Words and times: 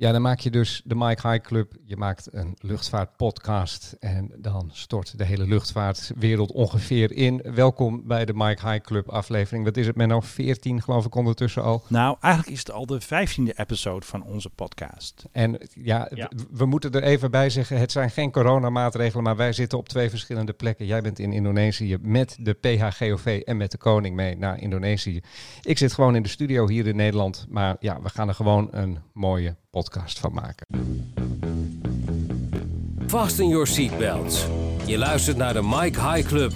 Ja, 0.00 0.12
dan 0.12 0.22
maak 0.22 0.40
je 0.40 0.50
dus 0.50 0.82
de 0.84 0.94
Mike 0.94 1.28
High 1.28 1.44
Club. 1.44 1.72
Je 1.84 1.96
maakt 1.96 2.28
een 2.32 2.56
luchtvaartpodcast. 2.60 3.96
En 3.98 4.30
dan 4.36 4.70
stort 4.72 5.18
de 5.18 5.24
hele 5.24 5.46
luchtvaartwereld 5.46 6.52
ongeveer 6.52 7.12
in. 7.12 7.42
Welkom 7.54 8.06
bij 8.06 8.24
de 8.24 8.32
Mike 8.34 8.68
High 8.68 8.84
Club 8.84 9.08
aflevering. 9.08 9.64
Wat 9.64 9.76
is 9.76 9.86
het, 9.86 9.96
nou 9.96 10.22
14 10.22 10.82
geloof 10.82 11.06
ik 11.06 11.14
ondertussen 11.14 11.62
al. 11.62 11.82
Nou, 11.88 12.16
eigenlijk 12.20 12.52
is 12.54 12.58
het 12.58 12.70
al 12.70 12.86
de 12.86 13.00
15e 13.02 13.56
episode 13.56 14.06
van 14.06 14.22
onze 14.22 14.50
podcast. 14.50 15.24
En 15.32 15.58
ja, 15.74 16.08
Ja. 16.14 16.30
we 16.50 16.66
moeten 16.66 16.90
er 16.92 17.02
even 17.02 17.30
bij 17.30 17.50
zeggen. 17.50 17.78
Het 17.78 17.92
zijn 17.92 18.10
geen 18.10 18.30
coronamaatregelen, 18.30 19.24
maar 19.24 19.36
wij 19.36 19.52
zitten 19.52 19.78
op 19.78 19.88
twee 19.88 20.10
verschillende 20.10 20.52
plekken. 20.52 20.86
Jij 20.86 21.00
bent 21.02 21.18
in 21.18 21.32
Indonesië 21.32 21.96
met 22.00 22.36
de 22.40 22.52
PHGOV 22.52 23.42
en 23.44 23.56
met 23.56 23.70
de 23.70 23.78
koning 23.78 24.16
mee 24.16 24.36
naar 24.36 24.60
Indonesië. 24.60 25.20
Ik 25.62 25.78
zit 25.78 25.92
gewoon 25.92 26.16
in 26.16 26.22
de 26.22 26.28
studio 26.28 26.68
hier 26.68 26.86
in 26.86 26.96
Nederland. 26.96 27.46
Maar 27.48 27.76
ja, 27.80 28.02
we 28.02 28.08
gaan 28.08 28.28
er 28.28 28.34
gewoon 28.34 28.68
een 28.70 28.98
mooie 29.12 29.56
podcast 29.70 30.18
van 30.18 30.32
maken. 30.32 30.66
Fasten 33.06 33.48
your 33.48 33.66
seatbelts. 33.66 34.46
Je 34.86 34.98
luistert 34.98 35.36
naar 35.36 35.52
de 35.52 35.62
Mike 35.62 36.00
High 36.00 36.28
Club. 36.28 36.52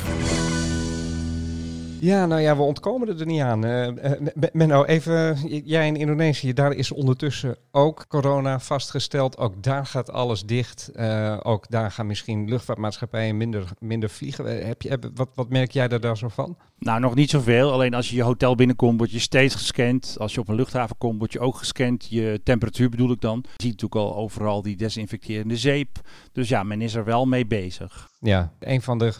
Ja, 2.04 2.26
nou 2.26 2.40
ja, 2.40 2.56
we 2.56 2.62
ontkomen 2.62 3.18
er 3.18 3.26
niet 3.26 3.40
aan. 3.40 3.58
M- 3.58 4.48
Menno, 4.52 4.84
even, 4.84 5.36
jij 5.64 5.86
in 5.86 5.96
Indonesië, 5.96 6.52
daar 6.52 6.72
is 6.72 6.92
ondertussen 6.92 7.56
ook 7.70 8.04
corona 8.08 8.60
vastgesteld. 8.60 9.38
Ook 9.38 9.62
daar 9.62 9.86
gaat 9.86 10.10
alles 10.10 10.42
dicht. 10.42 10.88
Eh, 10.88 11.40
ook 11.42 11.66
daar 11.68 11.90
gaan 11.90 12.06
misschien 12.06 12.48
luchtvaartmaatschappijen 12.48 13.36
minder, 13.36 13.68
minder 13.78 14.10
vliegen. 14.10 14.66
Heb 14.66 14.82
je, 14.82 14.98
wat, 15.14 15.28
wat 15.34 15.48
merk 15.48 15.70
jij 15.70 15.88
daar, 15.88 16.00
daar 16.00 16.16
zo 16.16 16.28
van? 16.28 16.56
Nou, 16.78 17.00
nog 17.00 17.14
niet 17.14 17.30
zoveel. 17.30 17.72
Alleen 17.72 17.94
als 17.94 18.10
je 18.10 18.16
je 18.16 18.22
hotel 18.22 18.54
binnenkomt, 18.54 18.98
word 18.98 19.10
je 19.10 19.18
steeds 19.18 19.54
gescand. 19.54 20.16
Als 20.18 20.34
je 20.34 20.40
op 20.40 20.48
een 20.48 20.54
luchthaven 20.54 20.98
komt, 20.98 21.18
word 21.18 21.32
je 21.32 21.40
ook 21.40 21.56
gescand. 21.56 22.06
Je 22.10 22.40
temperatuur 22.44 22.88
bedoel 22.88 23.10
ik 23.10 23.20
dan. 23.20 23.38
Je 23.42 23.48
ziet 23.62 23.80
natuurlijk 23.80 24.00
al 24.00 24.16
overal 24.16 24.62
die 24.62 24.76
desinfecterende 24.76 25.56
zeep. 25.56 26.00
Dus 26.32 26.48
ja, 26.48 26.62
men 26.62 26.80
is 26.80 26.94
er 26.94 27.04
wel 27.04 27.26
mee 27.26 27.46
bezig. 27.46 28.08
Ja, 28.26 28.52
een 28.58 28.82
van 28.82 28.98
de 28.98 29.12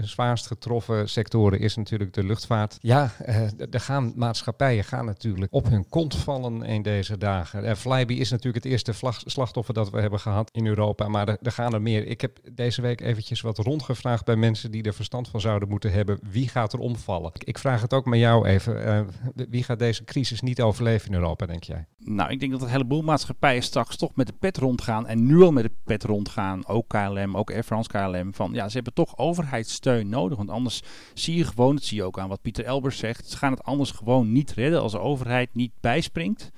zwaarst 0.00 0.46
getroffen 0.46 1.08
sectoren 1.08 1.60
is 1.60 1.76
natuurlijk 1.76 2.12
de 2.12 2.24
luchtvaart. 2.24 2.76
Ja, 2.80 3.10
eh, 3.24 3.42
d- 3.46 3.74
er 3.74 3.80
gaan 3.80 4.12
maatschappijen 4.16 4.84
gaan 4.84 5.04
natuurlijk 5.04 5.52
op 5.54 5.68
hun 5.68 5.88
kont 5.88 6.16
vallen 6.16 6.62
in 6.62 6.82
deze 6.82 7.18
dagen. 7.18 7.64
Eh, 7.64 7.74
Flybe 7.74 8.14
is 8.14 8.30
natuurlijk 8.30 8.64
het 8.64 8.72
eerste 8.72 8.92
slachtoffer 9.24 9.74
dat 9.74 9.90
we 9.90 10.00
hebben 10.00 10.20
gehad 10.20 10.48
in 10.52 10.66
Europa, 10.66 11.08
maar 11.08 11.28
er, 11.28 11.52
gaan 11.52 11.74
er 11.74 11.82
meer. 11.82 12.06
Ik 12.06 12.20
heb 12.20 12.38
deze 12.52 12.82
week 12.82 13.00
eventjes 13.00 13.40
wat 13.40 13.58
rondgevraagd 13.58 14.24
bij 14.24 14.36
mensen 14.36 14.70
die 14.70 14.82
er 14.82 14.94
verstand 14.94 15.28
van 15.28 15.40
zouden 15.40 15.68
moeten 15.68 15.92
hebben. 15.92 16.18
Wie 16.30 16.48
gaat 16.48 16.72
er 16.72 16.78
omvallen? 16.78 17.32
Ik, 17.38 17.58
vraag 17.58 17.80
het 17.82 17.92
ook 17.92 18.06
met 18.06 18.18
jou 18.18 18.46
even. 18.46 18.84
eh, 18.84 19.00
wie 19.48 19.62
gaat 19.64 19.78
deze 19.78 20.04
crisis 20.04 20.40
niet 20.40 20.60
overleven 20.62 21.08
in 21.08 21.14
Europa, 21.14 21.46
denk 21.46 21.64
jij? 21.64 21.86
Nou, 21.98 22.30
ik 22.30 22.40
denk 22.40 22.52
dat 22.52 22.62
een 22.62 22.68
heleboel 22.68 23.02
maatschappijen 23.02 23.62
straks 23.62 23.96
toch 23.96 24.10
met 24.14 24.26
de 24.26 24.32
pet 24.38 24.56
rondgaan. 24.56 25.06
En 25.06 25.26
nu 25.26 25.42
al 25.42 25.52
met 25.52 25.64
de 25.64 25.70
pet 25.84 26.04
rondgaan. 26.04 26.66
Ook 26.66 26.88
KLM, 26.88 27.36
ook 27.36 27.50
Air 27.50 27.62
France 27.62 27.88
KLM. 27.88 28.34
Van 28.46 28.54
ja, 28.54 28.68
ze 28.68 28.74
hebben 28.74 28.94
toch 28.94 29.18
overheidssteun 29.18 30.08
nodig. 30.08 30.36
Want 30.38 30.50
anders 30.50 30.82
zie 31.14 31.36
je 31.36 31.44
gewoon, 31.44 31.74
dat 31.74 31.84
zie 31.84 31.96
je 31.96 32.04
ook 32.04 32.18
aan 32.18 32.28
wat 32.28 32.42
Pieter 32.42 32.64
Elbers 32.64 32.98
zegt. 32.98 33.28
Ze 33.28 33.36
gaan 33.36 33.52
het 33.52 33.62
anders 33.62 33.90
gewoon 33.90 34.32
niet 34.32 34.50
redden 34.50 34.80
als 34.80 34.92
de 34.92 34.98
overheid 34.98 35.54
niet 35.54 35.72
bijspringt. 35.80 36.50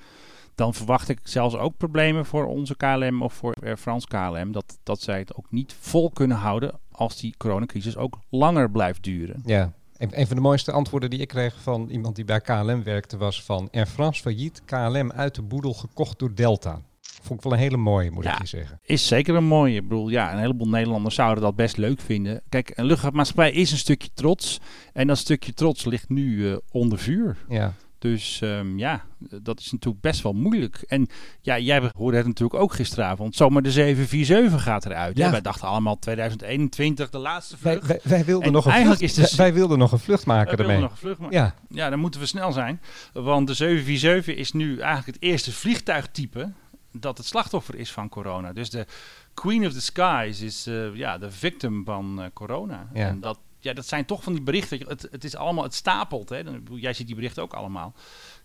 Dan 0.55 0.73
verwacht 0.73 1.09
ik 1.09 1.19
zelfs 1.23 1.55
ook 1.55 1.77
problemen 1.77 2.25
voor 2.25 2.45
onze 2.45 2.75
KLM 2.75 3.21
of 3.21 3.33
voor 3.33 3.55
Air 3.63 3.77
France 3.77 4.07
KLM. 4.07 4.51
Dat, 4.51 4.77
dat 4.83 5.01
zij 5.01 5.19
het 5.19 5.35
ook 5.35 5.51
niet 5.51 5.75
vol 5.79 6.09
kunnen 6.09 6.37
houden 6.37 6.79
als 6.91 7.19
die 7.19 7.33
coronacrisis 7.37 7.97
ook 7.97 8.19
langer 8.29 8.71
blijft 8.71 9.03
duren. 9.03 9.41
Ja. 9.45 9.73
Een, 9.97 10.19
een 10.19 10.27
van 10.27 10.35
de 10.35 10.41
mooiste 10.41 10.71
antwoorden 10.71 11.09
die 11.09 11.19
ik 11.19 11.27
kreeg 11.27 11.61
van 11.61 11.89
iemand 11.89 12.15
die 12.15 12.25
bij 12.25 12.41
KLM 12.41 12.83
werkte 12.83 13.17
was 13.17 13.43
van 13.43 13.69
Air 13.71 13.85
France 13.85 14.21
failliet, 14.21 14.61
KLM 14.65 15.11
uit 15.11 15.35
de 15.35 15.41
boedel 15.41 15.73
gekocht 15.73 16.19
door 16.19 16.35
Delta. 16.35 16.81
Vond 17.21 17.39
ik 17.39 17.43
wel 17.45 17.53
een 17.53 17.59
hele 17.59 17.77
mooie, 17.77 18.11
moet 18.11 18.23
Ja. 18.23 18.33
ik 18.33 18.39
je 18.41 18.47
zeggen. 18.47 18.79
Is 18.83 19.07
zeker 19.07 19.35
een 19.35 19.43
mooie. 19.45 19.75
Ik 19.75 19.87
bedoel, 19.87 20.09
ja, 20.09 20.33
een 20.33 20.39
heleboel 20.39 20.67
Nederlanders 20.69 21.15
zouden 21.15 21.43
dat 21.43 21.55
best 21.55 21.77
leuk 21.77 22.01
vinden. 22.01 22.41
Kijk, 22.49 22.71
een 22.75 22.85
luchtvaartmaatschappij 22.85 23.51
is 23.51 23.71
een 23.71 23.77
stukje 23.77 24.09
trots. 24.13 24.59
En 24.93 25.07
dat 25.07 25.17
stukje 25.17 25.53
trots 25.53 25.85
ligt 25.85 26.09
nu 26.09 26.51
eh, 26.51 26.57
onder 26.71 26.99
vuur. 26.99 27.37
Ja. 27.49 27.73
Dus 27.99 28.41
ehm, 28.41 28.77
ja, 28.77 29.03
dat 29.41 29.59
is 29.59 29.71
natuurlijk 29.71 30.01
best 30.01 30.21
wel 30.21 30.33
moeilijk. 30.33 30.75
En 30.87 31.07
ja, 31.41 31.59
jij 31.59 31.91
hoorde 31.95 32.17
het 32.17 32.25
natuurlijk 32.25 32.59
ook 32.61 32.73
gisteravond. 32.73 33.35
Zomaar 33.35 33.61
de 33.61 33.71
747 33.71 34.63
gaat 34.63 34.85
eruit. 34.85 35.17
Ja. 35.17 35.25
hè? 35.25 35.31
Wij 35.31 35.41
dachten 35.41 35.67
allemaal 35.67 35.99
2021, 35.99 37.09
de 37.09 37.17
laatste 37.17 37.57
vlucht. 37.57 37.87
wij, 37.87 37.99
wij 38.03 38.25
wilden 38.25 38.47
En 38.47 38.53
nog 38.53 38.65
een 38.65 38.71
vlucht, 38.85 39.01
is 39.01 39.13
de- 39.13 39.33
wij, 39.35 39.53
wilden 39.53 39.77
nog 39.77 39.91
een 39.91 39.99
vlucht 39.99 40.25
maken 40.25 40.57
ermee. 40.57 40.79
nog 40.79 40.91
een 40.91 40.97
vlucht, 40.97 41.19
maar 41.19 41.31
Ja, 41.31 41.55
ja, 41.69 41.89
dan 41.89 41.99
moeten 41.99 42.19
we 42.19 42.25
snel 42.25 42.51
zijn. 42.51 42.81
Want 43.13 43.47
de 43.47 43.53
747 43.53 44.35
is 44.35 44.51
nu 44.51 44.79
eigenlijk 44.79 45.05
het 45.17 45.29
eerste 45.29 45.51
vliegtuigtype 45.51 46.51
dat 46.99 47.17
het 47.17 47.27
slachtoffer 47.27 47.75
is 47.75 47.91
van 47.91 48.09
corona. 48.09 48.53
Dus 48.53 48.69
de 48.69 48.85
Queen 49.33 49.65
of 49.65 49.73
the 49.73 49.81
Skies 49.81 50.41
is 50.41 50.67
eh, 50.67 50.95
ja, 50.95 51.17
de 51.17 51.31
victim 51.31 51.85
van 51.85 52.21
eh, 52.21 52.27
corona. 52.33 52.87
Ja. 52.93 53.07
En 53.07 53.19
dat, 53.19 53.39
ja, 53.59 53.73
dat 53.73 53.85
zijn 53.87 54.05
toch 54.05 54.23
van 54.23 54.33
die 54.33 54.41
berichten. 54.41 54.87
Het, 54.87 55.07
het 55.11 55.23
is 55.23 55.35
allemaal, 55.35 55.63
het 55.63 55.73
stapelt. 55.73 56.29
Hè. 56.29 56.41
Jij 56.71 56.93
ziet 56.93 57.07
die 57.07 57.15
berichten 57.15 57.43
ook 57.43 57.53
allemaal. 57.53 57.93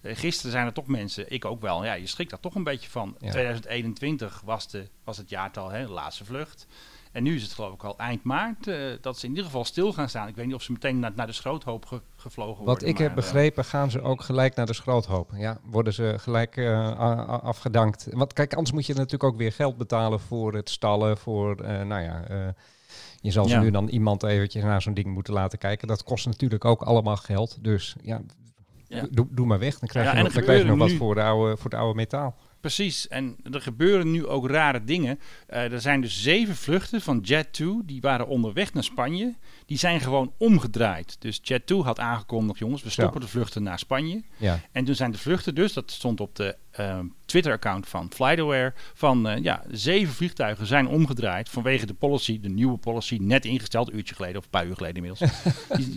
Eh, 0.00 0.16
gisteren 0.16 0.50
zijn 0.52 0.66
er 0.66 0.72
toch 0.72 0.86
mensen, 0.86 1.30
ik 1.32 1.44
ook 1.44 1.60
wel, 1.60 1.84
ja, 1.84 1.92
je 1.92 2.06
schrikt 2.06 2.30
daar 2.30 2.40
toch 2.40 2.54
een 2.54 2.64
beetje 2.64 2.90
van. 2.90 3.16
Ja. 3.20 3.30
2021 3.30 4.42
was, 4.44 4.68
de, 4.68 4.88
was 5.04 5.16
het 5.16 5.28
jaartal, 5.28 5.70
hè, 5.70 5.86
de 5.86 5.92
laatste 5.92 6.24
vlucht. 6.24 6.66
En 7.12 7.22
nu 7.22 7.34
is 7.34 7.42
het 7.42 7.52
geloof 7.52 7.74
ik 7.74 7.84
al 7.84 7.98
eind 7.98 8.22
maart 8.22 8.64
dat 9.00 9.18
ze 9.18 9.24
in 9.24 9.30
ieder 9.30 9.44
geval 9.44 9.64
stil 9.64 9.92
gaan 9.92 10.08
staan. 10.08 10.28
Ik 10.28 10.34
weet 10.36 10.46
niet 10.46 10.54
of 10.54 10.62
ze 10.62 10.72
meteen 10.72 10.98
naar, 10.98 11.12
naar 11.14 11.26
de 11.26 11.32
schroothoop 11.32 11.86
ge- 11.86 12.00
gevlogen 12.20 12.64
wat 12.64 12.66
worden. 12.66 12.88
ik 12.88 12.98
heb 12.98 13.08
eh, 13.08 13.14
begrepen 13.14 13.64
gaan 13.64 13.90
ze 13.90 14.02
ook 14.02 14.22
gelijk 14.22 14.54
naar 14.54 14.66
de 14.66 14.74
schroothoop. 14.74 15.30
Ja, 15.36 15.60
worden 15.64 15.92
ze 15.92 16.14
gelijk 16.18 16.56
eh, 16.56 16.98
afgedankt. 17.42 18.06
Want 18.10 18.32
kijk, 18.32 18.54
anders 18.54 18.72
moet 18.72 18.86
je 18.86 18.94
natuurlijk 18.94 19.24
ook 19.24 19.36
weer 19.36 19.52
geld 19.52 19.76
betalen 19.76 20.20
voor 20.20 20.54
het 20.54 20.70
stallen, 20.70 21.18
voor, 21.18 21.56
eh, 21.56 21.82
nou 21.82 22.02
ja... 22.02 22.24
je 23.20 23.30
zal 23.30 23.44
ze 23.44 23.54
Ja. 23.54 23.60
nu 23.60 23.70
dan 23.70 23.88
iemand 23.88 24.22
eventjes 24.22 24.62
naar 24.62 24.82
zo'n 24.82 24.94
ding 24.94 25.06
moeten 25.06 25.32
laten 25.34 25.58
kijken. 25.58 25.88
Dat 25.88 26.02
kost 26.04 26.26
natuurlijk 26.26 26.64
ook 26.64 26.82
allemaal 26.82 27.16
geld. 27.16 27.58
Dus 27.60 27.96
ja, 28.02 28.20
Ja. 28.86 29.06
Doe, 29.10 29.26
doe 29.30 29.46
maar 29.46 29.58
weg. 29.58 29.78
Dan 29.78 29.88
krijg 29.88 30.12
je 30.12 30.22
nog, 30.22 30.32
dan 30.32 30.42
krijg 30.42 30.58
je 30.58 30.64
nog 30.64 30.78
wat 30.78 30.92
voor, 30.92 31.14
de 31.14 31.22
oude, 31.22 31.56
voor 31.56 31.70
het 31.70 31.80
oude 31.80 31.94
metaal. 31.94 32.36
Precies, 32.60 33.08
en 33.08 33.36
er 33.52 33.60
gebeuren 33.60 34.10
nu 34.10 34.26
ook 34.26 34.48
rare 34.48 34.84
dingen. 34.84 35.18
Eh, 35.46 35.72
er 35.72 35.80
zijn 35.80 36.00
dus 36.00 36.22
zeven 36.22 36.56
vluchten 36.56 37.00
van 37.00 37.24
Jet2, 37.30 37.64
die 37.84 38.00
waren 38.00 38.26
onderweg 38.26 38.72
naar 38.72 38.84
Spanje. 38.84 39.34
Die 39.66 39.78
zijn 39.78 40.00
gewoon 40.00 40.32
omgedraaid. 40.36 41.16
Dus 41.18 41.40
Jet2 41.52 41.76
had 41.76 41.98
aangekondigd, 41.98 42.58
jongens, 42.58 42.82
we 42.82 42.90
stoppen 42.90 43.20
de 43.20 43.28
vluchten 43.28 43.62
naar 43.62 43.78
Spanje. 43.78 44.22
Ja. 44.36 44.60
En 44.72 44.84
toen 44.84 44.94
zijn 44.94 45.10
de 45.10 45.18
vluchten 45.18 45.54
dus, 45.54 45.72
dat 45.72 45.90
stond 45.90 46.20
op 46.20 46.36
de 46.36 46.56
ehm, 46.70 47.06
Twitter-account 47.24 47.88
van 47.88 48.10
FlightAware, 48.12 48.72
van 48.94 49.28
eh, 49.28 49.42
ja, 49.42 49.62
zeven 49.70 50.14
vliegtuigen 50.14 50.66
zijn 50.66 50.88
omgedraaid 50.88 51.48
vanwege 51.48 51.86
de 51.86 51.94
policy, 51.94 52.40
de 52.40 52.48
nieuwe 52.48 52.78
policy, 52.78 53.18
net 53.20 53.44
ingesteld, 53.44 53.88
een 53.88 53.96
uurtje 53.96 54.14
geleden 54.14 54.36
of 54.36 54.44
een 54.44 54.50
paar 54.50 54.66
uur 54.66 54.76
geleden 54.76 55.04
inmiddels. 55.04 55.30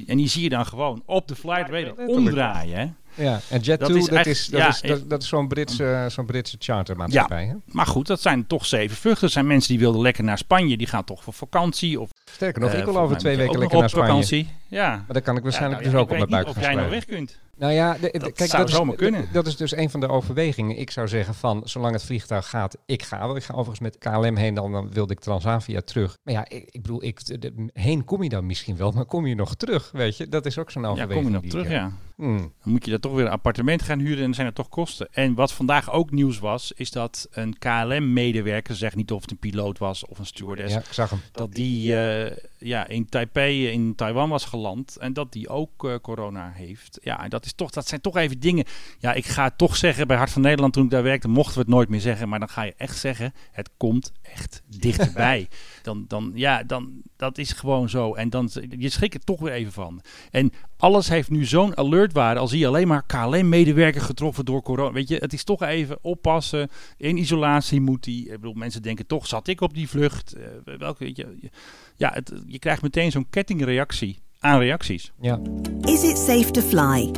En 0.07 0.17
die 0.17 0.27
zie 0.27 0.43
je 0.43 0.49
dan 0.49 0.65
gewoon 0.65 1.03
op 1.05 1.27
de 1.27 1.35
Flight 1.35 1.69
Radar 1.69 2.07
omdraaien, 2.07 2.77
hè. 2.77 2.87
Ja, 3.15 3.39
en 3.49 3.61
Jet2, 3.61 3.65
dat 3.65 3.79
Dat 3.79 3.89
is, 3.89 4.05
dat 4.05 4.25
is, 4.25 4.47
dat 4.47 4.59
ja, 4.59 4.67
is, 4.67 4.81
dat, 4.81 4.97
ik- 4.97 5.09
dat 5.09 5.21
is 5.23 5.27
zo'n 5.29 5.47
Britse, 5.47 6.05
zo'n 6.09 6.25
Britse 6.25 6.55
chartermaatschappij. 6.59 7.45
Hè? 7.45 7.53
Maar 7.65 7.85
goed, 7.85 8.07
dat 8.07 8.21
zijn 8.21 8.47
toch 8.47 8.65
zeven 8.65 8.97
vluchten. 8.97 9.23
Er 9.27 9.33
zijn 9.33 9.47
mensen 9.47 9.69
die 9.69 9.79
wilden 9.79 10.01
lekker 10.01 10.23
naar 10.23 10.37
Spanje, 10.37 10.77
die 10.77 10.87
gaan 10.87 11.03
toch 11.03 11.23
voor 11.23 11.33
vakantie. 11.33 11.99
Of, 11.99 12.09
Sterker 12.31 12.61
nog, 12.61 12.71
eh, 12.71 12.77
ik 12.77 12.83
wil 12.83 12.93
volgens 12.93 13.11
over 13.11 13.23
twee 13.23 13.37
weken 13.37 13.59
lekker 13.59 13.79
naar 13.79 13.89
Spanje. 13.89 14.07
vakantie. 14.07 14.49
Ja. 14.67 14.89
Maar 14.89 15.03
dan 15.07 15.21
kan 15.21 15.37
ik 15.37 15.43
waarschijnlijk 15.43 15.81
Ja, 15.83 15.89
nou 15.89 16.05
dus 16.05 16.09
ja, 16.09 16.15
ook 16.15 16.21
op 16.21 16.29
mijn 16.29 16.43
buik 16.43 16.45
gaan 16.47 16.55
of 16.55 16.61
jij 16.61 16.75
nog 16.83 16.89
weg 16.89 17.05
kunt. 17.05 17.39
Nou 17.57 17.73
ja, 17.73 17.93
de- 17.93 17.99
de- 18.11 18.19
Dat 18.19 18.31
kijk, 18.33 18.49
zou 18.49 18.65
dat 18.71 18.87
is, 18.89 18.95
kunnen. 18.95 19.27
Dat 19.31 19.47
is 19.47 19.55
dus 19.55 19.75
een 19.75 19.89
van 19.89 19.99
de 19.99 20.07
overwegingen. 20.09 20.77
Ik 20.77 20.91
zou 20.91 21.07
zeggen 21.07 21.33
van, 21.35 21.61
zolang 21.63 21.93
het 21.93 22.03
vliegtuig 22.03 22.49
gaat, 22.49 22.77
ik 22.85 23.03
ga 23.03 23.27
wel. 23.27 23.35
Ik 23.35 23.43
ga 23.43 23.53
overigens 23.53 23.79
met 23.79 23.97
KLM 23.97 24.35
heen, 24.35 24.53
dan, 24.53 24.71
dan 24.71 24.91
wilde 24.91 25.13
ik 25.13 25.19
Transavia 25.19 25.81
terug. 25.81 26.17
Maar 26.23 26.33
ja, 26.33 26.45
ik, 26.49 26.69
ik 26.71 26.81
bedoel, 26.81 27.03
ik, 27.03 27.25
de- 27.25 27.39
de- 27.39 27.69
heen 27.73 28.03
kom 28.05 28.23
je 28.23 28.29
dan 28.29 28.45
misschien 28.45 28.77
wel, 28.77 28.91
maar 28.91 29.05
kom 29.05 29.25
je 29.27 29.35
nog 29.35 29.55
terug, 29.55 29.91
weet 29.91 30.17
je? 30.17 30.27
Dat 30.27 30.45
is 30.45 30.57
ook 30.57 30.71
zo'n 30.71 30.81
Ja, 30.83 30.89
overweging. 30.89 31.23
kom 31.25 31.33
je 31.33 31.39
nog 31.41 31.49
terug, 31.51 31.69
ja. 31.69 31.91
Hmm. 32.15 32.37
Dan 32.37 32.71
moet 32.71 32.85
je 32.85 32.91
daar 32.91 32.99
toch 32.99 33.13
weer 33.13 33.25
een 33.25 33.31
appartement 33.31 33.81
gaan 33.81 33.99
huren 33.99 34.17
en 34.17 34.23
dan 34.23 34.33
zijn 34.33 34.47
er 34.47 34.53
toch 34.53 34.69
kosten. 34.69 35.07
En 35.11 35.33
wat 35.33 35.51
vandaag 35.53 35.91
ook 35.91 36.11
nieuws 36.11 36.39
was, 36.39 36.71
is 36.75 36.91
dat 36.91 37.27
een 37.31 37.57
KLM-medewerker, 37.59 38.75
zeg 38.75 38.95
niet 38.95 39.11
of 39.11 39.21
het 39.21 39.31
een 39.31 39.37
piloot 39.37 39.77
was 39.77 40.05
of 40.05 40.19
een 40.19 40.25
stewardess, 40.25 40.73
Ja, 40.73 40.79
ik 40.79 40.85
zag 40.93 41.09
hem. 41.09 41.19
dat 41.31 41.51
die 41.53 41.95
eh, 41.97 42.37
ja, 42.57 42.87
in 42.87 43.09
Taipei 43.09 43.67
in 43.67 43.95
Taiwan 43.95 44.29
was 44.29 44.45
geland 44.45 44.97
en 44.97 45.13
dat 45.13 45.31
die 45.31 45.49
ook 45.49 45.85
eh, 45.85 45.95
corona 46.01 46.51
heeft. 46.53 46.99
Ja, 47.01 47.23
en 47.23 47.29
dat, 47.29 47.42
is 47.45 47.53
toch, 47.53 47.69
dat 47.69 47.87
zijn 47.87 48.01
toch 48.01 48.17
even 48.17 48.39
dingen. 48.39 48.65
Ja, 48.99 49.13
ik 49.13 49.25
ga 49.25 49.43
het 49.43 49.57
toch 49.57 49.75
zeggen, 49.75 50.07
bij 50.07 50.17
Hart 50.17 50.31
van 50.31 50.41
Nederland 50.41 50.73
toen 50.73 50.83
ik 50.83 50.89
daar 50.89 51.03
werkte, 51.03 51.27
mochten 51.27 51.53
we 51.53 51.59
het 51.59 51.69
nooit 51.69 51.89
meer 51.89 52.01
zeggen. 52.01 52.29
Maar 52.29 52.39
dan 52.39 52.49
ga 52.49 52.61
je 52.61 52.73
echt 52.77 52.97
zeggen, 52.97 53.33
het 53.51 53.69
komt 53.77 54.11
echt 54.21 54.61
dichterbij. 54.79 55.47
dan, 55.83 56.05
dan, 56.07 56.31
ja, 56.35 56.63
dan, 56.63 57.01
dat 57.17 57.37
is 57.37 57.51
gewoon 57.51 57.89
zo. 57.89 58.13
En 58.13 58.29
dan, 58.29 58.49
je 58.77 58.89
schrikt 58.89 59.13
er 59.13 59.23
toch 59.23 59.39
weer 59.39 59.51
even 59.51 59.71
van. 59.71 60.01
En 60.31 60.51
alles 60.77 61.07
heeft 61.07 61.29
nu 61.29 61.45
zo'n 61.45 61.77
alertwaarde. 61.77 62.39
Al 62.39 62.47
zie 62.47 62.59
je 62.59 62.67
alleen 62.67 62.87
maar 62.87 63.05
KLM-medewerker 63.05 64.01
getroffen 64.01 64.45
door 64.45 64.61
corona. 64.61 64.91
Weet 64.91 65.07
je, 65.07 65.17
het 65.17 65.33
is 65.33 65.43
toch 65.43 65.61
even 65.61 65.97
oppassen. 66.01 66.69
In 66.97 67.17
isolatie 67.17 67.81
moet 67.81 68.03
die. 68.03 68.25
Ik 68.25 68.31
bedoel, 68.31 68.53
mensen 68.53 68.81
denken 68.81 69.07
toch, 69.07 69.27
zat 69.27 69.47
ik 69.47 69.61
op 69.61 69.73
die 69.73 69.89
vlucht? 69.89 70.33
Eh, 70.33 70.77
welke, 70.77 71.03
weet 71.03 71.17
je, 71.17 71.49
ja, 71.95 72.11
het, 72.13 72.33
je 72.47 72.59
krijgt 72.59 72.81
meteen 72.81 73.11
zo'n 73.11 73.29
kettingreactie 73.29 74.22
aan 74.43 74.59
reacties. 74.59 75.11
Ja. 75.19 75.39
Is 75.87 76.03
it 76.03 76.17
safe 76.17 76.51
to 76.51 76.61
fly? 76.61 77.11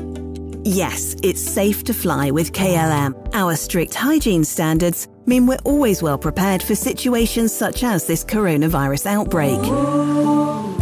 Yes, 0.64 1.16
it's 1.22 1.42
safe 1.54 1.84
to 1.84 1.94
fly 1.94 2.32
with 2.32 2.52
KLM. 2.52 3.14
Our 3.34 3.56
strict 3.56 3.94
hygiene 3.94 4.44
standards 4.44 5.08
mean 5.26 5.46
we're 5.46 5.62
always 5.64 6.02
well 6.02 6.18
prepared 6.18 6.64
for 6.64 6.76
situations 6.76 7.58
such 7.58 7.84
as 7.84 8.06
this 8.06 8.24
coronavirus 8.24 9.06
outbreak. 9.06 9.62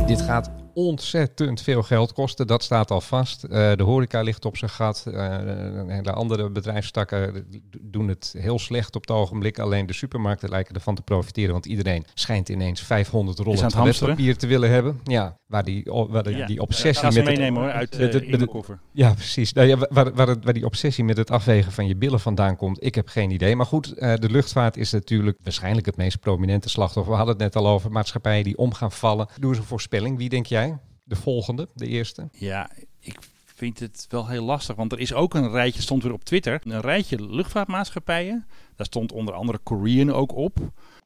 Dit 0.07 0.21
gaat 0.21 0.62
ontzettend 0.73 1.61
veel 1.61 1.83
geld 1.83 2.13
kosten. 2.13 2.47
Dat 2.47 2.63
staat 2.63 2.91
al 2.91 3.01
vast. 3.01 3.43
Uh, 3.43 3.49
de 3.51 3.83
horeca 3.83 4.21
ligt 4.21 4.45
op 4.45 4.57
zijn 4.57 4.71
gat. 4.71 5.03
Uh, 5.07 5.13
de 6.01 6.11
andere 6.11 6.49
bedrijfstakken 6.49 7.45
doen 7.81 8.07
het 8.07 8.35
heel 8.37 8.59
slecht 8.59 8.95
op 8.95 9.01
het 9.01 9.11
ogenblik. 9.11 9.59
Alleen 9.59 9.85
de 9.85 9.93
supermarkten 9.93 10.49
lijken 10.49 10.75
ervan 10.75 10.95
te 10.95 11.01
profiteren. 11.01 11.51
Want 11.51 11.65
iedereen 11.65 12.05
schijnt 12.13 12.49
ineens 12.49 12.81
500 12.81 13.39
rollen 13.39 13.67
toiletpapier 13.67 14.37
te 14.37 14.47
willen 14.47 14.69
hebben. 14.69 14.99
Ja, 15.03 15.37
waar 15.45 15.63
die, 15.63 15.83
waar 16.09 16.23
die, 16.23 16.35
ja. 16.35 16.45
die 16.45 16.61
obsessie 16.61 17.07
ja, 17.07 17.13
met... 17.13 17.25
meenemen 17.25 17.61
hoor, 17.61 17.71
uit 17.71 17.91
de, 17.91 18.37
de 18.37 18.47
koffer. 18.47 18.79
Ja, 18.91 19.13
precies. 19.13 19.53
Nou, 19.53 19.67
ja, 19.67 19.77
waar, 19.89 20.13
waar, 20.13 20.39
waar, 20.41 20.53
die 20.53 20.65
obsessie 20.65 21.03
met 21.03 21.17
het 21.17 21.31
afwegen 21.31 21.71
van 21.71 21.87
je 21.87 21.95
billen 21.95 22.19
vandaan 22.19 22.55
komt, 22.55 22.83
ik 22.83 22.95
heb 22.95 23.07
geen 23.07 23.31
idee. 23.31 23.55
Maar 23.55 23.65
goed, 23.65 23.95
de 23.95 24.29
luchtvaart 24.29 24.77
is 24.77 24.91
natuurlijk 24.91 25.37
waarschijnlijk 25.43 25.85
het 25.85 25.97
meest 25.97 26.19
prominente 26.19 26.69
slachtoffer. 26.69 27.11
We 27.11 27.17
hadden 27.17 27.35
het 27.35 27.43
net 27.43 27.63
al 27.63 27.71
over 27.71 27.91
maatschappijen 27.91 28.43
die 28.43 28.57
om 28.57 28.73
gaan 28.73 28.91
vallen. 28.91 29.27
Doe 29.39 29.49
eens 29.49 29.59
een 29.59 29.65
voorspelling. 29.65 30.17
Wie 30.17 30.29
denk 30.29 30.45
jij? 30.45 30.62
De 31.03 31.15
volgende, 31.15 31.69
de 31.73 31.87
eerste? 31.87 32.29
Ja, 32.31 32.71
ik 32.99 33.19
vind 33.45 33.79
het 33.79 34.05
wel 34.09 34.27
heel 34.27 34.43
lastig. 34.43 34.75
Want 34.75 34.91
er 34.91 34.99
is 34.99 35.13
ook 35.13 35.33
een 35.33 35.51
rijtje, 35.51 35.81
stond 35.81 36.03
weer 36.03 36.13
op 36.13 36.23
Twitter, 36.23 36.61
een 36.63 36.81
rijtje 36.81 37.25
luchtvaartmaatschappijen. 37.25 38.47
Daar 38.75 38.85
stond 38.85 39.11
onder 39.11 39.33
andere 39.33 39.57
Korean 39.57 40.11
ook 40.11 40.35
op. 40.35 40.57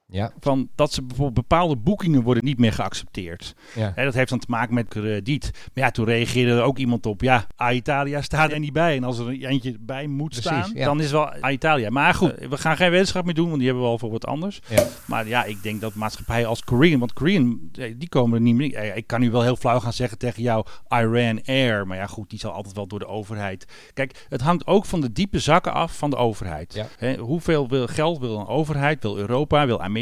Ja. 0.10 0.32
Van 0.40 0.70
dat 0.76 0.94
ze 0.94 1.02
bijvoorbeeld 1.04 1.48
bepaalde 1.48 1.76
boekingen 1.76 2.22
worden 2.22 2.46
niet 2.46 2.58
meer 2.58 2.74
geaccepteerd. 2.74 3.56
Ja. 3.76 3.92
Dat 3.96 4.14
heeft 4.14 4.30
dan 4.30 4.40
te 4.40 4.46
maken 4.50 4.74
met 4.74 4.88
krediet. 4.88 5.52
Maar 5.74 5.84
ja, 5.84 5.92
toen 5.92 6.06
reageerde 6.06 6.52
er 6.52 6.62
ook 6.62 6.78
iemand 6.78 7.06
op. 7.06 7.22
Ja, 7.22 7.48
Aitalia 7.56 8.22
staat 8.22 8.52
er 8.52 8.60
niet 8.60 8.74
bij. 8.74 8.96
En 8.96 9.04
als 9.04 9.20
er 9.20 9.28
een 9.28 9.46
eentje 9.46 9.76
bij 9.80 10.08
moet 10.08 10.30
Precies, 10.30 10.46
staan, 10.46 10.72
ja. 10.74 10.86
dan 10.86 10.98
is 10.98 11.04
het 11.04 11.14
wel 11.14 11.30
Aitalia. 11.30 11.90
Maar 11.90 12.14
goed, 12.14 12.34
we 12.50 12.58
gaan 12.58 12.78
geen 12.78 12.92
wetenschap 12.92 13.26
meer 13.26 13.34
doen, 13.34 13.48
want 13.48 13.58
die 13.58 13.66
hebben 13.66 13.84
we 13.86 13.90
al 13.90 14.00
voor 14.00 14.12
wat 14.12 14.26
anders. 14.26 14.62
Ja. 14.68 14.88
Maar 15.06 15.28
ja, 15.28 15.44
ik 15.44 15.64
denk 15.64 15.82
dat 15.82 15.94
maatschappijen 15.94 16.48
als 16.48 16.64
Korean, 16.64 17.00
want 17.00 17.14
Korean, 17.14 17.60
die 17.72 18.10
komen 18.10 18.36
er 18.36 18.42
niet 18.42 18.56
meer. 18.56 18.96
Ik 18.96 19.08
kan 19.08 19.20
nu 19.20 19.32
wel 19.32 19.42
heel 19.42 19.56
flauw 19.56 19.80
gaan 19.80 19.94
zeggen 19.94 20.18
tegen 20.18 20.44
jou 20.44 20.66
Iran 20.90 21.42
Air. 21.46 21.88
Maar 21.88 21.98
ja, 21.98 22.08
goed, 22.08 22.30
die 22.30 22.40
zal 22.40 22.52
altijd 22.52 22.76
wel 22.76 22.88
door 22.88 23.00
de 23.00 23.08
overheid. 23.08 23.66
Kijk, 23.94 24.26
het 24.30 24.42
hangt 24.42 24.68
ook 24.68 24.86
van 24.86 25.02
de 25.02 25.12
diepe 25.12 25.40
zakken 25.40 25.74
af 25.74 25.98
van 25.98 26.10
de 26.10 26.16
overheid. 26.16 26.86
Hoeveel 27.20 27.68
wil, 27.68 27.88
geld 27.88 28.20
wil 28.20 28.40
een 28.40 28.48
overheid, 28.48 29.04
wil 29.04 29.18
Europa, 29.18 29.66
wil 29.66 29.82
Amerika 29.82 29.96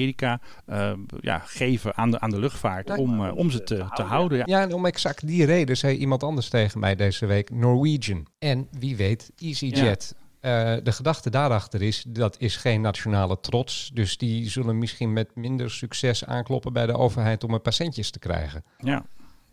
eh, 0.65 0.94
ja, 1.19 1.39
geven 1.39 1.95
aan 1.95 2.12
de, 2.12 2.19
aan 2.19 2.30
de 2.30 2.39
luchtvaart 2.39 2.88
Ja, 2.88 2.95
om, 2.95 3.25
eh, 3.25 3.36
om 3.36 3.51
ze 3.51 3.63
te, 3.63 3.86
te 3.94 4.01
houden? 4.01 4.44
Ja. 4.45 4.62
En 4.62 4.74
om 4.74 4.86
exact 4.86 5.27
die 5.27 5.45
reden 5.45 5.77
zei 5.77 5.97
iemand 5.97 6.24
anders 6.24 6.50
tegen 6.50 6.80
mij 6.80 6.95
deze 6.95 7.25
week 7.25 7.50
Norwegian. 7.50 8.27
En 8.39 8.68
wie 8.80 8.95
weet, 8.95 9.31
EasyJet. 9.38 10.15
Eh, 10.45 10.75
de 10.83 10.92
gedachte 10.92 11.30
daarachter 11.30 11.81
is, 11.81 12.03
dat 12.07 12.36
is 12.39 12.56
geen 12.56 12.81
nationale 12.81 13.39
trots. 13.39 13.92
Dus 13.94 14.18
die 14.18 14.50
zullen 14.50 14.77
misschien 14.77 15.13
met 15.13 15.36
minder 15.36 15.71
succes 15.71 16.25
aankloppen 16.25 16.74
bij 16.74 16.86
de 16.86 16.97
overheid 16.97 17.44
om 17.44 17.53
er 17.53 17.59
patiëntjes 17.59 18.12
te 18.12 18.19
krijgen. 18.19 18.63
Ja. 18.77 19.06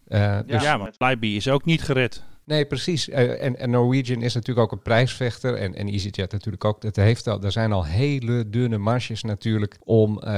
Eh, 0.09 0.39
dus, 0.47 0.63
ja, 0.63 0.77
maar 0.77 0.93
Flybe 0.93 1.27
is 1.27 1.49
ook 1.49 1.65
niet 1.65 1.83
gered. 1.83 2.23
Nee, 2.45 2.65
precies. 2.67 3.09
Eh, 3.09 3.45
en, 3.45 3.59
en 3.59 3.71
Norwegian 3.71 4.23
is 4.23 4.35
natuurlijk 4.35 4.67
ook 4.67 4.73
een 4.73 4.83
prijsvechter. 4.83 5.55
En, 5.55 5.75
en 5.75 5.89
EasyJet 5.89 6.33
natuurlijk 6.33 6.65
ook. 6.65 6.81
Dat 6.81 6.97
heeft 6.97 7.27
al, 7.27 7.43
er 7.43 7.53
zijn 7.53 7.73
al 7.73 7.85
hele 7.85 8.49
dunne 8.51 8.79
marges 8.79 9.23
natuurlijk 9.23 9.77
om, 9.85 10.19
eh, 10.21 10.31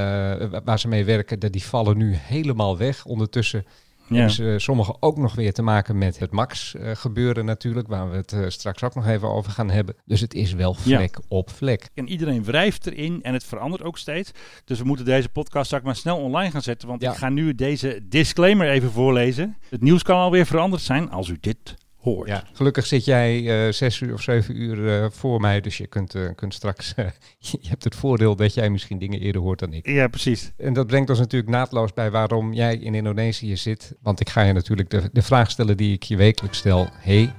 waar 0.64 0.78
ze 0.78 0.88
mee 0.88 1.04
werken. 1.04 1.38
Dat 1.38 1.52
die 1.52 1.64
vallen 1.64 1.96
nu 1.96 2.12
helemaal 2.14 2.78
weg. 2.78 3.04
Ondertussen 3.04 3.64
Ja. 4.08 4.14
hebben 4.14 4.34
ze 4.34 4.54
sommigen 4.58 4.96
ook 5.00 5.16
nog 5.16 5.34
weer 5.34 5.52
te 5.52 5.62
maken 5.62 5.98
met 5.98 6.18
het 6.18 6.30
Max 6.30 6.74
eh, 6.74 6.90
gebeuren 6.94 7.44
natuurlijk. 7.44 7.88
Waar 7.88 8.10
we 8.10 8.16
het 8.16 8.52
straks 8.52 8.82
ook 8.82 8.94
nog 8.94 9.06
even 9.06 9.28
over 9.28 9.50
gaan 9.52 9.70
hebben. 9.70 9.94
Dus 10.04 10.20
het 10.20 10.34
is 10.34 10.52
wel 10.52 10.76
Ja. 10.84 10.96
vlek 10.98 11.18
op 11.28 11.50
vlek. 11.50 11.88
En 11.94 12.08
iedereen 12.08 12.44
wrijft 12.44 12.86
erin 12.86 13.22
en 13.22 13.32
het 13.32 13.44
verandert 13.44 13.82
ook 13.82 13.98
steeds. 13.98 14.30
Dus 14.64 14.78
we 14.78 14.84
moeten 14.84 15.04
deze 15.04 15.28
podcast 15.28 15.66
straks 15.66 15.84
maar 15.84 15.96
snel 15.96 16.16
online 16.18 16.50
gaan 16.50 16.62
zetten. 16.62 16.88
Want 16.88 17.02
Ja. 17.02 17.10
ik 17.10 17.16
ga 17.16 17.28
nu 17.28 17.54
deze 17.54 18.00
disclaimer 18.08 18.68
even 18.70 18.90
voorlezen. 18.90 19.56
Het 19.68 19.82
nieuws 19.82 20.02
kan 20.02 20.16
alweer 20.18 20.46
veranderd 20.46 20.82
zijn 20.82 21.10
als 21.10 21.28
u 21.28 21.36
dit 21.40 21.74
hoort. 22.04 22.28
Ja, 22.28 22.44
gelukkig 22.52 22.86
zit 22.86 23.04
jij 23.04 23.66
eh, 23.66 23.72
zes 23.72 24.00
uur 24.00 24.12
of 24.12 24.22
zeven 24.22 24.56
uur 24.62 24.88
eh, 24.88 25.06
voor 25.10 25.40
mij. 25.40 25.60
Dus 25.60 25.76
je 25.76 25.86
kunt, 25.86 26.14
eh, 26.14 26.22
kunt 26.34 26.54
straks... 26.54 26.94
eh, 26.94 27.06
je 27.60 27.68
hebt 27.68 27.84
het 27.84 27.94
voordeel 27.94 28.36
dat 28.36 28.54
jij 28.54 28.70
misschien 28.70 28.98
dingen 28.98 29.20
eerder 29.20 29.40
hoort 29.42 29.58
dan 29.58 29.72
ik. 29.72 29.86
Ja, 29.86 30.08
precies. 30.08 30.52
En 30.56 30.72
dat 30.72 30.86
brengt 30.86 31.10
ons 31.10 31.18
natuurlijk 31.18 31.50
naadloos 31.50 31.92
bij 31.92 32.10
waarom 32.10 32.52
jij 32.52 32.76
in 32.76 32.94
Indonesië 32.94 33.56
zit. 33.56 33.94
Want 34.02 34.20
ik 34.20 34.28
ga 34.28 34.42
je 34.42 34.52
natuurlijk 34.52 34.90
de, 34.90 35.08
de 35.12 35.22
vraag 35.22 35.50
stellen 35.50 35.76
die 35.76 35.92
ik 35.92 36.02
je 36.02 36.16
wekelijks 36.16 36.58
stel. 36.58 36.88
hey, 36.92 37.32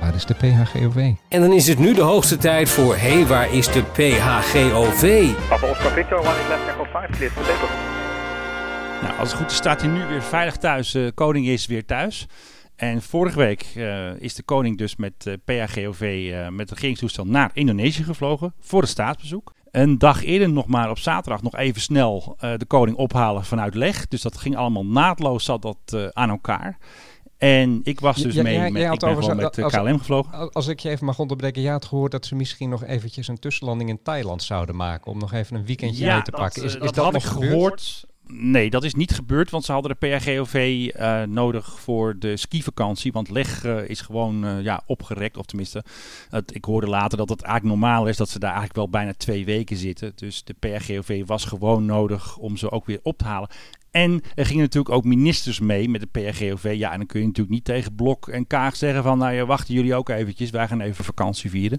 waar 0.00 0.14
is 0.14 0.24
de 0.24 0.34
PHGOV? 0.34 1.12
En 1.28 1.40
dan 1.40 1.52
is 1.52 1.66
het 1.66 1.78
nu 1.78 1.94
de 1.94 2.02
hoogste 2.02 2.36
tijd 2.36 2.68
voor 2.68 2.96
Hé, 2.96 3.12
hey, 3.12 3.26
waar 3.26 3.54
is 3.54 3.66
de 3.66 3.82
PHGOV? 3.82 5.32
Papa 5.48 5.70
Oscar 5.70 5.90
Victor, 5.90 6.18
one 6.18 6.28
is 6.28 6.48
left 6.48 6.68
echo 6.68 6.84
5, 6.84 7.10
clear 7.10 7.30
for 7.30 7.42
takeoff. 7.42 7.72
Nou, 9.02 9.18
als 9.18 9.28
het 9.30 9.40
goed 9.40 9.50
is 9.50 9.56
staat 9.56 9.80
hij 9.80 9.90
nu 9.90 10.06
weer 10.06 10.22
veilig 10.22 10.56
thuis. 10.56 10.96
Koning 11.14 11.46
is 11.46 11.66
weer 11.66 11.84
thuis. 11.84 12.26
En 12.76 13.02
vorige 13.02 13.38
week 13.38 13.72
eh, 13.76 14.20
is 14.20 14.34
de 14.34 14.42
koning 14.42 14.78
dus 14.78 14.96
met 14.96 15.26
eh 15.26 15.34
PHGOV 15.44 16.30
eh, 16.32 16.48
met 16.48 16.60
het 16.60 16.70
regeringstoestel 16.70 17.24
naar 17.26 17.50
Indonesië 17.54 18.02
gevlogen 18.04 18.54
voor 18.60 18.82
een 18.82 18.88
staatsbezoek. 18.88 19.52
Een 19.70 19.98
dag 19.98 20.24
eerder 20.24 20.48
nog 20.50 20.66
maar 20.66 20.90
op 20.90 20.98
zaterdag 20.98 21.42
nog 21.42 21.56
even 21.56 21.80
snel 21.80 22.36
de 22.56 22.64
koning 22.66 22.96
ophalen 22.96 23.44
vanuit 23.44 23.74
Leg. 23.74 24.08
Dus 24.08 24.22
dat 24.22 24.36
ging 24.38 24.56
allemaal 24.56 24.86
naadloos 24.86 25.44
zat 25.44 25.62
dat 25.62 26.10
aan 26.12 26.30
elkaar. 26.30 26.78
En 27.38 27.80
ik 27.82 28.00
was 28.00 28.16
dus 28.22 28.34
Ja, 28.34 28.42
mee 28.42 28.58
met, 28.58 28.66
ik 28.92 28.98
ben 28.98 29.16
gewoon 29.16 29.36
met 29.36 29.62
als- 29.62 29.72
KLM 29.72 29.98
gevlogen. 29.98 30.32
Al- 30.32 30.52
Als 30.52 30.66
ik 30.66 30.80
je 30.80 30.88
even 30.90 31.06
mag 31.06 31.18
onderbreken. 31.18 31.62
Je 31.62 31.68
had 31.70 31.84
gehoord 31.84 32.12
dat 32.12 32.26
ze 32.26 32.34
misschien 32.34 32.68
nog 32.68 32.84
eventjes 32.84 33.28
een 33.28 33.38
tussenlanding 33.38 33.90
in 33.90 34.02
Thailand 34.02 34.42
zouden 34.42 34.76
maken. 34.76 35.10
Om 35.12 35.18
nog 35.18 35.32
even 35.32 35.56
een 35.56 35.64
weekendje 35.66 36.06
mee 36.12 36.22
te 36.22 36.30
pakken. 36.30 36.62
Is, 36.64 36.74
is 36.74 36.80
dat, 36.80 36.96
had 36.96 37.12
nog 37.12 37.22
ik 37.22 37.28
gebeurd? 37.28 37.50
gehoord. 37.50 38.06
Nee, 38.26 38.70
dat 38.70 38.84
is 38.84 38.94
niet 38.94 39.14
gebeurd, 39.14 39.50
want 39.50 39.64
ze 39.64 39.72
hadden 39.72 39.96
de 39.98 40.06
PRGOV 40.08 40.88
eh, 40.94 41.22
nodig 41.22 41.80
voor 41.80 42.18
de 42.18 42.36
skivakantie. 42.36 43.12
Want 43.12 43.30
leg 43.30 43.64
eh, 43.64 43.88
is 43.88 44.00
gewoon 44.00 44.44
eh, 44.44 44.62
ja, 44.62 44.82
opgerekt, 44.86 45.36
of 45.36 45.46
tenminste, 45.46 45.84
het, 46.30 46.54
ik 46.54 46.64
hoorde 46.64 46.86
later 46.86 47.18
dat 47.18 47.28
het 47.28 47.42
eigenlijk 47.42 47.80
normaal 47.80 48.08
is 48.08 48.16
dat 48.16 48.28
ze 48.28 48.38
daar 48.38 48.50
eigenlijk 48.50 48.78
wel 48.78 48.88
bijna 48.88 49.12
twee 49.16 49.44
weken 49.44 49.76
zitten. 49.76 50.12
Dus 50.14 50.44
de 50.44 50.54
PRGOV 50.58 51.22
was 51.26 51.44
gewoon 51.44 51.84
nodig 51.84 52.36
om 52.36 52.56
ze 52.56 52.70
ook 52.70 52.86
weer 52.86 53.00
op 53.02 53.18
te 53.18 53.24
halen. 53.24 53.48
En 53.94 54.20
er 54.34 54.46
gingen 54.46 54.62
natuurlijk 54.62 54.94
ook 54.94 55.04
ministers 55.04 55.60
mee 55.60 55.88
met 55.88 56.00
de 56.00 56.06
PRGOV. 56.06 56.74
Ja, 56.76 56.92
en 56.92 56.98
dan 56.98 57.06
kun 57.06 57.20
je 57.20 57.26
natuurlijk 57.26 57.54
niet 57.54 57.64
tegen 57.64 57.94
Blok 57.94 58.28
en 58.28 58.46
Kaag 58.46 58.76
zeggen 58.76 59.02
van... 59.02 59.18
nou 59.18 59.34
ja, 59.34 59.46
wachten 59.46 59.74
jullie 59.74 59.94
ook 59.94 60.08
eventjes, 60.08 60.50
wij 60.50 60.68
gaan 60.68 60.80
even 60.80 61.04
vakantie 61.04 61.50
vieren. 61.50 61.78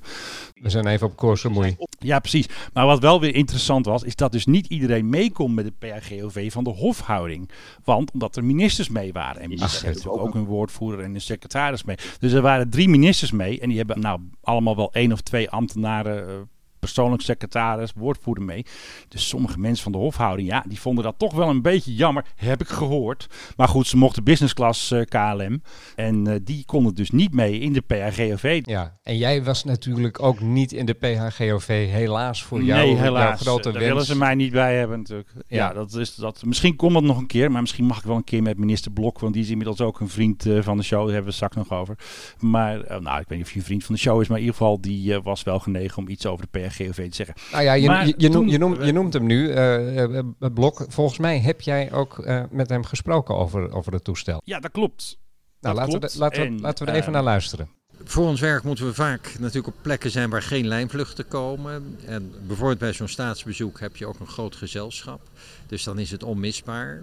We 0.54 0.70
zijn 0.70 0.88
even 0.88 1.08
op 1.08 1.16
koers 1.16 1.44
moei. 1.44 1.76
Ja, 2.00 2.20
precies. 2.20 2.48
Maar 2.74 2.86
wat 2.86 3.00
wel 3.00 3.20
weer 3.20 3.36
interessant 3.36 3.86
was, 3.86 4.04
is 4.04 4.16
dat 4.16 4.32
dus 4.32 4.46
niet 4.46 4.68
iedereen 4.68 5.10
meekomt 5.10 5.56
met 5.56 5.66
de 5.66 5.74
PRGOV 5.80 6.52
van 6.52 6.64
de 6.64 6.70
hofhouding. 6.70 7.50
Want 7.84 8.12
omdat 8.12 8.36
er 8.36 8.46
ministers 8.46 8.90
mee 8.90 9.14
waren. 9.14 9.42
En 9.42 9.50
ministers 9.50 9.82
hebben 9.82 10.02
natuurlijk 10.04 10.28
ook 10.28 10.36
een 10.36 10.46
woordvoerder 10.46 11.06
en 11.06 11.16
een 11.16 11.22
secretaris 11.22 11.84
mee. 11.84 11.98
Dus 12.20 12.32
er 12.32 12.42
waren 12.42 12.70
drie 12.70 12.90
ministers 12.90 13.32
mee. 13.32 13.60
En 13.60 13.68
die 13.70 13.78
hebben 13.78 14.00
nou 14.00 14.20
allemaal 14.42 14.76
wel 14.76 14.94
één 14.94 15.12
of 15.12 15.22
twee 15.22 15.50
ambtenaren. 15.50 16.50
Persoonlijk 16.86 17.22
secretaris, 17.22 17.92
woordvoerder 17.96 18.44
mee. 18.44 18.66
Dus 19.08 19.28
sommige 19.28 19.60
mensen 19.60 19.84
van 19.84 19.92
de 19.92 19.98
hofhouding, 19.98 20.48
ja, 20.48 20.64
die 20.68 20.80
vonden 20.80 21.04
dat 21.04 21.16
toch 21.18 21.34
wel 21.34 21.50
een 21.50 21.62
beetje 21.62 21.94
jammer, 21.96 22.26
heb 22.36 22.62
ik 22.62 22.68
gehoord. 22.68 23.28
Maar 23.56 23.68
goed, 23.68 23.88
ze 23.88 23.98
mochten 23.98 24.24
business 24.24 24.54
class 24.54 24.92
eh, 24.92 25.02
KLM. 25.02 25.62
En 25.96 26.28
eh, 26.28 26.36
die 26.44 26.64
konden 26.66 26.96
dus 26.96 27.12
niet 27.12 27.34
mee 27.34 27.60
in 27.60 27.74
de 27.74 27.82
PRGOV. 27.82 28.62
Ja, 28.66 28.98
en 29.04 29.18
jij 29.18 29.44
was 29.44 29.64
natuurlijk 29.64 30.22
ook 30.22 30.40
niet 30.40 30.72
in 30.72 30.86
de 30.86 30.94
PHGOV. 30.94 31.68
Helaas 31.90 32.44
voor 32.44 32.64
jou. 32.64 32.80
nee, 32.80 32.90
jouw 32.94 33.02
helaas. 33.04 33.42
grote 33.42 33.62
Daar 33.72 33.74
wens. 33.74 33.86
willen 33.86 34.06
ze 34.06 34.18
mij 34.18 34.36
niet 34.36 34.52
bij 34.52 34.78
hebben 34.78 34.98
natuurlijk. 34.98 35.30
Ja, 35.48 35.68
Ja. 35.68 35.74
dat 35.74 35.94
is 35.94 36.16
dat. 36.16 36.44
Misschien 36.46 36.76
komt 36.76 36.94
dat 36.94 37.04
nog 37.04 37.18
een 37.18 37.28
keer, 37.28 37.52
maar 37.52 37.62
misschien 37.62 37.86
mag 37.86 37.98
ik 37.98 38.04
wel 38.04 38.16
een 38.16 38.24
keer 38.24 38.42
met 38.44 38.58
minister 38.58 38.92
Blok, 38.92 39.20
want 39.20 39.34
die 39.34 39.44
is 39.44 39.50
inmiddels 39.50 39.82
ook 39.82 40.00
een 40.00 40.10
vriend 40.10 40.46
eh, 40.46 40.62
van 40.62 40.78
de 40.78 40.84
show. 40.84 41.00
Daar 41.04 41.14
hebben 41.14 41.30
we 41.30 41.36
straks 41.36 41.56
nog 41.56 41.72
over. 41.72 41.98
Maar, 42.40 43.02
nou, 43.02 43.20
ik 43.20 43.28
weet 43.28 43.38
niet 43.38 43.48
of 43.48 43.54
je 43.54 43.60
een 43.60 43.66
vriend 43.66 43.84
van 43.84 43.96
de 43.96 44.02
show 44.02 44.22
is, 44.22 44.28
maar 44.28 44.38
in 44.38 44.44
ieder 44.44 44.58
geval, 44.58 44.82
die 44.82 45.20
was 45.20 45.44
wel 45.44 45.60
genegen 45.60 45.98
om 45.98 46.08
iets 46.08 46.26
over 46.26 46.46
de 46.46 46.52
Te 46.76 47.08
zeggen. 47.10 47.36
Nou 47.52 47.64
ja, 47.64 47.74
je, 47.74 47.88
Maar 47.88 48.08
je, 48.08 48.14
je, 48.18 48.30
noemt, 48.30 48.34
toen- 48.34 48.50
je, 48.50 48.58
noemt, 48.58 48.86
je 48.86 48.92
noemt 48.92 49.14
hem 49.14 49.26
nu, 49.26 49.50
eh, 49.52 50.04
eh, 50.04 50.24
het 50.40 50.54
Blok. 50.54 50.86
Volgens 50.88 51.20
mij 51.20 51.40
heb 51.40 51.62
jij 51.62 51.92
ook 51.94 52.20
eh, 52.20 52.44
met 52.52 52.70
hem 52.70 52.84
gesproken 52.86 53.36
over, 53.36 53.72
over 53.74 53.94
het 53.94 54.04
toestel. 54.04 54.42
Ja, 54.44 54.60
dat 54.60 54.72
klopt. 54.72 55.18
Nou, 55.60 55.76
Dat 55.76 55.86
laten, 55.86 55.94
we, 55.94 56.00
klopt. 56.00 56.16
laten, 56.20 56.42
we, 56.42 56.48
En, 56.48 56.62
laten 56.62 56.86
we 56.86 56.92
er 56.92 56.98
even 56.98 57.08
eh, 57.08 57.14
naar 57.14 57.24
luisteren. 57.24 57.70
Voor 58.04 58.26
ons 58.26 58.40
werk 58.40 58.64
moeten 58.64 58.86
we 58.86 58.94
vaak 58.94 59.36
natuurlijk 59.40 59.68
op 59.68 59.82
plekken 59.82 60.12
zijn 60.12 60.30
waar 60.30 60.42
geen 60.42 60.68
lijnvluchten 60.68 61.28
komen. 61.28 61.98
En 62.06 62.32
bijvoorbeeld 62.48 62.80
bij 62.80 62.94
zo'n 62.94 63.08
staatsbezoek 63.08 63.80
heb 63.80 63.96
je 63.96 64.06
ook 64.06 64.20
een 64.20 64.28
groot 64.28 64.56
gezelschap. 64.56 65.22
Dus 65.68 65.84
dan 65.84 66.00
is 66.00 66.12
het 66.12 66.24
onmisbaar. 66.24 67.02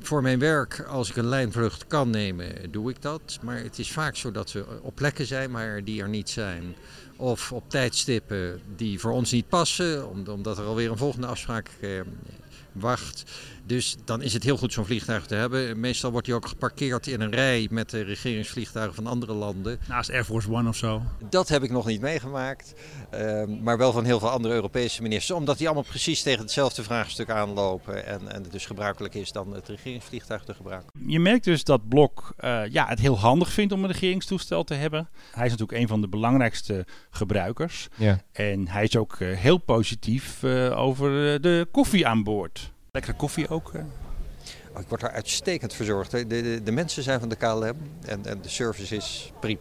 Voor 0.00 0.22
mijn 0.22 0.38
werk, 0.38 0.84
als 0.88 1.10
ik 1.10 1.16
een 1.16 1.26
lijnvlucht 1.26 1.86
kan 1.86 2.10
nemen, 2.10 2.70
doe 2.70 2.90
ik 2.90 3.02
dat. 3.02 3.38
Maar 3.42 3.56
het 3.58 3.78
is 3.78 3.92
vaak 3.92 4.16
zo 4.16 4.30
dat 4.30 4.52
we 4.52 4.64
op 4.82 4.94
plekken 4.94 5.26
zijn, 5.26 5.50
maar 5.50 5.84
die 5.84 6.02
er 6.02 6.08
niet 6.08 6.30
zijn. 6.30 6.74
Of 7.16 7.52
op 7.52 7.70
tijdstippen 7.70 8.60
die 8.76 9.00
voor 9.00 9.12
ons 9.12 9.30
niet 9.30 9.48
passen, 9.48 10.08
om- 10.08 10.26
omdat 10.28 10.58
er 10.58 10.64
alweer 10.64 10.90
een 10.90 10.96
volgende 10.96 11.26
afspraak 11.26 11.70
eh, 11.80 12.00
wacht. 12.72 13.22
Dus 13.66 13.96
dan 14.04 14.22
is 14.22 14.32
het 14.32 14.42
heel 14.42 14.56
goed 14.56 14.72
zo'n 14.72 14.84
vliegtuig 14.84 15.26
te 15.26 15.34
hebben. 15.34 15.80
Meestal 15.80 16.10
wordt 16.10 16.26
hij 16.26 16.36
ook 16.36 16.48
geparkeerd 16.48 17.06
in 17.06 17.20
een 17.20 17.30
rij 17.30 17.68
met 17.70 17.90
de 17.90 18.00
regeringsvliegtuigen 18.00 18.94
van 18.94 19.06
andere 19.06 19.32
landen. 19.32 19.78
Naast 19.88 20.10
Air 20.10 20.24
Force 20.24 20.50
One 20.50 20.68
of 20.68 20.76
zo. 20.76 21.02
Dat 21.30 21.48
heb 21.48 21.62
ik 21.62 21.70
nog 21.70 21.86
niet 21.86 22.00
meegemaakt. 22.00 22.74
Ehm, 23.10 23.62
maar 23.62 23.78
wel 23.78 23.92
van 23.92 24.04
heel 24.04 24.18
veel 24.18 24.30
andere 24.30 24.54
Europese 24.54 25.02
ministers. 25.02 25.38
Omdat 25.38 25.58
die 25.58 25.66
allemaal 25.66 25.84
precies 25.88 26.22
tegen 26.22 26.40
hetzelfde 26.40 26.82
vraagstuk 26.82 27.30
aanlopen. 27.30 28.06
En, 28.06 28.32
en 28.32 28.42
het 28.42 28.52
dus 28.52 28.66
gebruikelijk 28.66 29.14
is 29.14 29.32
dan 29.32 29.54
het 29.54 29.68
regeringsvliegtuig 29.68 30.44
te 30.44 30.54
gebruiken. 30.54 30.90
Je 31.06 31.20
merkt 31.20 31.44
dus 31.44 31.64
dat 31.64 31.88
Blok 31.88 32.32
eh, 32.36 32.62
ja, 32.70 32.86
het 32.86 32.98
heel 32.98 33.18
handig 33.18 33.52
vindt 33.52 33.72
om 33.72 33.84
een 33.84 33.90
regeringstoestel 33.90 34.64
te 34.64 34.74
hebben. 34.74 35.08
Hij 35.30 35.44
is 35.44 35.50
natuurlijk 35.50 35.78
een 35.78 35.88
van 35.88 36.00
de 36.00 36.08
belangrijkste 36.08 36.86
gebruikers. 37.10 37.88
Ja. 37.96 38.20
En 38.32 38.68
hij 38.68 38.84
is 38.84 38.96
ook 38.96 39.16
eh, 39.20 39.36
heel 39.36 39.58
positief 39.58 40.42
eh, 40.42 40.78
over 40.78 41.40
de 41.40 41.68
koffie 41.70 42.06
aan 42.06 42.22
boord. 42.22 42.72
Lekkere 42.94 43.16
koffie 43.16 43.48
ook. 43.48 43.74
eh. 43.74 43.82
Oh, 44.74 44.80
ik 44.80 44.88
word 44.88 45.00
daar 45.00 45.10
uitstekend 45.10 45.74
verzorgd. 45.74 46.10
De, 46.10 46.26
de, 46.26 46.60
de 46.64 46.72
mensen 46.72 47.02
zijn 47.02 47.20
van 47.20 47.28
de 47.28 47.36
KLM 47.36 47.76
en, 48.06 48.26
en 48.26 48.42
de 48.42 48.48
service 48.48 48.96
is 48.96 49.32
prima. 49.40 49.60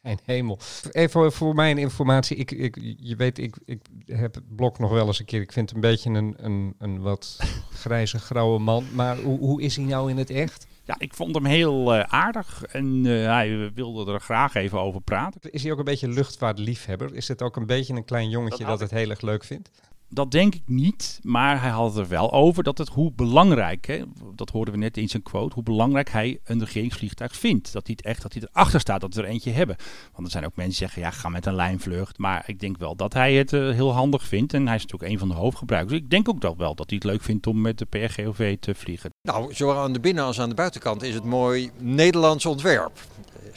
Mijn 0.00 0.18
hemel. 0.24 0.58
Even 0.90 1.32
voor 1.32 1.54
mijn 1.54 1.78
informatie. 1.78 2.36
Ik, 2.36 2.50
ik, 2.50 2.78
je 2.98 3.16
weet, 3.16 3.38
ik, 3.38 3.56
ik 3.64 3.80
heb 4.06 4.34
het 4.34 4.56
blok 4.56 4.78
nog 4.78 4.90
wel 4.90 5.06
eens 5.06 5.18
een 5.18 5.24
keer. 5.24 5.40
Ik 5.40 5.52
vind 5.52 5.66
het 5.68 5.74
een 5.74 5.90
beetje 5.90 6.10
een, 6.10 6.34
een, 6.36 6.74
een 6.78 7.00
wat 7.00 7.36
grijze, 7.82 8.18
grauwe 8.18 8.58
man. 8.58 8.84
Maar 8.94 9.16
hoe, 9.16 9.38
hoe 9.38 9.62
is 9.62 9.76
hij 9.76 9.84
nou 9.84 10.10
in 10.10 10.16
het 10.16 10.30
echt? 10.30 10.66
Ja, 10.84 10.94
ik 10.98 11.14
vond 11.14 11.34
hem 11.34 11.44
heel 11.44 11.94
eh, 11.94 12.00
aardig 12.14 12.64
en 12.64 13.06
eh, 13.06 13.12
hij 13.24 13.72
wilde 13.74 14.12
er 14.12 14.20
graag 14.20 14.54
even 14.54 14.80
over 14.80 15.00
praten. 15.00 15.40
Is 15.50 15.62
hij 15.62 15.72
ook 15.72 15.78
een 15.78 15.84
beetje 15.84 16.08
luchtvaartliefhebber? 16.08 17.14
Is 17.14 17.28
het 17.28 17.42
ook 17.42 17.56
een 17.56 17.66
beetje 17.66 17.94
een 17.94 18.04
klein 18.04 18.28
jongetje 18.28 18.64
Dat 18.64 18.78
dat, 18.78 18.90
het 18.90 18.98
heel 18.98 19.10
erg 19.10 19.20
leuk 19.20 19.44
vindt? 19.44 19.70
Dat 20.08 20.30
denk 20.30 20.54
ik 20.54 20.62
niet, 20.66 21.20
maar 21.22 21.60
hij 21.60 21.70
had 21.70 21.88
het 21.94 22.04
er 22.04 22.08
wel 22.08 22.32
over 22.32 22.62
dat 22.62 22.78
het 22.78 22.88
hoe 22.88 23.12
belangrijk, 23.16 23.86
hè, 23.86 24.02
dat 24.34 24.50
hoorden 24.50 24.74
we 24.74 24.80
net 24.80 24.96
in 24.96 25.08
zijn 25.08 25.22
quote, 25.22 25.54
hoe 25.54 25.62
belangrijk 25.62 26.10
hij 26.10 26.38
een 26.44 26.60
regeringsvliegtuig 26.60 27.36
vindt. 27.36 27.72
Dat 27.72 27.86
hij 27.86 27.96
echt, 28.02 28.22
dat 28.22 28.32
hij 28.32 28.42
erachter 28.50 28.80
staat 28.80 29.00
dat 29.00 29.14
we 29.14 29.22
er 29.22 29.28
eentje 29.28 29.50
hebben. 29.50 29.76
Want 30.12 30.26
er 30.26 30.30
zijn 30.32 30.44
ook 30.44 30.56
mensen 30.56 30.78
die 30.78 30.88
zeggen, 30.88 31.02
ja, 31.02 31.10
ga 31.10 31.28
met 31.28 31.46
een 31.46 31.54
lijnvlucht. 31.54 32.18
Maar 32.18 32.42
ik 32.46 32.60
denk 32.60 32.78
wel 32.78 32.96
dat 32.96 33.12
hij 33.12 33.34
het 33.34 33.52
eh, 33.52 33.70
heel 33.70 33.92
handig 33.92 34.22
vindt 34.24 34.54
en 34.54 34.66
hij 34.66 34.76
is 34.76 34.82
natuurlijk 34.82 35.12
een 35.12 35.18
van 35.18 35.28
de 35.28 35.34
hoofdgebruikers. 35.34 35.98
Ik 35.98 36.10
denk 36.10 36.28
ook 36.28 36.40
dat 36.40 36.56
wel 36.56 36.74
dat 36.74 36.90
hij 36.90 36.98
het 37.02 37.10
leuk 37.10 37.22
vindt 37.22 37.46
om 37.46 37.60
met 37.60 37.78
de 37.78 37.84
PRGOV 37.84 38.56
te 38.60 38.74
vliegen. 38.74 39.10
Nou, 39.22 39.54
zowel 39.54 39.76
aan 39.76 39.92
de 39.92 40.00
binnen- 40.00 40.24
als 40.24 40.40
aan 40.40 40.48
de 40.48 40.54
buitenkant 40.54 41.02
is 41.02 41.14
het 41.14 41.24
mooi 41.24 41.70
Nederlands 41.78 42.46
ontwerp. 42.46 43.00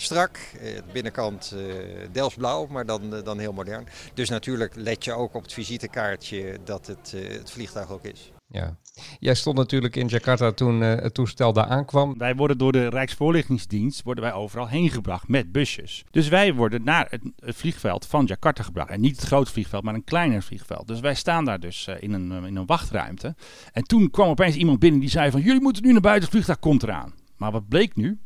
Strak, 0.01 0.37
eh, 0.37 0.75
de 0.75 0.83
binnenkant 0.93 1.55
eh 1.57 2.07
Delftsblauw, 2.11 2.67
maar 2.67 2.85
dan, 2.85 3.15
eh, 3.15 3.23
dan 3.23 3.39
heel 3.39 3.53
modern. 3.53 3.87
Dus 4.13 4.29
natuurlijk 4.29 4.75
let 4.75 5.03
je 5.03 5.13
ook 5.13 5.33
op 5.33 5.41
het 5.41 5.53
visitekaartje 5.53 6.57
dat 6.63 6.87
het, 6.87 7.13
eh, 7.15 7.37
het 7.37 7.51
vliegtuig 7.51 7.91
ook 7.91 8.03
is. 8.03 8.31
Ja. 8.51 8.77
Jij 9.19 9.33
stond 9.33 9.57
natuurlijk 9.57 9.95
in 9.95 10.07
Jakarta 10.07 10.51
toen 10.51 10.83
eh, 10.83 10.95
het 10.95 11.13
toestel 11.13 11.53
daar 11.53 11.65
aankwam. 11.65 12.17
Wij 12.17 12.35
worden 12.35 12.57
door 12.57 12.71
de 12.71 12.87
Rijksvoorlichtingsdienst 12.87 14.03
worden 14.03 14.23
wij 14.23 14.33
overal 14.33 14.67
heen 14.67 14.89
gebracht 14.89 15.27
met 15.27 15.51
busjes. 15.51 16.03
Dus 16.11 16.27
wij 16.27 16.53
worden 16.53 16.83
naar 16.83 17.07
het, 17.09 17.21
het 17.35 17.55
vliegveld 17.55 18.05
van 18.05 18.25
Jakarta 18.25 18.63
gebracht. 18.63 18.89
En 18.89 19.01
niet 19.01 19.15
het 19.15 19.25
grote 19.25 19.51
vliegveld, 19.51 19.83
maar 19.83 19.93
een 19.93 20.03
kleiner 20.03 20.43
vliegveld. 20.43 20.87
Dus 20.87 20.99
wij 20.99 21.15
staan 21.15 21.45
daar 21.45 21.59
dus 21.59 21.87
eh, 21.87 21.95
in, 21.99 22.13
een, 22.13 22.45
in 22.45 22.55
een 22.55 22.65
wachtruimte. 22.65 23.35
En 23.73 23.83
toen 23.83 24.09
kwam 24.09 24.29
opeens 24.29 24.55
iemand 24.55 24.79
binnen 24.79 24.99
die 24.99 25.09
zei 25.09 25.31
van... 25.31 25.41
jullie 25.41 25.61
moeten 25.61 25.83
nu 25.83 25.91
naar 25.91 26.01
buiten, 26.01 26.23
het 26.23 26.31
vliegtuig 26.31 26.59
komt 26.59 26.83
eraan. 26.83 27.13
Maar 27.37 27.51
wat 27.51 27.67
bleek 27.67 27.95
nu? 27.95 28.19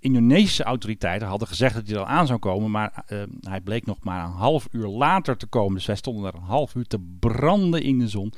Indonesische 0.00 0.62
autoriteiten 0.62 1.28
hadden 1.28 1.48
gezegd 1.48 1.74
dat 1.74 1.86
hij 1.86 1.94
er 1.94 2.00
al 2.00 2.06
aan 2.06 2.26
zou 2.26 2.38
komen, 2.38 2.70
maar 2.70 3.02
eh, 3.06 3.22
hij 3.40 3.60
bleek 3.60 3.86
nog 3.86 3.96
maar 4.02 4.24
een 4.24 4.30
half 4.30 4.68
uur 4.70 4.86
later 4.86 5.36
te 5.36 5.46
komen. 5.46 5.74
Dus 5.74 5.86
wij 5.86 5.96
stonden 5.96 6.22
daar 6.22 6.34
een 6.34 6.46
half 6.46 6.74
uur 6.74 6.86
te 6.86 7.00
branden 7.18 7.82
in 7.82 7.98
de 7.98 8.08
zon. 8.08 8.32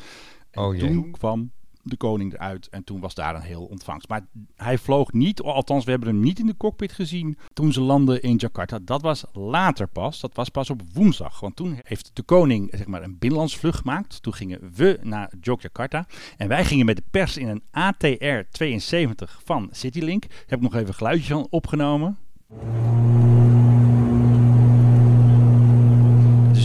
En 0.50 0.62
Oh 0.62 0.78
toen 0.78 1.10
kwam 1.10 1.50
de 1.82 1.96
koning 1.96 2.34
eruit 2.34 2.68
en 2.68 2.84
toen 2.84 3.00
was 3.00 3.14
daar 3.14 3.34
een 3.34 3.40
heel 3.40 3.64
ontvangst. 3.64 4.08
Maar 4.08 4.26
hij 4.56 4.78
vloog 4.78 5.12
niet, 5.12 5.40
althans 5.42 5.84
we 5.84 5.90
hebben 5.90 6.08
hem 6.08 6.20
niet 6.20 6.38
in 6.38 6.46
de 6.46 6.56
cockpit 6.56 6.92
gezien 6.92 7.38
toen 7.52 7.72
ze 7.72 7.80
landden 7.80 8.22
in 8.22 8.36
Jakarta. 8.36 8.78
Dat 8.82 9.02
was 9.02 9.24
later 9.32 9.88
pas, 9.88 10.20
dat 10.20 10.34
was 10.34 10.48
pas 10.48 10.70
op 10.70 10.82
woensdag. 10.92 11.40
Want 11.40 11.56
toen 11.56 11.78
heeft 11.82 12.10
de 12.12 12.22
koning 12.22 12.68
zeg 12.72 12.86
maar, 12.86 13.02
een 13.02 13.18
binnenlandsvlucht 13.18 13.78
gemaakt. 13.78 14.22
Toen 14.22 14.34
gingen 14.34 14.72
we 14.74 14.98
naar 15.02 15.32
Yogyakarta 15.40 16.06
en 16.36 16.48
wij 16.48 16.64
gingen 16.64 16.86
met 16.86 16.96
de 16.96 17.04
pers 17.10 17.36
in 17.36 17.48
een 17.48 17.62
ATR 17.70 18.40
72 18.50 19.40
van 19.44 19.68
Citylink. 19.70 20.24
Heb 20.46 20.58
ik 20.58 20.60
nog 20.60 20.74
even 20.74 20.88
een 20.88 20.94
geluidje 20.94 21.32
van 21.32 21.46
opgenomen. 21.50 22.18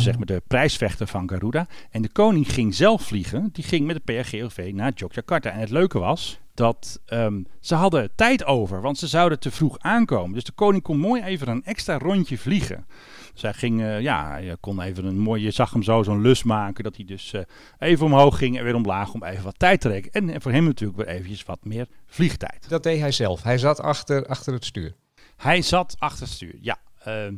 Zeg 0.06 0.18
maar 0.18 0.26
de 0.26 0.42
prijsvechter 0.48 1.08
van 1.08 1.30
Garuda. 1.30 1.68
En 1.90 2.02
de 2.02 2.10
koning 2.10 2.54
ging 2.54 2.76
zelf 2.76 3.02
vliegen. 3.02 3.50
Die 3.52 3.64
ging 3.64 3.86
met 3.86 3.96
de 3.96 4.14
PRGOV 4.14 4.72
naar 4.74 4.92
Yogyakarta. 4.96 5.50
En 5.50 5.60
het 5.60 5.70
leuke 5.70 6.00
was 6.00 6.40
dat 6.54 7.00
ehm, 7.06 7.42
ze 7.60 7.76
hadden 7.76 8.12
tijd 8.16 8.46
over, 8.46 8.82
want 8.82 8.98
ze 8.98 9.08
zouden 9.08 9.40
te 9.40 9.52
vroeg 9.52 9.80
aankomen. 9.80 10.34
Dus 10.34 10.44
de 10.44 10.52
koning 10.52 10.84
kon 10.84 10.98
mooi 10.98 11.22
even 11.22 11.48
een 11.48 11.64
extra 11.64 11.98
rondje 11.98 12.38
vliegen. 12.38 12.86
Dus 13.34 13.42
hij 13.42 13.54
ging, 13.54 13.82
eh, 13.82 14.02
ja, 14.02 14.30
hij 14.30 14.58
kon 14.60 14.82
even 14.82 15.06
een 15.06 15.20
mooie, 15.20 15.44
je 15.44 15.52
zag 15.52 15.72
hem 15.72 15.84
zo 15.84 16.04
zo'n 16.04 16.22
lus 16.22 16.44
maken, 16.44 16.84
dat 16.84 16.96
hij 16.96 17.06
dus 17.06 17.34
eh, 17.34 17.42
even 17.80 18.06
omhoog 18.06 18.38
ging 18.38 18.58
en 18.58 18.64
weer 18.64 18.76
omlaag 18.76 19.14
om 19.14 19.24
even 19.24 19.44
wat 19.44 19.60
tijd 19.60 19.82
te 19.82 19.90
rekken. 19.90 20.12
En, 20.12 20.30
en 20.30 20.42
voor 20.42 20.52
hem 20.52 20.64
natuurlijk 20.64 20.98
weer 20.98 21.16
eventjes 21.16 21.44
wat 21.44 21.66
meer 21.66 21.88
vliegtijd. 22.08 22.70
Dat 22.70 22.84
deed 22.84 23.00
hij 23.00 23.12
zelf. 23.12 23.44
Hij 23.44 23.58
zat 23.58 23.82
achter, 23.82 24.26
achter 24.26 24.54
het 24.54 24.66
stuur. 24.66 24.96
Hij 25.36 25.62
zat 25.62 25.96
achter 26.00 26.24
het 26.24 26.34
stuur, 26.34 26.58
ja. 26.62 26.78
Ehm, 27.04 27.36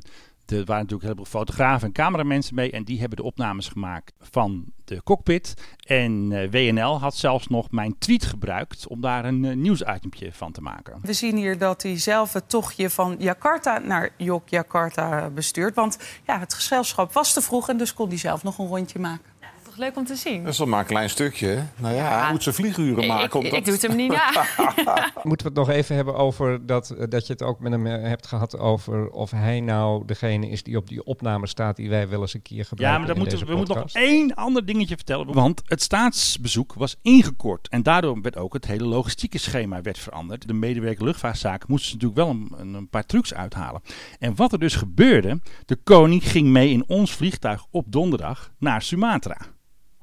er 0.51 0.57
waren 0.57 0.81
natuurlijk 0.81 1.01
een 1.01 1.07
heleboel 1.07 1.25
fotografen 1.25 1.87
en 1.87 1.93
cameramensen 1.93 2.55
mee. 2.55 2.71
En 2.71 2.83
die 2.83 2.99
hebben 2.99 3.17
de 3.17 3.23
opnames 3.23 3.67
gemaakt 3.67 4.13
van 4.19 4.65
de 4.85 5.03
cockpit. 5.03 5.53
En 5.85 6.31
eh, 6.31 6.49
WNL 6.51 6.99
had 6.99 7.15
zelfs 7.15 7.47
nog 7.47 7.71
mijn 7.71 7.97
tweet 7.97 8.25
gebruikt 8.25 8.87
om 8.87 9.01
daar 9.01 9.25
een 9.25 9.43
uh, 9.43 9.55
nieuwsitempje 9.55 10.31
van 10.31 10.51
te 10.51 10.61
maken. 10.61 10.99
We 11.01 11.13
zien 11.13 11.35
hier 11.35 11.57
dat 11.57 11.83
hij 11.83 11.99
zelf 11.99 12.33
het 12.33 12.49
tochtje 12.49 12.89
van 12.89 13.15
Jakarta 13.19 13.79
naar 13.79 14.09
Yogyakarta 14.17 15.29
bestuurt. 15.29 15.75
Want 15.75 15.97
ja, 16.25 16.39
het 16.39 16.53
gezelschap 16.53 17.13
was 17.13 17.33
te 17.33 17.41
vroeg 17.41 17.69
en 17.69 17.77
dus 17.77 17.93
kon 17.93 18.07
hij 18.07 18.17
zelf 18.17 18.43
nog 18.43 18.57
een 18.57 18.67
rondje 18.67 18.99
maken. 18.99 19.36
Toch 19.77 19.85
leuk 19.85 19.97
om 19.97 20.05
te 20.05 20.15
zien. 20.15 20.43
Dat 20.43 20.51
is 20.51 20.57
toch 20.57 20.67
maar 20.67 20.79
een 20.79 20.85
klein 20.85 21.09
stukje. 21.09 21.47
hè? 21.47 21.63
Nou 21.75 21.95
ja, 21.95 22.03
Ja. 22.09 22.21
hij 22.21 22.31
moet 22.31 22.43
zijn 22.43 22.55
vlieguren 22.55 23.01
Ik, 23.03 23.07
maken. 23.07 23.25
ik, 23.25 23.33
om 23.33 23.43
dat- 23.43 23.53
ik 23.53 23.65
doe 23.65 23.73
het 23.73 23.81
hem 23.81 23.95
niet 23.95 24.11
na. 24.11 24.31
Moeten 25.23 25.47
we 25.47 25.59
het 25.59 25.67
nog 25.67 25.69
even 25.69 25.95
hebben 25.95 26.15
over 26.15 26.65
dat, 26.65 26.89
eh, 26.89 27.03
dat 27.09 27.27
je 27.27 27.33
het 27.33 27.41
ook 27.43 27.59
met 27.59 27.71
hem 27.71 27.87
eh, 27.87 28.01
hebt 28.09 28.27
gehad 28.27 28.57
over 28.59 29.09
of 29.09 29.31
hij 29.31 29.59
nou 29.61 30.05
degene 30.05 30.49
is 30.49 30.63
die 30.63 30.77
op 30.77 30.87
die 30.87 31.03
opname 31.03 31.47
staat 31.47 31.75
die 31.75 31.89
wij 31.89 32.09
wel 32.09 32.21
eens 32.21 32.33
een 32.33 32.41
keer 32.41 32.65
gebruiken. 32.65 32.85
Ja, 32.85 32.97
maar 32.97 33.07
dan 33.07 33.25
in 33.25 33.31
moeten, 33.31 33.47
we 33.47 33.55
moeten 33.55 33.75
nog 33.75 33.91
één 33.91 34.33
ander 34.35 34.65
dingetje 34.65 34.95
vertellen. 34.95 35.33
Want 35.33 35.61
het 35.65 35.81
staatsbezoek 35.81 36.73
was 36.73 36.95
ingekort. 37.01 37.67
En 37.69 37.83
daardoor 37.83 38.21
werd 38.21 38.37
ook 38.37 38.53
het 38.53 38.65
hele 38.65 38.85
logistieke 38.85 39.37
schema 39.37 39.81
werd 39.81 39.97
veranderd. 39.99 40.47
De 40.47 40.53
medewerker 40.53 41.03
luchtvaartzaken 41.05 41.67
moesten 41.71 41.89
ze 41.89 41.95
natuurlijk 41.95 42.21
wel 42.51 42.59
een, 42.59 42.73
een 42.73 42.89
paar 42.89 43.05
trucs 43.05 43.33
uithalen. 43.33 43.81
En 44.19 44.35
wat 44.35 44.51
er 44.51 44.59
dus 44.59 44.75
gebeurde, 44.75 45.39
de 45.65 45.75
koning 45.75 46.23
ging 46.31 46.47
mee 46.47 46.69
in 46.69 46.83
ons 46.87 47.11
vliegtuig 47.11 47.65
op 47.71 47.85
donderdag 47.91 48.51
naar 48.59 48.81
Sumatra. 48.81 49.37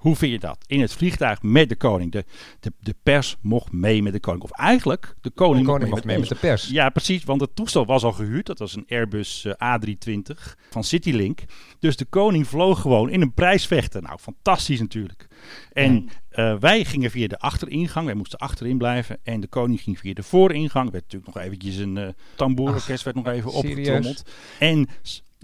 Hoe 0.04 0.16
vind 0.16 0.32
je 0.32 0.38
dat? 0.38 0.64
In 0.66 0.80
het 0.80 0.92
vliegtuig 0.92 1.42
met 1.42 1.68
de 1.68 1.76
koning. 1.76 2.12
De, 2.12 2.24
de, 2.60 2.72
de 2.80 2.94
pers 3.02 3.36
mocht 3.40 3.72
mee 3.72 4.02
met 4.02 4.12
de 4.12 4.20
koning. 4.20 4.42
Of 4.42 4.50
eigenlijk, 4.50 5.14
de 5.20 5.30
koning, 5.30 5.66
De 5.66 5.72
koning 5.72 5.90
mocht 5.90 6.04
mee 6.04 6.18
met 6.18 6.28
de 6.28 6.34
pers. 6.34 6.68
Ja, 6.68 6.90
precies, 6.90 7.24
want 7.24 7.40
het 7.40 7.56
toestel 7.56 7.86
was 7.86 8.02
al 8.02 8.12
gehuurd. 8.12 8.46
Dat 8.46 8.58
was 8.58 8.76
een 8.76 8.84
Airbus 8.88 9.44
eh, 9.44 9.78
A320 9.78 10.56
van 10.70 10.84
Citylink. 10.84 11.40
Dus 11.78 11.96
de 11.96 12.04
koning 12.04 12.46
vloog 12.46 12.80
gewoon 12.80 13.10
in 13.10 13.20
een 13.20 13.32
prijsvechter. 13.32 14.02
Nou, 14.02 14.18
fantastisch 14.18 14.80
natuurlijk. 14.80 15.28
En 15.72 16.08
eh, 16.28 16.56
wij 16.58 16.84
gingen 16.84 17.10
via 17.10 17.26
de 17.26 17.38
achteringang. 17.38 18.06
Wij 18.06 18.14
moesten 18.14 18.38
achterin 18.38 18.78
blijven. 18.78 19.18
En 19.22 19.40
de 19.40 19.48
koning 19.48 19.80
ging 19.80 19.98
via 19.98 20.14
de 20.14 20.22
vooringang. 20.22 20.86
Er 20.86 20.92
werd 20.92 21.04
natuurlijk 21.04 21.34
nog 21.34 21.44
eventjes 21.44 21.76
een 21.76 22.14
tamboerorkest 22.36 23.04
werd 23.04 23.16
nog 23.16 23.26
even 23.26 23.52
opgetrommeld. 23.52 24.24
En 24.58 24.88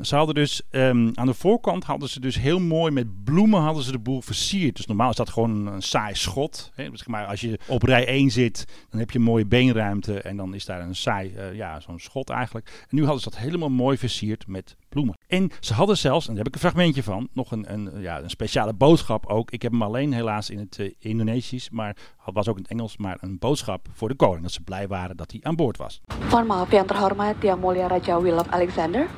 ze 0.01 0.17
hadden 0.17 0.35
dus 0.35 0.63
ehm, 0.71 1.11
aan 1.15 1.27
de 1.27 1.35
voorkant 1.35 1.85
hadden 1.85 2.09
ze 2.09 2.21
dus 2.21 2.39
heel 2.39 2.61
mooi 2.61 2.93
met 2.93 3.25
bloemen 3.25 3.61
hadden 3.61 3.83
ze 3.83 3.93
de 3.93 3.99
boel 3.99 4.21
versierd. 4.21 4.77
Dus 4.77 4.87
normaal 4.87 5.11
is 5.11 5.17
dat 5.17 5.31
gewoon 5.31 5.67
een, 5.67 5.83
saai 5.83 6.15
schot. 6.15 6.71
Hè. 6.75 6.89
Zeg 6.93 7.07
maar, 7.07 7.27
als 7.27 7.41
je 7.41 7.59
op 7.67 7.83
rij 7.83 8.07
1 8.07 8.31
zit, 8.31 8.65
dan 8.91 9.01
heb 9.01 9.11
je 9.11 9.19
een 9.19 9.25
mooie 9.25 9.47
beenruimte 9.47 10.21
en 10.21 10.37
dan 10.37 10.55
is 10.55 10.65
daar 10.65 10.81
een 10.81 10.97
saai, 10.97 11.35
eh, 11.35 11.55
ja, 11.55 11.81
zo'n 11.81 11.99
schot 11.99 12.31
eigenlijk. 12.31 12.87
En 12.89 12.97
nu 12.97 13.03
hadden 13.03 13.23
ze 13.23 13.31
dat 13.31 13.39
helemaal 13.39 13.69
mooi 13.69 13.99
versierd 13.99 14.47
met 14.47 14.77
bloemen. 14.89 15.19
En 15.27 15.51
ze 15.61 15.75
hadden 15.75 15.99
zelfs, 15.99 16.29
en 16.29 16.35
daar 16.35 16.45
heb 16.45 16.55
ik 16.55 16.63
een 16.63 16.69
fragmentje 16.69 17.03
van, 17.03 17.29
nog 17.33 17.53
een, 17.53 17.73
een, 17.73 18.01
ja, 18.01 18.23
een 18.23 18.31
speciale 18.31 18.73
boodschap 18.73 19.27
ook. 19.27 19.51
Ik 19.51 19.63
heb 19.63 19.73
hem 19.73 19.83
alleen 19.83 20.13
helaas 20.13 20.51
in 20.51 20.59
het 20.59 20.79
eh, 20.79 20.91
Indonesisch, 20.99 21.71
maar 21.71 21.97
het 22.25 22.35
was 22.35 22.49
ook 22.49 22.57
in 22.57 22.63
het 22.63 22.71
Engels, 22.71 22.97
maar 22.97 23.19
een 23.21 23.39
boodschap 23.39 23.89
voor 23.93 24.09
de 24.09 24.15
koning. 24.15 24.43
Dat 24.43 24.53
ze 24.53 24.63
blij 24.63 24.89
waren 24.89 25.17
dat 25.17 25.31
hij 25.31 25.41
aan 25.43 25.57
boord 25.57 25.77
was. 25.77 26.01
Mohon 26.31 26.47
maaf 26.47 26.69
terhormat 26.69 27.35
Yang 27.41 27.61
Mulia 27.61 27.87
Raja 27.87 28.21
Willem 28.21 28.47
Alexander 28.51 29.09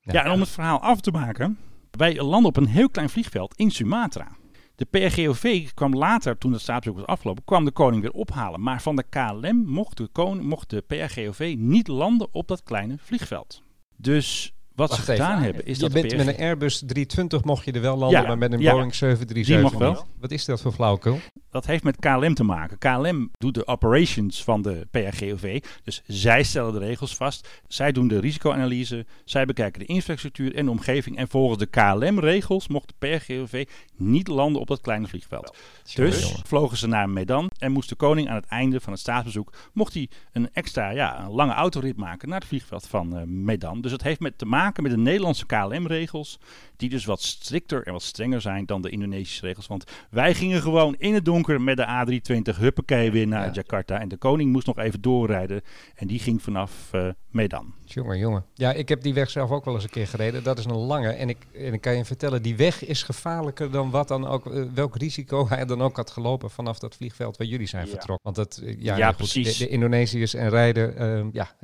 Ja, 0.00 0.24
en 0.24 0.30
om 0.30 0.40
het 0.40 0.48
verhaal 0.48 0.80
af 0.80 1.00
te 1.00 1.10
maken. 1.10 1.58
Wij 1.90 2.22
landen 2.22 2.48
op 2.48 2.56
een 2.56 2.66
heel 2.66 2.90
klein 2.90 3.08
vliegveld 3.08 3.54
in 3.56 3.70
Sumatra. 3.70 4.28
De 4.74 4.84
PRGOV 4.84 5.68
kwam 5.74 5.94
later, 5.94 6.38
toen 6.38 6.52
het 6.52 6.60
staatsbezoek 6.60 6.98
was 6.98 7.08
afgelopen, 7.08 7.44
kwam 7.44 7.64
de 7.64 7.70
koning 7.70 8.02
weer 8.02 8.12
ophalen. 8.12 8.62
Maar 8.62 8.82
van 8.82 8.96
de 8.96 9.04
KLM 9.08 9.56
mocht 9.66 9.96
de, 9.96 10.08
koning, 10.12 10.48
mocht 10.48 10.70
de 10.70 10.80
PRGOV 10.80 11.54
niet 11.58 11.88
landen 11.88 12.28
op 12.30 12.48
dat 12.48 12.62
kleine 12.62 12.96
vliegveld. 12.98 13.62
Dus 13.96 14.54
Wat 14.78 14.88
Wacht 14.90 15.04
ze 15.04 15.12
even. 15.12 15.24
gedaan 15.24 15.42
hebben, 15.42 15.66
is 15.66 15.76
je 15.76 15.82
dat 15.82 15.92
bent 15.92 16.16
met 16.16 16.26
een 16.26 16.36
Airbus 16.36 16.78
320 16.78 17.44
mocht 17.44 17.64
je 17.64 17.72
er 17.72 17.80
wel 17.80 17.96
landen, 17.96 18.20
Ja, 18.20 18.26
maar 18.26 18.38
met 18.38 18.52
een 18.52 18.60
ja. 18.60 18.72
Boeing 18.72 18.94
737 18.94 19.70
Die 19.70 19.78
mag 19.78 19.94
wel. 19.94 20.02
niet. 20.04 20.20
Wat 20.20 20.30
is 20.30 20.44
dat 20.44 20.60
voor 20.60 20.72
flauwekul? 20.72 21.18
Dat 21.50 21.66
heeft 21.66 21.82
met 21.84 21.96
KLM 21.98 22.34
te 22.34 22.44
maken. 22.44 22.78
KLM 22.78 23.30
doet 23.38 23.54
de 23.54 23.66
operations 23.66 24.44
van 24.44 24.62
de 24.62 24.86
PRGOV. 24.90 25.62
Dus 25.82 26.02
zij 26.06 26.42
stellen 26.42 26.72
de 26.72 26.78
regels 26.78 27.16
vast. 27.16 27.48
Zij 27.68 27.92
doen 27.92 28.08
de 28.08 28.20
risicoanalyse. 28.20 29.06
Zij 29.24 29.44
bekijken 29.44 29.80
de 29.80 29.86
infrastructuur 29.86 30.54
en 30.54 30.64
de 30.64 30.70
omgeving. 30.70 31.16
En 31.16 31.28
volgens 31.28 31.58
de 31.58 31.66
KLM-regels 31.66 32.68
mocht 32.68 32.88
de 32.88 32.94
PRGOV 32.98 33.68
niet 33.96 34.28
landen 34.28 34.60
op 34.60 34.66
dat 34.66 34.80
kleine 34.80 35.06
vliegveld. 35.06 35.56
Dus 35.94 36.34
vlogen 36.46 36.76
ze 36.76 36.86
naar 36.86 37.08
Medan 37.10 37.50
en 37.58 37.72
moest 37.72 37.88
de 37.88 37.94
koning 37.94 38.28
aan 38.28 38.34
het 38.36 38.46
einde 38.46 38.80
van 38.80 38.92
het 38.92 39.00
staatsbezoek... 39.00 39.52
mocht 39.72 39.94
hij 39.94 40.08
een 40.32 40.48
extra 40.52 40.90
ja, 40.90 41.20
een 41.20 41.30
lange 41.30 41.52
autorit 41.52 41.96
maken 41.96 42.28
naar 42.28 42.38
het 42.38 42.48
vliegveld 42.48 42.86
van 42.86 43.16
eh, 43.16 43.22
Medan. 43.24 43.80
Dus 43.80 43.92
het 43.92 44.02
heeft 44.02 44.20
met 44.20 44.38
te 44.38 44.46
maken 44.46 44.66
met 44.76 44.90
de 44.90 44.96
Nederlandse 44.98 45.46
KLM-regels... 45.46 46.38
die 46.76 46.88
dus 46.88 47.04
wat 47.04 47.22
strikter 47.22 47.82
en 47.86 47.92
wat 47.92 48.02
strenger 48.02 48.40
zijn 48.40 48.66
dan 48.66 48.82
de 48.82 48.90
Indonesische 48.90 49.46
regels. 49.46 49.66
Want 49.66 49.84
wij 50.10 50.34
gingen 50.34 50.62
gewoon 50.62 50.94
in 50.98 51.14
het 51.14 51.24
donker 51.24 51.60
met 51.60 51.76
de 51.76 51.86
A320 51.86 52.58
huppakee 52.58 53.10
weer 53.10 53.26
naar 53.26 53.46
Ja. 53.46 53.52
Jakarta. 53.52 54.00
En 54.00 54.08
de 54.08 54.16
koning 54.16 54.52
moest 54.52 54.66
nog 54.66 54.78
even 54.78 55.00
doorrijden. 55.00 55.60
En 55.94 56.06
die 56.06 56.18
ging 56.18 56.42
vanaf 56.42 56.88
eh, 56.92 57.08
Medan. 57.30 57.74
Jongen, 57.84 58.18
jongen. 58.18 58.44
Ja, 58.54 58.72
ik 58.72 58.88
heb 58.88 59.02
die 59.02 59.14
weg 59.14 59.30
zelf 59.30 59.50
ook 59.50 59.64
wel 59.64 59.74
eens 59.74 59.82
een 59.84 59.90
keer 59.90 60.06
gereden. 60.06 60.42
Dat 60.42 60.58
is 60.58 60.64
een 60.64 60.76
lange. 60.76 61.08
En 61.10 61.28
ik, 61.28 61.36
en 61.54 61.72
ik 61.72 61.80
kan 61.80 61.96
je 61.96 62.04
vertellen, 62.04 62.42
die 62.42 62.56
weg 62.56 62.84
is 62.84 63.02
gevaarlijker 63.02 63.70
dan 63.70 63.90
wat 63.90 64.08
dan 64.08 64.26
ook, 64.26 64.46
eh, 64.54 64.62
welk 64.74 64.96
risico 64.96 65.46
hij 65.48 65.64
dan 65.64 65.82
ook 65.82 65.96
had 65.96 66.10
gelopen 66.10 66.50
vanaf 66.50 66.78
dat 66.78 66.94
vliegveld 66.96 67.36
waar 67.36 67.46
jullie 67.46 67.66
zijn 67.66 67.84
Ja. 67.84 67.90
vertrokken. 67.90 68.24
Want 68.32 68.36
dat, 68.36 68.60
eh, 68.64 68.76
ja, 68.82 68.96
Ja, 68.96 69.06
goed, 69.08 69.16
precies. 69.16 69.56
De, 69.58 69.64
de 69.64 69.70
Indonesiërs 69.70 70.34
en 70.34 70.48
rijden, 70.48 70.96
eh, 70.96 71.24
ja, 71.32 71.56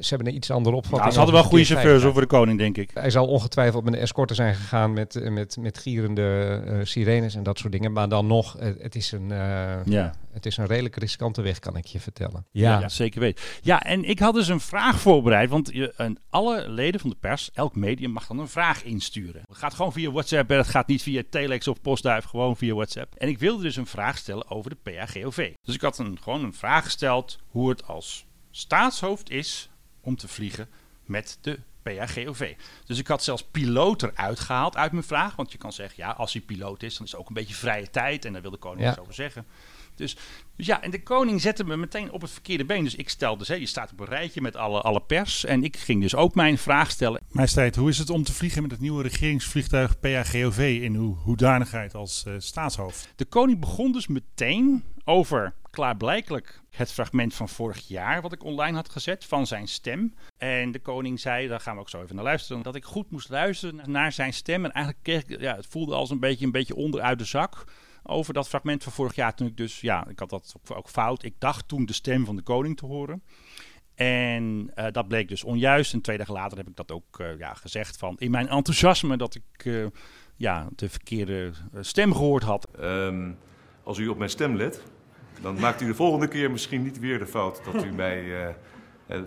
ze 0.00 0.08
hebben 0.08 0.28
een 0.28 0.34
iets 0.34 0.50
andere 0.50 0.76
opvatting. 0.76 1.00
Nou, 1.02 1.12
ze 1.12 1.18
hadden 1.18 1.40
wel 1.40 1.48
goede 1.48 1.64
chauffeurs 1.64 2.04
over 2.04 2.20
de 2.20 2.26
koning, 2.26 2.58
denk 2.58 2.76
ik. 2.76 2.90
Hij 2.94 3.10
zal 3.10 3.26
ongetwijfeld 3.26 3.84
met 3.84 3.94
een 3.94 4.00
escorte 4.00 4.34
zijn 4.34 4.54
gegaan 4.54 4.92
met, 4.92 5.16
eh, 5.16 5.30
met, 5.30 5.56
met 5.60 5.78
gierende 5.78 6.62
eh, 6.66 6.78
sirenes 6.82 7.34
en 7.34 7.42
dat 7.42 7.58
soort 7.58 7.72
dingen. 7.72 7.92
Maar 7.92 8.08
dan 8.08 8.26
nog, 8.26 8.56
eh, 8.58 8.70
het, 8.78 8.94
is 8.94 9.12
een, 9.12 9.30
eh, 9.30 9.84
Ja. 9.84 10.14
het 10.32 10.46
is 10.46 10.56
een 10.56 10.66
redelijk 10.66 10.96
riskante 10.96 11.42
weg, 11.42 11.58
kan 11.58 11.76
ik 11.76 11.86
je 11.86 12.00
vertellen. 12.00 12.46
Ja, 12.50 12.88
zeker 12.88 13.20
weten. 13.20 13.44
Ja, 13.62 13.82
en 13.82 14.04
ik 14.04 14.18
had 14.18 14.34
dus 14.34 14.48
een 14.48 14.60
vraag 14.60 15.00
voorbereid. 15.00 15.50
Want 15.50 15.70
je, 15.72 15.92
en 15.96 16.18
alle 16.30 16.68
leden 16.68 17.00
van 17.00 17.10
de 17.10 17.16
pers, 17.20 17.50
elk 17.52 17.76
medium, 17.76 18.10
mag 18.10 18.26
dan 18.26 18.38
een 18.38 18.48
vraag 18.48 18.84
insturen. 18.84 19.42
Het 19.46 19.56
gaat 19.56 19.74
gewoon 19.74 19.92
via 19.92 20.10
WhatsApp. 20.10 20.50
en 20.50 20.56
Het 20.56 20.68
gaat 20.68 20.86
niet 20.86 21.02
via 21.02 21.22
Telex 21.30 21.68
of 21.68 21.80
Postduif, 21.80 22.24
gewoon 22.24 22.56
via 22.56 22.74
WhatsApp. 22.74 23.14
En 23.14 23.28
ik 23.28 23.38
wilde 23.38 23.62
dus 23.62 23.76
een 23.76 23.86
vraag 23.86 24.18
stellen 24.18 24.50
over 24.50 24.70
de 24.70 24.76
PAGOV. 24.82 25.52
Dus 25.62 25.74
ik 25.74 25.80
had 25.80 25.98
een, 25.98 26.18
gewoon 26.22 26.44
een 26.44 26.54
vraag 26.54 26.84
gesteld 26.84 27.38
hoe 27.48 27.68
het 27.68 27.86
als 27.86 28.26
staatshoofd 28.50 29.30
is 29.30 29.69
om 30.00 30.16
te 30.16 30.28
vliegen 30.28 30.68
met 31.04 31.38
de 31.40 31.58
PAGOV. 31.82 32.54
Dus 32.84 32.98
ik 32.98 33.06
had 33.06 33.24
zelfs 33.24 33.44
piloot 33.44 34.02
eruit 34.02 34.40
gehaald 34.40 34.76
uit 34.76 34.92
mijn 34.92 35.04
vraag. 35.04 35.36
Want 35.36 35.52
je 35.52 35.58
kan 35.58 35.72
zeggen, 35.72 35.94
ja, 36.04 36.10
als 36.10 36.32
hij 36.32 36.42
piloot 36.42 36.82
is, 36.82 36.96
dan 36.96 37.06
is 37.06 37.12
het 37.12 37.20
ook 37.20 37.28
een 37.28 37.34
beetje 37.34 37.54
vrije 37.54 37.90
tijd. 37.90 38.24
En 38.24 38.32
daar 38.32 38.42
wil 38.42 38.50
de 38.50 38.56
koning 38.56 38.82
Ja. 38.82 38.90
iets 38.90 38.98
over 39.00 39.14
zeggen. 39.14 39.46
Dus, 40.00 40.16
dus 40.56 40.66
ja, 40.66 40.82
en 40.82 40.90
de 40.90 41.02
koning 41.02 41.40
zette 41.40 41.64
me 41.64 41.76
meteen 41.76 42.12
op 42.12 42.20
het 42.20 42.30
verkeerde 42.30 42.64
been. 42.64 42.84
Dus 42.84 42.94
ik 42.94 43.08
stelde, 43.08 43.38
dus, 43.38 43.48
hè, 43.48 43.54
je 43.54 43.66
staat 43.66 43.92
op 43.92 44.00
een 44.00 44.06
rijtje 44.06 44.40
met 44.40 44.56
alle, 44.56 44.80
alle 44.80 45.00
pers. 45.00 45.44
En 45.44 45.64
ik 45.64 45.76
ging 45.76 46.02
dus 46.02 46.14
ook 46.14 46.34
mijn 46.34 46.58
vraag 46.58 46.90
stellen. 46.90 47.20
Majesteit, 47.30 47.76
hoe 47.76 47.88
is 47.88 47.98
het 47.98 48.10
om 48.10 48.22
te 48.22 48.32
vliegen 48.32 48.62
met 48.62 48.70
het 48.70 48.80
nieuwe 48.80 49.02
regeringsvliegtuig 49.02 50.00
PAGOV 50.00 50.78
in 50.82 50.94
uw 50.94 51.14
hoedanigheid 51.14 51.94
als 51.94 52.24
eh, 52.26 52.34
staatshoofd? 52.38 53.12
De 53.16 53.24
koning 53.24 53.60
begon 53.60 53.92
dus 53.92 54.06
meteen 54.06 54.84
over 55.04 55.54
klaarblijkelijk 55.70 56.60
het 56.70 56.92
fragment 56.92 57.34
van 57.34 57.48
vorig 57.48 57.88
jaar 57.88 58.22
wat 58.22 58.32
ik 58.32 58.44
online 58.44 58.76
had 58.76 58.88
gezet 58.88 59.24
van 59.24 59.46
zijn 59.46 59.68
stem. 59.68 60.14
En 60.38 60.72
de 60.72 60.78
koning 60.78 61.20
zei, 61.20 61.48
daar 61.48 61.60
gaan 61.60 61.74
we 61.74 61.80
ook 61.80 61.88
zo 61.88 62.02
even 62.02 62.14
naar 62.14 62.24
luisteren, 62.24 62.62
dat 62.62 62.74
ik 62.74 62.84
goed 62.84 63.10
moest 63.10 63.28
luisteren 63.28 63.90
naar 63.90 64.12
zijn 64.12 64.32
stem. 64.32 64.64
En 64.64 64.72
eigenlijk 64.72 65.04
kreeg 65.04 65.22
ik, 65.22 65.40
ja, 65.40 65.56
het 65.56 65.66
voelde 65.66 65.94
als 65.94 66.10
een 66.10 66.20
beetje, 66.20 66.44
een 66.44 66.52
beetje 66.52 66.74
onderuit 66.74 67.18
de 67.18 67.24
zak 67.24 67.64
over 68.02 68.34
dat 68.34 68.48
fragment 68.48 68.82
van 68.82 68.92
vorig 68.92 69.14
jaar. 69.14 69.34
Toen 69.34 69.46
ik 69.46 69.56
dus, 69.56 69.80
ja, 69.80 70.06
ik 70.08 70.18
had 70.18 70.30
dat 70.30 70.54
ook, 70.56 70.76
ook 70.76 70.88
fout. 70.88 71.22
Ik 71.22 71.34
dacht 71.38 71.68
toen 71.68 71.86
de 71.86 71.92
stem 71.92 72.24
van 72.24 72.36
de 72.36 72.42
koning 72.42 72.76
te 72.76 72.86
horen. 72.86 73.22
En 73.94 74.70
eh, 74.74 74.86
dat 74.92 75.08
bleek 75.08 75.28
dus 75.28 75.44
onjuist. 75.44 75.92
En 75.92 76.00
twee 76.00 76.18
dagen 76.18 76.34
later 76.34 76.58
heb 76.58 76.68
ik 76.68 76.76
dat 76.76 76.92
ook 76.92 77.18
eh, 77.18 77.38
ja, 77.38 77.54
gezegd 77.54 77.96
van 77.96 78.16
in 78.18 78.30
mijn 78.30 78.48
enthousiasme 78.48 79.16
dat 79.16 79.34
ik 79.34 79.64
eh, 79.64 79.86
ja, 80.36 80.68
de 80.76 80.88
verkeerde 80.88 81.50
stem 81.80 82.12
gehoord 82.12 82.42
had. 82.42 82.68
Ehm, 82.78 83.32
als 83.82 83.98
u 83.98 84.08
op 84.08 84.18
mijn 84.18 84.30
stem 84.30 84.56
let, 84.56 84.82
dan 85.40 85.60
maakt 85.60 85.80
u 85.80 85.86
de 85.86 85.94
volgende 85.94 86.28
keer 86.28 86.50
misschien 86.50 86.82
niet 86.82 86.98
weer 86.98 87.18
de 87.18 87.26
fout 87.26 87.60
dat 87.72 87.84
u 87.84 87.92
mij. 88.04 88.54
Eh, 89.10 89.20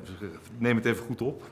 neem 0.57 0.75
het 0.75 0.85
even 0.85 1.05
goed 1.05 1.21
op. 1.21 1.43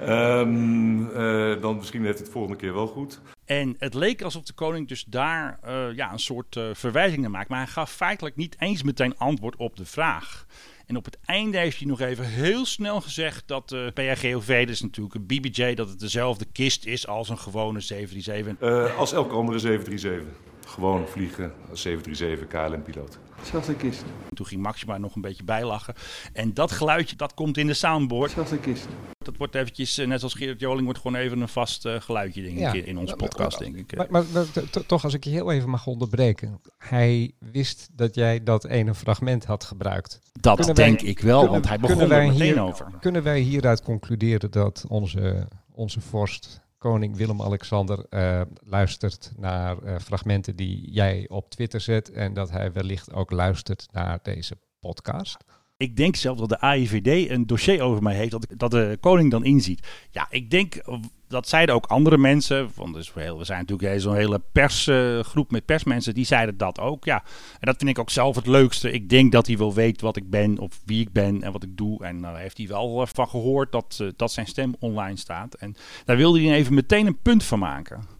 Ehm, 0.00 1.06
eh, 1.08 1.60
dan 1.60 1.76
misschien 1.76 2.04
heeft 2.04 2.18
het 2.18 2.26
de 2.26 2.32
volgende 2.32 2.56
keer 2.56 2.74
wel 2.74 2.86
goed. 2.86 3.20
En 3.50 3.74
het 3.78 3.94
leek 3.94 4.22
alsof 4.22 4.42
de 4.42 4.52
koning 4.52 4.88
dus 4.88 5.04
daar 5.04 5.58
eh, 5.62 5.94
ja, 5.94 6.12
een 6.12 6.18
soort 6.18 6.56
eh, 6.56 6.64
verwijzing 6.72 7.20
naar 7.20 7.30
maakt. 7.30 7.48
Maar 7.48 7.58
hij 7.58 7.66
gaf 7.66 7.92
feitelijk 7.92 8.36
niet 8.36 8.56
eens 8.58 8.82
meteen 8.82 9.18
antwoord 9.18 9.56
op 9.56 9.76
de 9.76 9.84
vraag. 9.84 10.46
En 10.86 10.96
op 10.96 11.04
het 11.04 11.18
einde 11.24 11.58
heeft 11.58 11.78
hij 11.78 11.86
nog 11.86 12.00
even 12.00 12.24
heel 12.24 12.66
snel 12.66 13.00
gezegd 13.00 13.42
dat 13.46 13.68
de 13.68 13.90
PRGOV, 13.94 14.60
dat 14.60 14.74
is 14.74 14.82
natuurlijk 14.82 15.14
een 15.14 15.26
BBJ, 15.26 15.74
dat 15.74 15.88
het 15.88 16.00
dezelfde 16.00 16.44
kist 16.52 16.86
is 16.86 17.06
als 17.06 17.28
een 17.28 17.38
gewone 17.38 17.80
737. 17.80 18.90
Eh, 18.90 18.98
als 18.98 19.12
elke 19.12 19.34
andere 19.34 19.58
737. 19.58 20.48
Gewoon 20.66 21.08
vliegen 21.08 21.52
als 21.70 21.80
737 21.80 22.46
KLM-piloot. 22.48 23.18
Zelfde 23.42 23.74
kist. 23.74 24.04
Toen 24.34 24.46
ging 24.46 24.62
Maxima 24.62 24.98
nog 24.98 25.14
een 25.14 25.20
beetje 25.20 25.44
bijlachen. 25.44 25.94
En 26.32 26.54
dat 26.54 26.72
geluidje, 26.72 27.16
dat 27.16 27.34
komt 27.34 27.56
in 27.56 27.66
de 27.66 27.74
soundboard. 27.74 28.30
Zelfde 28.30 28.58
kist. 28.58 28.86
Dat 29.24 29.36
wordt 29.36 29.54
eventjes, 29.54 29.98
eh, 29.98 30.06
net 30.06 30.22
als 30.22 30.34
Gerard 30.34 30.60
Joling, 30.60 30.84
wordt 30.84 31.00
gewoon 31.00 31.20
even 31.20 31.40
een 31.40 31.48
vast 31.48 31.86
eh, 31.86 32.00
geluidje 32.00 32.42
denk 32.42 32.54
ik, 32.54 32.60
Ja. 32.60 32.72
in- 32.72 32.86
in 32.86 32.98
onze 32.98 33.16
podcast, 33.16 33.58
denk 33.58 33.76
ik. 33.76 33.96
Maar, 33.96 34.06
maar, 34.10 34.24
maar 34.32 34.44
to- 34.70 34.82
toch, 34.86 35.04
als 35.04 35.14
ik 35.14 35.24
je 35.24 35.30
heel 35.30 35.50
even 35.52 35.68
mag 35.70 35.86
onderbreken. 35.86 36.60
Hij 36.78 37.32
wist 37.38 37.88
dat 37.92 38.14
jij 38.14 38.42
dat 38.42 38.64
ene 38.64 38.94
fragment 38.94 39.44
had 39.44 39.64
gebruikt. 39.64 40.18
Dat 40.32 40.56
Kunnen 40.58 40.74
denk 40.74 41.00
ik 41.00 41.18
wel, 41.20 41.48
want 41.48 41.68
hij 41.68 41.78
begon 41.78 42.00
er 42.00 42.08
meteen 42.28 42.30
hier- 42.52 42.62
over. 42.62 42.86
Kunnen 43.00 43.22
wij 43.22 43.40
hieruit 43.40 43.82
concluderen 43.82 44.50
dat 44.50 44.84
onze, 44.88 45.48
onze 45.72 46.00
vorst, 46.00 46.60
koning 46.80 47.16
Willem-Alexander, 47.16 48.06
eh, 48.08 48.40
luistert 48.64 49.32
naar 49.36 49.82
eh, 49.82 49.98
fragmenten 49.98 50.56
die 50.56 50.90
jij 50.90 51.28
op 51.28 51.50
Twitter 51.50 51.80
zet 51.80 52.10
en 52.10 52.34
dat 52.34 52.50
hij 52.50 52.72
wellicht 52.72 53.12
ook 53.12 53.30
luistert 53.30 53.88
naar 53.92 54.18
deze 54.22 54.58
podcast? 54.78 55.44
Ik 55.80 55.96
denk 55.96 56.16
zelf 56.16 56.38
dat 56.38 56.48
de 56.48 56.60
AIVD 56.60 57.30
een 57.30 57.46
dossier 57.46 57.82
over 57.82 58.02
mij 58.02 58.14
heeft 58.14 58.58
dat, 58.58 58.70
de 58.70 58.96
koning 59.00 59.30
dan 59.30 59.44
inziet. 59.44 59.86
Ja, 60.10 60.26
ik 60.30 60.50
denk, 60.50 60.74
eh, 60.74 60.94
dat 61.28 61.48
zeiden 61.48 61.74
ook 61.74 61.86
andere 61.86 62.18
mensen. 62.18 62.70
Want 62.74 62.94
dus 62.94 63.12
we 63.12 63.36
zijn 63.40 63.64
natuurlijk 63.66 64.00
zo'n 64.00 64.14
hele 64.14 64.42
persgroep 64.52 65.50
met 65.50 65.64
persmensen, 65.64 66.14
die 66.14 66.24
zeiden 66.24 66.56
dat 66.56 66.80
ook. 66.80 67.04
Ja, 67.04 67.22
en 67.52 67.66
dat 67.66 67.76
vind 67.76 67.90
ik 67.90 67.98
ook 67.98 68.10
zelf 68.10 68.36
het 68.36 68.46
leukste. 68.46 68.90
Ik 68.90 69.08
denk 69.08 69.32
dat 69.32 69.46
hij 69.46 69.56
wel 69.56 69.74
weet 69.74 70.00
wat 70.00 70.16
ik 70.16 70.30
ben 70.30 70.58
of 70.58 70.80
wie 70.84 71.00
ik 71.00 71.12
ben 71.12 71.42
en 71.42 71.52
wat 71.52 71.62
ik 71.62 71.76
doe. 71.76 72.04
En 72.04 72.20
daar 72.20 72.38
heeft 72.38 72.58
hij 72.58 72.66
wel 72.66 73.02
eh, 73.02 73.08
van 73.12 73.28
gehoord 73.28 73.72
dat, 73.72 73.98
eh, 74.00 74.08
dat 74.16 74.32
zijn 74.32 74.46
stem 74.46 74.74
online 74.78 75.16
staat. 75.16 75.54
En 75.54 75.76
daar 76.04 76.16
wilde 76.16 76.42
hij 76.42 76.54
even 76.56 76.74
meteen 76.74 77.06
een 77.06 77.18
punt 77.22 77.44
van 77.44 77.58
maken. 77.58 78.19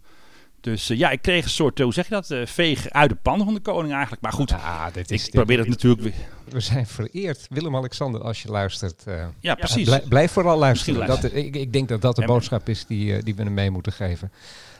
Dus 0.60 0.90
eh, 0.90 0.98
ja, 0.98 1.10
ik 1.10 1.22
kreeg 1.22 1.44
een 1.44 1.50
soort, 1.50 1.78
hoe 1.78 1.92
zeg 1.92 2.04
je 2.08 2.14
dat, 2.14 2.30
eh, 2.30 2.46
veeg 2.46 2.90
uit 2.90 3.08
de 3.10 3.16
pan 3.22 3.44
van 3.44 3.54
de 3.54 3.60
koning 3.60 3.92
eigenlijk. 3.92 4.22
Maar 4.22 4.32
goed, 4.32 4.54
dit 4.92 5.10
ik 5.10 5.28
probeer 5.30 5.58
het 5.58 5.68
natuurlijk 5.68 6.02
weer... 6.02 6.12
We 6.48 6.60
zijn 6.60 6.86
vereerd. 6.86 7.46
Willem-Alexander, 7.50 8.20
als 8.22 8.42
je 8.42 8.48
luistert. 8.50 9.02
eh, 9.06 9.24
Ja, 9.40 9.54
precies. 9.54 9.84
blij- 9.84 10.02
blijf 10.08 10.32
vooral 10.32 10.58
luisteren. 10.58 11.06
Dat, 11.06 11.24
ik, 11.24 11.56
ik 11.56 11.72
denk 11.72 11.88
dat 11.88 12.00
dat 12.00 12.14
de 12.14 12.20
Ja, 12.20 12.26
boodschap 12.26 12.68
is 12.68 12.86
die, 12.86 13.22
die 13.22 13.34
we 13.34 13.42
hem 13.42 13.54
mee 13.54 13.70
moeten 13.70 13.92
geven. 13.92 14.32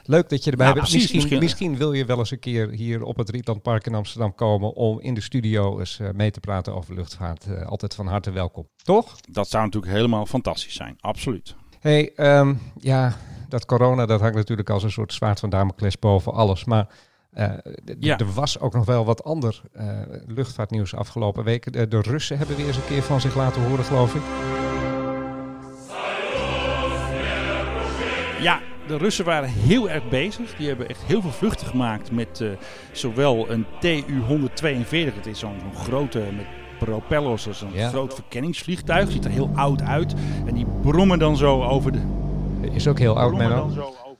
Leuk 0.03 0.29
dat 0.29 0.43
je 0.43 0.51
erbij 0.51 0.67
Ja, 0.67 0.73
bent. 0.73 0.85
precies, 0.85 1.01
misschien, 1.01 1.19
misschien... 1.39 1.39
misschien- 1.43 1.77
wil 1.77 1.93
je 1.93 2.05
wel 2.05 2.17
eens 2.17 2.31
een 2.31 2.39
keer 2.39 2.69
hier 2.69 3.03
op 3.03 3.17
het 3.17 3.29
Rietlandpark 3.29 3.85
in 3.85 3.95
Amsterdam 3.95 4.35
komen 4.35 4.73
om 4.73 4.99
in 4.99 5.13
de 5.13 5.21
studio 5.21 5.79
eens 5.79 5.99
eh, 5.99 6.09
mee 6.13 6.31
te 6.31 6.39
praten 6.39 6.73
over 6.75 6.93
luchtvaart. 6.95 7.45
Eh, 7.45 7.67
altijd 7.67 7.95
van 7.95 8.07
harte 8.07 8.31
welkom. 8.31 8.67
Toch? 8.83 9.15
Dat 9.31 9.49
zou 9.49 9.63
natuurlijk 9.63 9.91
helemaal 9.91 10.25
fantastisch 10.25 10.73
zijn, 10.73 10.95
absoluut. 10.99 11.55
hey, 11.79 12.11
ehm, 12.15 12.53
ja, 12.79 13.17
dat 13.51 13.65
corona 13.65 14.05
dat 14.05 14.19
hangt 14.21 14.35
natuurlijk 14.35 14.69
als 14.69 14.83
een 14.83 14.91
soort 14.91 15.13
zwaard 15.13 15.39
van 15.39 15.49
Damocles 15.49 15.99
boven 15.99 16.33
alles. 16.33 16.65
Maar 16.65 16.87
eh, 17.31 17.49
Ja. 17.99 18.17
er 18.17 18.33
was 18.33 18.59
ook 18.59 18.73
nog 18.73 18.85
wel 18.85 19.05
wat 19.05 19.23
ander 19.23 19.61
eh, 19.73 19.87
luchtvaartnieuws 20.27 20.95
afgelopen 20.95 21.43
weken. 21.43 21.71
De, 21.71 21.87
de 21.87 22.01
Russen 22.01 22.37
hebben 22.37 22.55
weer 22.55 22.67
eens 22.67 22.75
een 22.77 22.85
keer 22.87 23.03
van 23.03 23.21
zich 23.21 23.35
laten 23.35 23.61
horen, 23.63 23.85
geloof 23.85 24.15
ik. 24.15 24.21
Ja, 28.41 28.59
de 28.87 28.97
Russen 28.97 29.25
waren 29.25 29.49
heel 29.49 29.89
erg 29.89 30.09
bezig. 30.09 30.55
Die 30.55 30.67
hebben 30.67 30.89
echt 30.89 31.01
heel 31.03 31.21
veel 31.21 31.31
vluchten 31.31 31.67
gemaakt 31.67 32.11
met 32.11 32.41
eh, 32.41 32.49
zowel 32.91 33.49
een 33.51 33.65
TU-142, 33.79 35.15
dat 35.15 35.25
is 35.25 35.39
zo'n 35.39 35.59
zo'n 35.59 35.75
grote 35.83 36.19
met 36.35 36.45
propellers, 36.79 37.43
dat 37.43 37.53
is 37.53 37.61
een 37.61 37.73
Ja. 37.73 37.89
groot 37.89 38.13
verkenningsvliegtuig. 38.13 39.11
Ziet 39.11 39.25
er 39.25 39.31
heel 39.31 39.51
oud 39.55 39.81
uit. 39.81 40.13
En 40.45 40.53
die 40.53 40.65
brommen 40.81 41.19
dan 41.19 41.37
zo 41.37 41.63
over 41.63 41.91
de... 41.91 42.01
Is 42.69 42.87
ook 42.87 42.99
heel 42.99 43.19
oud, 43.19 43.37
Menno. 43.37 43.69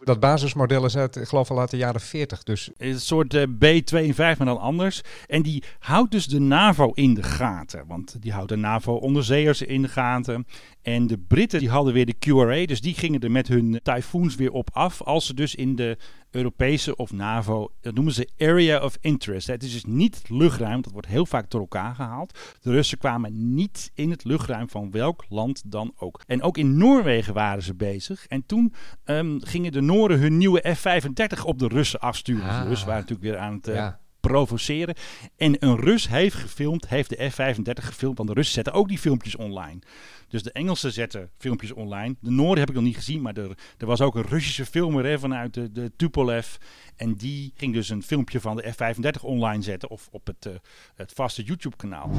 Dat 0.03 0.19
basismodel 0.19 0.85
is 0.85 0.97
uit, 0.97 1.15
ik 1.15 1.27
geloof 1.27 1.51
al 1.51 1.59
uit 1.59 1.69
de 1.69 1.77
jaren 1.77 2.01
40. 2.01 2.43
Dus 2.43 2.69
Een 2.77 2.99
soort 2.99 3.33
eh, 3.33 3.43
B-52, 3.43 4.15
maar 4.15 4.35
dan 4.37 4.59
anders. 4.59 5.01
En 5.27 5.41
die 5.41 5.63
houdt 5.79 6.11
dus 6.11 6.27
de 6.27 6.39
NAVO 6.39 6.91
in 6.93 7.13
de 7.13 7.23
gaten. 7.23 7.83
Want 7.87 8.21
die 8.21 8.31
houdt 8.31 8.49
de 8.49 8.55
NAVO-onderzeeërs 8.55 9.61
in 9.61 9.81
de 9.81 9.87
gaten. 9.87 10.47
En 10.81 11.07
de 11.07 11.17
Britten 11.17 11.59
die 11.59 11.69
hadden 11.69 11.93
weer 11.93 12.05
de 12.05 12.13
QRA, 12.19 12.65
dus 12.65 12.81
die 12.81 12.93
gingen 12.93 13.19
er 13.19 13.31
met 13.31 13.47
hun 13.47 13.79
typhoons 13.83 14.35
weer 14.35 14.51
op 14.51 14.69
af. 14.73 15.01
Als 15.01 15.25
ze 15.25 15.33
dus 15.33 15.55
in 15.55 15.75
de 15.75 15.97
Europese 16.31 16.95
of 16.95 17.11
NAVO, 17.11 17.71
dat 17.81 17.93
noemen 17.93 18.13
ze 18.13 18.29
Area 18.37 18.83
of 18.83 18.97
Interest. 19.01 19.47
Het 19.47 19.63
is 19.63 19.71
dus 19.71 19.85
niet 19.85 20.21
luchtruim, 20.27 20.81
dat 20.81 20.91
wordt 20.91 21.07
heel 21.07 21.25
vaak 21.25 21.49
door 21.49 21.61
elkaar 21.61 21.95
gehaald. 21.95 22.39
De 22.61 22.71
Russen 22.71 22.97
kwamen 22.97 23.53
niet 23.53 23.91
in 23.93 24.09
het 24.09 24.23
luchtruim 24.23 24.69
van 24.69 24.91
welk 24.91 25.25
land 25.29 25.71
dan 25.71 25.93
ook. 25.97 26.21
En 26.27 26.41
ook 26.41 26.57
in 26.57 26.77
Noorwegen 26.77 27.33
waren 27.33 27.63
ze 27.63 27.75
bezig. 27.75 28.27
En 28.27 28.45
toen 28.45 28.73
um, 29.05 29.39
gingen 29.43 29.71
de 29.71 29.81
Nooren 29.81 30.19
hun 30.19 30.37
nieuwe 30.37 30.75
F-35 30.75 31.43
op 31.45 31.59
de 31.59 31.67
Russen 31.67 31.99
afsturen. 31.99 32.49
Ah, 32.49 32.61
de 32.61 32.67
Russen 32.67 32.87
waren 32.87 33.01
natuurlijk 33.01 33.29
weer 33.29 33.41
aan 33.41 33.53
het... 33.53 33.67
Uh, 33.67 33.75
ja 33.75 33.99
provoceren. 34.21 34.95
En 35.37 35.55
een 35.65 35.75
Rus 35.75 36.09
heeft 36.09 36.35
gefilmd, 36.35 36.89
heeft 36.89 37.09
de 37.09 37.29
F-35 37.29 37.83
gefilmd, 37.83 38.17
want 38.17 38.29
de 38.29 38.35
Russen 38.35 38.53
zetten 38.53 38.73
ook 38.73 38.87
die 38.87 38.97
filmpjes 38.97 39.35
online. 39.35 39.79
Dus 40.27 40.43
de 40.43 40.51
Engelsen 40.51 40.93
zetten 40.93 41.29
filmpjes 41.37 41.71
online. 41.71 42.15
De 42.19 42.31
Noorden 42.31 42.59
heb 42.59 42.69
ik 42.69 42.75
nog 42.75 42.83
niet 42.83 42.95
gezien, 42.95 43.21
maar 43.21 43.37
er, 43.37 43.57
er 43.77 43.85
was 43.85 44.01
ook 44.01 44.15
een 44.15 44.27
Russische 44.27 44.65
filmer 44.65 45.05
hè, 45.05 45.19
vanuit 45.19 45.53
de, 45.53 45.71
de 45.71 45.91
Tupolev. 45.95 46.55
En 46.95 47.13
die 47.13 47.53
ging 47.55 47.73
dus 47.73 47.89
een 47.89 48.03
filmpje 48.03 48.39
van 48.39 48.55
de 48.55 48.71
F-35 48.71 49.21
online 49.21 49.63
zetten 49.63 49.89
of 49.89 50.07
op 50.11 50.27
het, 50.27 50.45
uh, 50.45 50.53
het 50.95 51.11
vaste 51.11 51.43
YouTube-kanaal. 51.43 52.11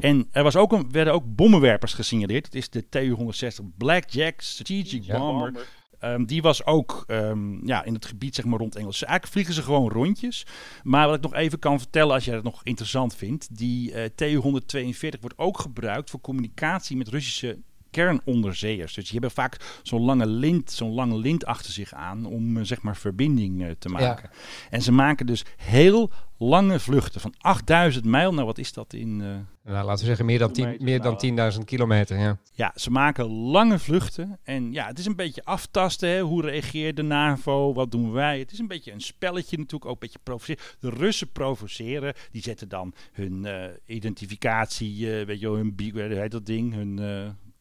En 0.00 0.28
er 0.32 0.42
was 0.42 0.56
ook 0.56 0.72
een, 0.72 0.90
werden 0.90 1.12
ook 1.12 1.24
bommenwerpers 1.26 1.94
gesignaleerd. 1.94 2.44
Het 2.44 2.54
is 2.54 2.70
de 2.70 2.88
Tu-160 2.88 3.76
Blackjack 3.76 4.40
Strategic 4.40 5.06
Bomber. 5.06 5.68
Um, 6.04 6.26
die 6.26 6.42
was 6.42 6.64
ook 6.64 7.04
um, 7.06 7.66
ja, 7.66 7.84
in 7.84 7.94
het 7.94 8.06
gebied 8.06 8.34
zeg 8.34 8.44
maar, 8.44 8.58
rond 8.58 8.76
Engels. 8.76 8.98
Dus 8.98 9.08
eigenlijk 9.08 9.32
vliegen 9.32 9.54
ze 9.54 9.62
gewoon 9.62 9.90
rondjes. 9.90 10.46
Maar 10.82 11.06
wat 11.06 11.16
ik 11.16 11.22
nog 11.22 11.34
even 11.34 11.58
kan 11.58 11.78
vertellen, 11.78 12.14
als 12.14 12.24
jij 12.24 12.34
het 12.34 12.44
nog 12.44 12.60
interessant 12.64 13.14
vindt. 13.16 13.56
Die 13.56 13.92
uh, 13.92 14.04
Tu-142 14.14 15.20
wordt 15.20 15.38
ook 15.38 15.60
gebruikt 15.60 16.10
voor 16.10 16.20
communicatie 16.20 16.96
met 16.96 17.08
Russische 17.08 17.58
kernonderzeeërs. 17.90 18.94
Dus 18.94 19.04
die 19.04 19.12
hebben 19.12 19.30
vaak 19.30 19.80
zo'n 19.82 20.02
lange 20.02 20.26
lint, 20.26 20.70
zo'n 20.70 20.94
lange 20.94 21.18
lint 21.18 21.44
achter 21.44 21.72
zich 21.72 21.92
aan 21.92 22.24
om 22.24 22.56
uh, 22.56 22.64
zeg 22.64 22.82
maar 22.82 22.96
verbinding 22.96 23.62
uh, 23.62 23.70
te 23.78 23.88
maken. 23.88 24.30
Ja. 24.32 24.38
En 24.70 24.82
ze 24.82 24.92
maken 24.92 25.26
dus 25.26 25.44
heel 25.56 26.10
lange 26.36 26.80
vluchten 26.80 27.20
van 27.20 27.34
8000 27.38 28.04
mijl. 28.04 28.34
Nou, 28.34 28.46
wat 28.46 28.58
is 28.58 28.72
dat 28.72 28.92
in... 28.92 29.20
Uh, 29.20 29.72
nou, 29.72 29.84
laten 29.84 30.00
we 30.00 30.06
zeggen 30.06 30.26
meer 30.26 30.38
dan, 30.38 30.52
tien, 30.52 30.76
meer 30.78 31.00
dan 31.00 31.52
10.000 31.58 31.64
kilometer, 31.64 32.18
ja. 32.18 32.38
Ja, 32.52 32.72
ze 32.74 32.90
maken 32.90 33.26
lange 33.26 33.78
vluchten. 33.78 34.38
En 34.42 34.72
ja, 34.72 34.86
het 34.86 34.98
is 34.98 35.06
een 35.06 35.16
beetje 35.16 35.44
aftasten. 35.44 36.08
Hè? 36.08 36.20
Hoe 36.20 36.42
reageert 36.42 36.96
de 36.96 37.02
NAVO? 37.02 37.72
Wat 37.72 37.90
doen 37.90 38.12
wij? 38.12 38.38
Het 38.38 38.52
is 38.52 38.58
een 38.58 38.68
beetje 38.68 38.92
een 38.92 39.00
spelletje 39.00 39.56
natuurlijk. 39.56 39.84
Ook 39.84 39.92
een 39.92 39.98
beetje 39.98 40.18
provoceren. 40.22 40.62
De 40.78 40.90
Russen 40.90 41.32
provoceren. 41.32 42.14
Die 42.30 42.42
zetten 42.42 42.68
dan 42.68 42.94
hun 43.12 43.44
uh, 43.44 43.64
identificatie, 43.86 44.98
uh, 44.98 45.26
weet 45.26 45.40
je 45.40 45.46
wel, 45.46 45.56
hun, 45.56 46.28
dat 46.28 46.46
ding? 46.46 46.74
Hun 46.74 46.98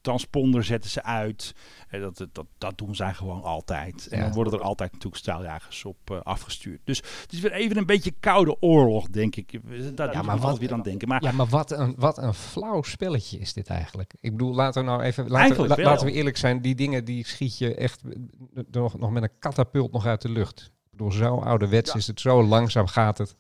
transponder 0.02 0.64
zetten 0.64 0.90
ze 0.90 1.04
uit. 1.04 1.56
Uh, 1.92 2.02
dat, 2.02 2.28
dat, 2.32 2.46
dat 2.58 2.78
doen 2.78 2.96
zij 2.96 3.14
gewoon 3.14 3.44
altijd. 3.44 4.08
En 4.08 4.18
ja. 4.18 4.24
dan 4.24 4.34
worden 4.34 4.54
er 4.54 4.62
altijd 4.62 4.92
natuurlijk 4.92 5.22
straaljagers 5.22 5.86
op 5.86 5.98
uh, 6.12 6.20
afgestuurd. 6.22 6.82
Dus 6.84 6.98
het 6.98 7.34
is 7.34 7.40
weer 7.40 7.52
even 7.52 7.78
een 7.78 7.86
beetje 7.86 8.14
koude 8.20 8.62
oorlog, 8.62 9.08
denk 9.08 9.36
ik. 9.36 9.60
Daar 9.96 10.12
ja, 10.14 10.22
maar 10.22 10.38
wat 10.38 10.60
weer 10.60 10.74
aan 10.74 10.82
denken. 10.82 11.08
Maar, 11.08 11.24
ja, 11.24 11.32
maar 11.32 11.48
wat 11.48 11.72
een, 11.72 11.96
wat 11.98 12.18
een 12.18 12.34
flauw 12.34 12.82
spelletje 12.82 13.40
is 13.40 13.54
dit 13.54 13.68
eigenlijk. 13.68 14.14
Ik 14.20 14.32
bedoel, 14.32 14.56
laten 14.56 14.84
we 14.84 14.90
nou 14.90 15.02
even 15.02 15.28
laten, 15.28 15.68
la, 15.68 15.78
laten 15.78 16.06
we 16.06 16.12
eerlijk 16.12 16.38
zijn. 16.38 16.62
Die 16.62 16.76
dingen 16.76 17.06
die 17.06 17.26
schiet 17.26 17.58
je 17.58 17.76
echt 17.76 18.02
nog, 18.72 18.98
nog 18.98 19.12
met 19.12 19.24
een 19.24 19.40
katapult 19.40 19.92
nog 19.92 20.06
uit 20.06 20.22
de 20.22 20.30
lucht. 20.30 20.72
Door 20.92 21.14
zo 21.14 21.38
ouderwets 21.38 21.92
ja. 21.92 21.98
is 21.98 22.08
het, 22.08 22.20
zo 22.20 22.44
langzaam 22.44 22.88
gaat 22.88 23.18
het. 23.18 23.36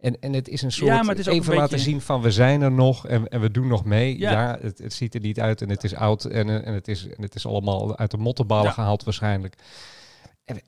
En, 0.00 0.20
en 0.20 0.32
het 0.32 0.48
is 0.48 0.62
een 0.62 0.72
soort 0.72 0.90
ja, 0.90 1.02
maar 1.02 1.16
het 1.16 1.26
is 1.26 1.32
even 1.32 1.54
laten 1.54 1.78
zien 1.78 2.00
van 2.00 2.20
we 2.20 2.30
zijn 2.30 2.62
er 2.62 2.72
nog 2.72 3.06
en, 3.06 3.28
en 3.28 3.40
we 3.40 3.50
doen 3.50 3.66
nog 3.66 3.84
mee. 3.84 4.18
Ja, 4.18 4.30
ja 4.30 4.58
het, 4.60 4.78
het, 4.78 4.92
ziet 4.92 5.14
er 5.14 5.20
niet 5.20 5.40
uit 5.40 5.62
en 5.62 5.68
het 5.68 5.84
is 5.84 5.94
oud 5.94 6.24
en, 6.24 6.64
en, 6.64 6.74
het, 6.74 6.88
is, 6.88 7.06
en 7.06 7.22
het 7.22 7.34
is 7.34 7.46
allemaal 7.46 7.96
uit 7.96 8.10
de 8.10 8.16
mottenballen 8.16 8.64
ja. 8.64 8.72
gehaald 8.72 9.04
waarschijnlijk. 9.04 9.54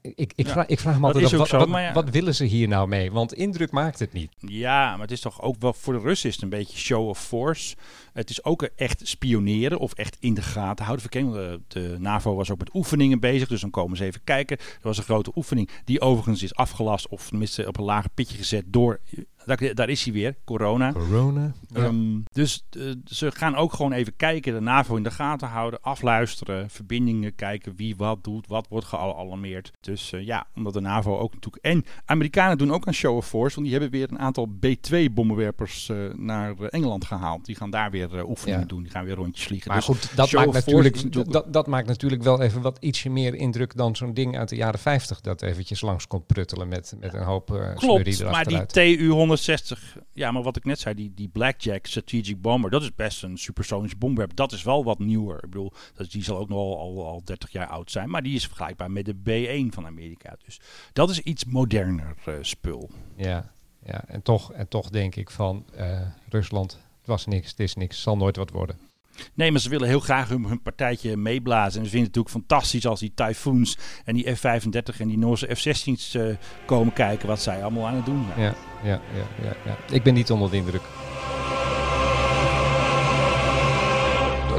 Ik, 0.02 0.32
ik, 0.34 0.48
vraag, 0.48 0.66
ik 0.66 0.80
vraag 0.80 0.98
me 0.98 1.06
altijd 1.06 1.24
af, 1.24 1.30
wat, 1.30 1.48
zo, 1.48 1.66
wat, 1.66 1.92
wat, 1.92 2.10
willen 2.10 2.34
ze 2.34 2.44
hier 2.44 2.68
nou 2.68 2.88
mee? 2.88 3.12
Want 3.12 3.34
indruk 3.34 3.70
maakt 3.70 3.98
het 3.98 4.12
niet. 4.12 4.32
Ja, 4.38 4.90
maar 4.90 5.00
het 5.00 5.10
is 5.10 5.20
toch 5.20 5.42
ook 5.42 5.56
wel 5.58 5.72
voor 5.72 5.92
de 5.92 5.98
Russen 5.98 6.28
is 6.28 6.34
het 6.34 6.44
een 6.44 6.50
beetje 6.50 6.78
show 6.78 7.08
of 7.08 7.18
force. 7.18 7.76
Het 8.12 8.30
is 8.30 8.44
ook 8.44 8.62
echt 8.62 9.00
spioneren 9.08 9.78
of 9.78 9.92
echt 9.92 10.16
in 10.20 10.34
de 10.34 10.42
gaten 10.42 10.84
houden. 10.84 11.10
De, 11.10 11.60
de 11.68 11.96
NAVO 11.98 12.34
was 12.34 12.50
ook 12.50 12.58
met 12.58 12.74
oefeningen 12.74 13.20
bezig, 13.20 13.48
dus 13.48 13.60
dan 13.60 13.70
komen 13.70 13.96
ze 13.96 14.04
even 14.04 14.24
kijken. 14.24 14.58
Er 14.58 14.78
was 14.82 14.98
een 14.98 15.04
grote 15.04 15.32
oefening 15.34 15.70
die 15.84 16.00
overigens 16.00 16.42
is 16.42 16.54
afgelast 16.54 17.08
of 17.08 17.28
tenminste 17.28 17.66
op 17.66 17.78
een 17.78 17.84
lager 17.84 18.10
pitje 18.14 18.36
gezet 18.36 18.64
door 18.66 19.00
daar, 19.44 19.74
daar, 19.74 19.88
is 19.88 20.04
hij 20.04 20.12
weer, 20.12 20.36
corona. 20.44 20.92
Corona. 20.92 21.52
Um, 21.74 22.24
dus 22.32 22.64
uh, 22.76 22.92
ze 23.04 23.30
gaan 23.30 23.56
ook 23.56 23.72
gewoon 23.72 23.92
even 23.92 24.16
kijken, 24.16 24.54
de 24.54 24.60
NAVO 24.60 24.96
in 24.96 25.02
de 25.02 25.10
gaten 25.10 25.48
houden, 25.48 25.82
afluisteren, 25.82 26.70
verbindingen 26.70 27.34
kijken, 27.34 27.76
wie 27.76 27.96
wat 27.96 28.24
doet, 28.24 28.46
wat 28.46 28.66
wordt 28.68 28.86
gealarmeerd. 28.86 29.72
Dus 29.80 30.12
uh, 30.12 30.26
ja, 30.26 30.46
omdat 30.54 30.72
de 30.72 30.80
NAVO 30.80 31.18
ook 31.18 31.34
natuurlijk. 31.34 31.64
En 31.64 31.84
Amerikanen 32.04 32.58
doen 32.58 32.72
ook 32.72 32.86
aan 32.86 32.94
show 32.94 33.16
of 33.16 33.26
force, 33.26 33.54
want 33.54 33.66
die 33.68 33.78
hebben 33.78 33.98
weer 33.98 34.10
een 34.10 34.18
aantal 34.18 34.46
B-2-bommenwerpers 34.46 35.88
uh, 35.88 36.14
naar 36.14 36.56
Engeland 36.58 37.04
gehaald. 37.04 37.44
Die 37.44 37.56
gaan 37.56 37.70
daar 37.70 37.90
weer 37.90 38.28
oefeningen 38.28 38.60
ja. 38.60 38.66
doen, 38.66 38.82
die 38.82 38.90
gaan 38.90 39.04
weer 39.04 39.14
rondjes 39.14 39.46
vliegen. 39.46 39.68
Maar 39.68 39.76
dus 39.76 39.86
goed, 39.86 40.16
dat 40.16 40.32
maakt, 40.32 40.52
natuurlijk, 40.52 41.32
dat, 41.32 41.52
dat 41.52 41.66
maakt 41.66 41.86
natuurlijk 41.86 42.22
wel 42.22 42.42
even 42.42 42.60
wat 42.60 42.78
ietsje 42.80 43.10
meer 43.10 43.34
indruk 43.34 43.76
dan 43.76 43.96
zo'n 43.96 44.14
ding 44.14 44.38
uit 44.38 44.48
de 44.48 44.56
jaren 44.56 44.80
50 44.80 45.20
dat 45.20 45.42
eventjes 45.42 45.80
langs 45.80 46.06
komt 46.06 46.26
pruttelen 46.26 46.68
met, 46.68 46.94
met 47.00 47.14
een 47.14 47.22
hoop 47.22 47.50
uh, 47.50 47.74
Klopt, 47.74 48.24
maar 48.24 48.44
die 48.44 48.66
TU 48.66 49.10
160, 49.30 49.98
ja, 50.12 50.30
maar 50.30 50.42
wat 50.42 50.56
ik 50.56 50.64
net 50.64 50.78
zei, 50.78 50.94
die, 50.94 51.14
die 51.14 51.28
Blackjack 51.28 51.86
Strategic 51.86 52.40
Bomber, 52.40 52.70
dat 52.70 52.82
is 52.82 52.94
best 52.94 53.22
een 53.22 53.38
supersonisch 53.38 53.98
bomwerp. 53.98 54.36
Dat 54.36 54.52
is 54.52 54.62
wel 54.62 54.84
wat 54.84 54.98
nieuwer. 54.98 55.34
Ik 55.34 55.50
bedoel, 55.50 55.72
die 56.08 56.22
zal 56.22 56.38
ook 56.38 56.48
nog 56.48 56.58
al, 56.58 56.78
al, 56.78 57.06
al 57.06 57.24
30 57.24 57.50
jaar 57.52 57.66
oud 57.66 57.90
zijn, 57.90 58.10
maar 58.10 58.22
die 58.22 58.34
is 58.34 58.46
vergelijkbaar 58.46 58.90
met 58.90 59.04
de 59.04 59.14
B1 59.14 59.74
van 59.74 59.86
Amerika. 59.86 60.36
Dus 60.44 60.60
dat 60.92 61.10
is 61.10 61.20
iets 61.20 61.44
moderner 61.44 62.14
uh, 62.28 62.34
spul. 62.40 62.90
Ja, 63.16 63.52
ja 63.84 64.04
en, 64.06 64.22
toch, 64.22 64.52
en 64.52 64.68
toch 64.68 64.90
denk 64.90 65.16
ik 65.16 65.30
van 65.30 65.66
uh, 65.76 66.00
Rusland, 66.28 66.72
het 66.72 67.06
was 67.06 67.26
niks, 67.26 67.50
het 67.50 67.60
is 67.60 67.74
niks, 67.74 68.02
zal 68.02 68.16
nooit 68.16 68.36
wat 68.36 68.50
worden. 68.50 68.89
Nee, 69.34 69.50
maar 69.50 69.60
ze 69.60 69.68
willen 69.68 69.88
heel 69.88 70.00
graag 70.00 70.28
hun, 70.28 70.44
hun 70.44 70.62
partijtje 70.62 71.16
meeblazen. 71.16 71.80
En 71.80 71.86
ze 71.86 71.90
vinden 71.90 72.08
het 72.08 72.16
natuurlijk 72.16 72.46
fantastisch 72.46 72.86
als 72.86 73.00
die 73.00 73.12
Typhoons 73.14 73.78
en 74.04 74.14
die 74.14 74.36
F-35 74.36 74.98
en 74.98 75.08
die 75.08 75.18
Noorse 75.18 75.54
F-16's 75.54 76.14
uh, 76.14 76.34
komen 76.66 76.92
kijken 76.92 77.28
wat 77.28 77.42
zij 77.42 77.62
allemaal 77.62 77.86
aan 77.86 77.94
het 77.94 78.06
doen 78.06 78.26
zijn. 78.34 78.40
Ja, 78.40 78.54
ja, 78.82 79.00
ja, 79.14 79.44
ja, 79.44 79.56
ja. 79.64 79.94
Ik 79.94 80.02
ben 80.02 80.14
niet 80.14 80.30
onder 80.30 80.50
de 80.50 80.56
indruk. 80.56 80.82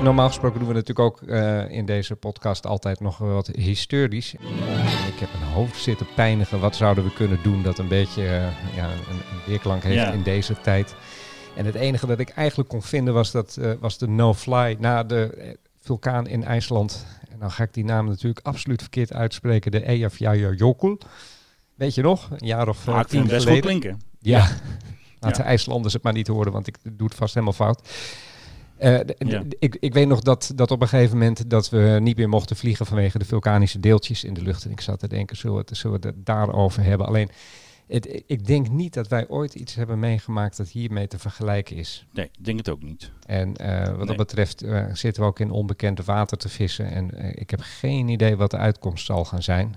Normaal 0.02 0.28
gesproken 0.28 0.60
doen 0.60 0.68
we 0.68 0.74
natuurlijk 0.74 1.08
ook 1.08 1.22
uh, 1.22 1.70
in 1.70 1.86
deze 1.86 2.16
podcast 2.16 2.66
altijd 2.66 3.00
nog 3.00 3.18
wat 3.18 3.48
historisch. 3.48 4.34
Ik 5.14 5.20
heb 5.20 5.30
een 5.34 5.48
hoofd 5.54 5.82
zitten 5.82 6.08
pijnigen. 6.16 6.60
Wat 6.60 6.76
zouden 6.76 7.04
we 7.04 7.14
kunnen 7.14 7.40
doen 7.44 7.64
dat 7.64 7.80
een 7.80 7.88
beetje 7.88 8.22
uh, 8.22 8.76
ja, 8.76 8.84
een, 8.84 8.92
een 9.10 9.42
weerklank 9.46 9.84
heeft 9.84 9.96
ja. 9.96 10.12
in 10.12 10.24
deze 10.24 10.62
tijd? 10.62 10.96
En 11.56 11.66
het 11.66 11.76
enige 11.76 12.08
dat 12.08 12.20
ik 12.20 12.30
eigenlijk 12.30 12.70
kon 12.70 12.82
vinden 12.82 13.14
was, 13.14 13.32
dat, 13.32 13.58
uh, 13.60 13.72
was 13.80 13.98
de 13.98 14.08
no-fly 14.08 14.78
na 14.80 15.04
de 15.04 15.58
vulkaan 15.80 16.28
in 16.28 16.44
IJsland. 16.44 17.06
En 17.30 17.40
dan 17.40 17.52
ga 17.52 17.64
ik 17.64 17.74
die 17.74 17.86
naam 17.86 18.06
natuurlijk 18.06 18.46
absoluut 18.46 18.82
verkeerd 18.82 19.14
uitspreken. 19.14 19.72
De 19.72 19.80
Eyjafjallajökull. 19.80 20.98
Weet 21.76 21.96
je 21.96 22.02
nog? 22.02 22.30
Een 22.32 22.48
jaar 22.48 22.68
of 22.68 22.88
uh, 22.88 22.96
ah, 22.96 23.04
tien 23.04 23.28
best 23.28 23.44
geleden. 23.44 23.62
klinken. 23.62 24.02
Ja. 24.20 24.38
ja. 24.38 24.48
Laat 25.20 25.38
ja. 25.38 25.44
de 25.44 25.50
IJslanders 25.50 25.94
het 25.94 26.04
maar 26.04 26.14
niet 26.14 26.28
horen, 26.28 26.52
want 26.52 26.68
ik 26.68 26.78
doe 26.84 27.08
het 27.08 27.16
vast 27.16 27.34
helemaal 27.34 27.56
fout. 27.56 27.90
Uh, 28.80 29.00
ja. 29.18 29.44
ik, 29.60 29.78
ik 29.80 29.94
weet 29.94 30.08
nog 30.08 30.20
dat, 30.20 30.52
dat 30.56 30.72
op 30.72 30.82
een 30.82 30.88
gegeven 30.88 31.18
moment 31.18 31.50
dat 31.50 31.70
we 31.70 31.98
niet 32.02 32.18
meer 32.18 32.30
mochten 32.30 32.56
vliegen 32.56 32.86
vanwege 32.86 33.18
de 33.18 33.26
vulkanische 33.26 33.80
deeltjes 33.80 34.24
in 34.24 34.34
de 34.34 34.42
lucht. 34.42 34.66
En 34.66 34.72
ik 34.72 34.82
zat 34.82 35.00
te 35.00 35.08
denken, 35.08 35.38
zullen 35.38 35.56
we 35.56 35.64
het, 35.68 35.78
zullen 35.78 36.02
we 36.02 36.08
het 36.08 36.26
daarover 36.26 36.84
hebben? 36.84 37.08
Alleen, 37.08 37.30
het, 37.92 38.24
ik 38.26 38.46
denk 38.46 38.70
niet 38.70 38.94
dat 38.94 39.08
wij 39.08 39.28
ooit 39.28 39.56
iets 39.56 39.76
hebben 39.76 40.00
meegemaakt 40.00 40.58
dat 40.58 40.70
hiermee 40.70 41.08
te 41.08 41.20
vergelijken 41.20 41.76
is. 41.76 42.06
Nee, 42.14 42.26
ik 42.26 42.46
denk 42.46 42.58
het 42.58 42.70
ook 42.70 42.84
niet. 42.84 43.12
En 43.26 43.54
uh, 43.62 43.86
wat 43.86 43.98
nee. 43.98 44.06
dat 44.06 44.18
betreft 44.18 44.64
uh, 44.64 44.86
zitten 44.94 45.24
we 45.24 45.30
ook 45.30 45.40
in 45.40 45.52
onbekend 45.52 46.06
water 46.06 46.38
te 46.38 46.50
vissen. 46.50 46.92
En 46.92 47.10
uh, 47.14 47.30
ik 47.36 47.50
heb 47.50 47.60
geen 47.64 48.08
idee 48.08 48.36
wat 48.36 48.52
de 48.52 48.58
uitkomst 48.58 49.06
zal 49.06 49.26
gaan 49.26 49.44
zijn. 49.44 49.76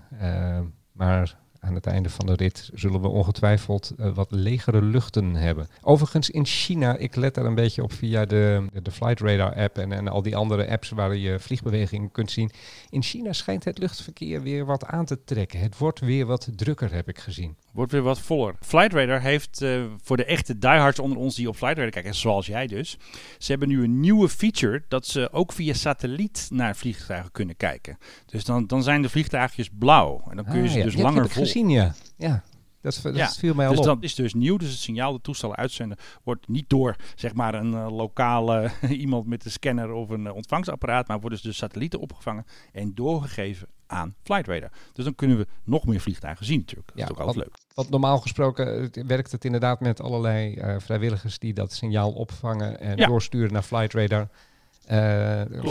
maar 0.92 1.36
aan 1.64 1.74
het 1.74 1.86
einde 1.86 2.10
van 2.10 2.26
de 2.26 2.34
rit 2.34 2.70
zullen 2.74 3.00
we 3.00 3.08
ongetwijfeld 3.08 3.92
uh, 3.96 4.14
wat 4.14 4.30
legere 4.30 4.82
luchten 4.82 5.34
hebben. 5.34 5.68
Overigens 5.80 6.30
in 6.30 6.46
China, 6.46 6.96
ik 6.96 7.16
let 7.16 7.34
daar 7.34 7.44
een 7.44 7.54
beetje 7.54 7.82
op 7.82 7.92
via 7.92 8.24
de, 8.24 8.66
de 8.82 8.90
Flight 8.90 9.20
Radar 9.20 9.54
app 9.54 9.78
en, 9.78 9.92
en 9.92 10.08
al 10.08 10.22
die 10.22 10.36
andere 10.36 10.68
apps 10.68 10.90
waar 10.90 11.16
je 11.16 11.38
vliegbewegingen 11.40 12.10
kunt 12.10 12.30
zien. 12.30 12.50
In 12.90 13.02
China 13.02 13.32
schijnt 13.32 13.64
het 13.64 13.78
luchtverkeer 13.78 14.42
weer 14.42 14.64
wat 14.64 14.86
aan 14.86 15.04
te 15.04 15.24
trekken. 15.24 15.60
Het 15.60 15.78
wordt 15.78 16.00
weer 16.00 16.26
wat 16.26 16.48
drukker, 16.56 16.92
heb 16.92 17.08
ik 17.08 17.18
gezien. 17.18 17.56
Wordt 17.72 17.92
weer 17.92 18.02
wat 18.02 18.20
voller. 18.20 18.54
Flight 18.60 18.92
Radar 18.92 19.20
heeft 19.20 19.62
uh, 19.62 19.84
voor 20.02 20.16
de 20.16 20.24
echte 20.24 20.58
diehards 20.58 20.98
onder 20.98 21.18
ons 21.18 21.34
die 21.34 21.48
op 21.48 21.56
Flight 21.56 21.76
Radar 21.76 21.92
kijken, 21.92 22.14
zoals 22.14 22.46
jij 22.46 22.66
dus, 22.66 22.98
ze 23.38 23.50
hebben 23.50 23.68
nu 23.68 23.84
een 23.84 24.00
nieuwe 24.00 24.28
feature 24.28 24.82
dat 24.88 25.06
ze 25.06 25.32
ook 25.32 25.52
via 25.52 25.74
satelliet 25.74 26.48
naar 26.50 26.76
vliegtuigen 26.76 27.32
kunnen 27.32 27.56
kijken. 27.56 27.98
Dus 28.26 28.44
dan, 28.44 28.66
dan 28.66 28.82
zijn 28.82 29.02
de 29.02 29.08
vliegtuigjes 29.08 29.68
blauw 29.78 30.22
en 30.30 30.36
dan 30.36 30.44
kun 30.44 30.56
je 30.56 30.62
ah, 30.62 30.70
ze 30.72 30.78
ja, 30.78 30.84
dus 30.84 30.94
langer 30.94 31.12
volgen. 31.12 31.32
Gezien, 31.54 31.68
ja. 31.68 31.94
ja. 32.16 32.42
Dat, 32.80 33.00
dat 33.02 33.16
Ja, 33.16 33.28
viel 33.30 33.54
mij 33.54 33.64
al 33.66 33.70
dus 33.70 33.80
op. 33.80 33.86
dat 33.86 34.02
is 34.02 34.14
dus 34.14 34.34
nieuw. 34.34 34.56
Dus 34.56 34.70
het 34.70 34.78
signaal 34.78 35.12
dat 35.12 35.22
toestellen 35.22 35.56
uitzenden 35.56 35.98
wordt 36.22 36.48
niet 36.48 36.68
door 36.68 36.96
zeg 37.14 37.34
maar 37.34 37.54
een 37.54 37.74
eh, 37.74 37.86
lokale 37.96 38.70
iemand 38.88 39.26
met 39.26 39.44
een 39.44 39.50
scanner 39.50 39.92
of 39.92 40.10
een 40.10 40.26
eh, 40.26 40.34
ontvangsapparaat, 40.34 41.08
maar 41.08 41.20
worden 41.20 41.38
dus 41.42 41.46
de 41.50 41.56
satellieten 41.56 42.00
opgevangen 42.00 42.44
en 42.72 42.94
doorgegeven 42.94 43.68
aan 43.86 44.14
Flight 44.22 44.46
Radar. 44.46 44.70
Dus 44.92 45.04
dan 45.04 45.14
kunnen 45.14 45.36
we 45.38 45.46
nog 45.64 45.86
meer 45.86 46.00
vliegtuigen 46.00 46.46
zien 46.46 46.58
natuurlijk. 46.58 46.88
Dat 46.94 47.04
is 47.04 47.10
ook 47.10 47.18
altijd 47.18 47.36
leuk. 47.36 47.54
Want 47.74 47.90
normaal 47.90 48.18
gesproken 48.20 48.92
eh, 48.92 49.04
werkt 49.06 49.32
het 49.32 49.44
inderdaad 49.44 49.80
met 49.80 50.00
allerlei 50.00 50.54
eh, 50.54 50.76
vrijwilligers 50.78 51.38
die 51.38 51.52
dat 51.54 51.72
signaal 51.72 52.12
opvangen 52.12 52.80
en 52.80 52.96
Ja. 52.96 53.06
doorsturen 53.06 53.52
naar 53.52 53.62
Flight 53.62 53.92
Radar. 53.92 54.26
Klopt. 54.26 54.34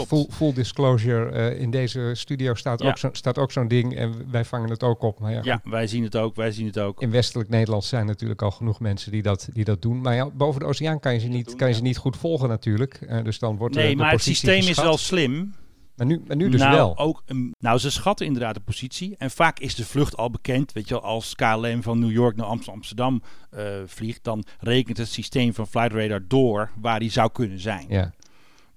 Full, 0.06 0.26
full 0.30 0.52
disclosure, 0.52 1.30
eh, 1.30 1.60
in 1.60 1.70
deze 1.70 2.10
studio 2.14 2.54
staat 2.54 2.80
Ja. 2.82 2.88
ook 2.88 2.98
zo- 2.98 3.08
staat 3.12 3.38
ook 3.38 3.52
zo'n 3.52 3.68
ding 3.68 3.96
en 3.96 4.30
wij 4.30 4.44
vangen 4.44 4.70
het 4.70 4.82
ook 4.82 5.02
op. 5.02 5.18
Maar 5.20 5.32
ja, 5.32 5.40
Ja, 5.42 5.60
wij 5.64 5.86
zien 5.86 6.02
het 6.04 6.16
ook. 6.16 6.36
Wij 6.36 6.50
zien 6.52 6.66
het 6.66 6.78
ook. 6.78 7.02
in 7.02 7.10
westelijk 7.10 7.48
Nederland 7.48 7.84
zijn 7.84 8.06
natuurlijk 8.06 8.42
al 8.42 8.50
genoeg 8.50 8.80
mensen 8.80 9.12
die 9.12 9.22
dat, 9.22 9.48
die 9.52 9.64
dat 9.64 9.82
doen. 9.82 10.00
Maar 10.00 10.14
ja, 10.14 10.30
boven 10.30 10.60
de 10.60 10.66
oceaan 10.66 11.00
kan 11.00 11.12
je 11.12 11.18
ze 11.20 11.28
niet, 11.28 11.54
kan 11.56 11.68
je 11.68 11.74
ze 11.74 11.82
niet 11.82 11.96
goed 11.96 12.16
volgen 12.16 12.48
natuurlijk. 12.48 12.94
Eh, 12.94 13.24
dus 13.24 13.38
dan 13.38 13.56
wordt 13.56 13.76
eh, 13.76 13.82
Nee, 13.82 13.90
de 13.90 14.02
maar 14.02 14.10
het 14.12 14.22
systeem 14.22 14.58
is 14.66 14.76
wel 14.80 14.96
slim. 14.98 15.54
Maar 15.96 16.06
nu, 16.06 16.22
maar 16.26 16.36
nu 16.36 16.48
dus 16.48 16.60
nou, 16.60 16.74
wel. 16.74 16.98
Ook 16.98 17.22
een, 17.26 17.54
nou, 17.58 17.78
ze 17.78 17.90
schatten 17.90 18.26
inderdaad 18.26 18.54
de 18.54 18.60
positie. 18.60 19.14
En 19.18 19.30
vaak 19.30 19.58
is 19.58 19.74
de 19.74 19.84
vlucht 19.84 20.16
al 20.16 20.30
bekend. 20.30 20.72
Weet 20.72 20.88
je 20.88 21.00
als 21.00 21.34
KLM 21.34 21.82
van 21.82 21.98
New 21.98 22.10
York 22.10 22.36
naar 22.36 22.46
Amst- 22.46 22.68
Amsterdam 22.68 23.22
eh, 23.50 23.64
vliegt, 23.86 24.24
dan 24.24 24.44
rekent 24.58 24.96
het 24.96 25.08
systeem 25.08 25.54
van 25.54 25.66
Flight 25.66 25.92
Radar 25.92 26.20
door 26.28 26.70
waar 26.80 26.98
die 26.98 27.10
zou 27.10 27.30
kunnen 27.32 27.60
zijn. 27.60 27.86
Ja. 27.88 28.12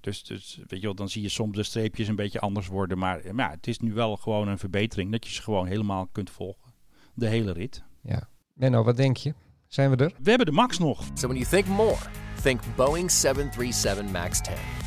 Dus, 0.08 0.22
dus 0.22 0.60
weet 0.66 0.80
je 0.80 0.86
wel, 0.86 0.94
dan 0.94 1.08
zie 1.08 1.22
je 1.22 1.28
soms 1.28 1.56
de 1.56 1.62
streepjes 1.62 2.08
een 2.08 2.16
beetje 2.16 2.40
anders 2.40 2.66
worden. 2.66 2.98
Maar, 2.98 3.34
maar 3.34 3.48
ja, 3.48 3.54
het 3.54 3.66
is 3.66 3.78
nu 3.78 3.92
wel 3.92 4.16
gewoon 4.16 4.48
een 4.48 4.58
verbetering 4.58 5.12
dat 5.12 5.26
je 5.26 5.32
ze 5.32 5.42
gewoon 5.42 5.66
helemaal 5.66 6.06
kunt 6.06 6.30
volgen. 6.30 6.72
De 7.14 7.26
hele 7.26 7.52
rit. 7.52 7.82
Ja. 8.02 8.28
Menno, 8.52 8.84
wat 8.84 8.96
denk 8.96 9.16
je? 9.16 9.34
Zijn 9.66 9.90
we 9.90 9.96
er? 9.96 10.12
We 10.22 10.28
hebben 10.28 10.46
de 10.46 10.52
Max 10.52 10.78
nog. 10.78 11.04
So 11.14 11.28
when 11.28 11.38
you 11.38 11.50
think 11.50 11.66
more, 11.66 11.98
think 12.42 12.60
Boeing 12.76 13.10
737 13.10 14.10
MAX 14.10 14.40
10. 14.40 14.77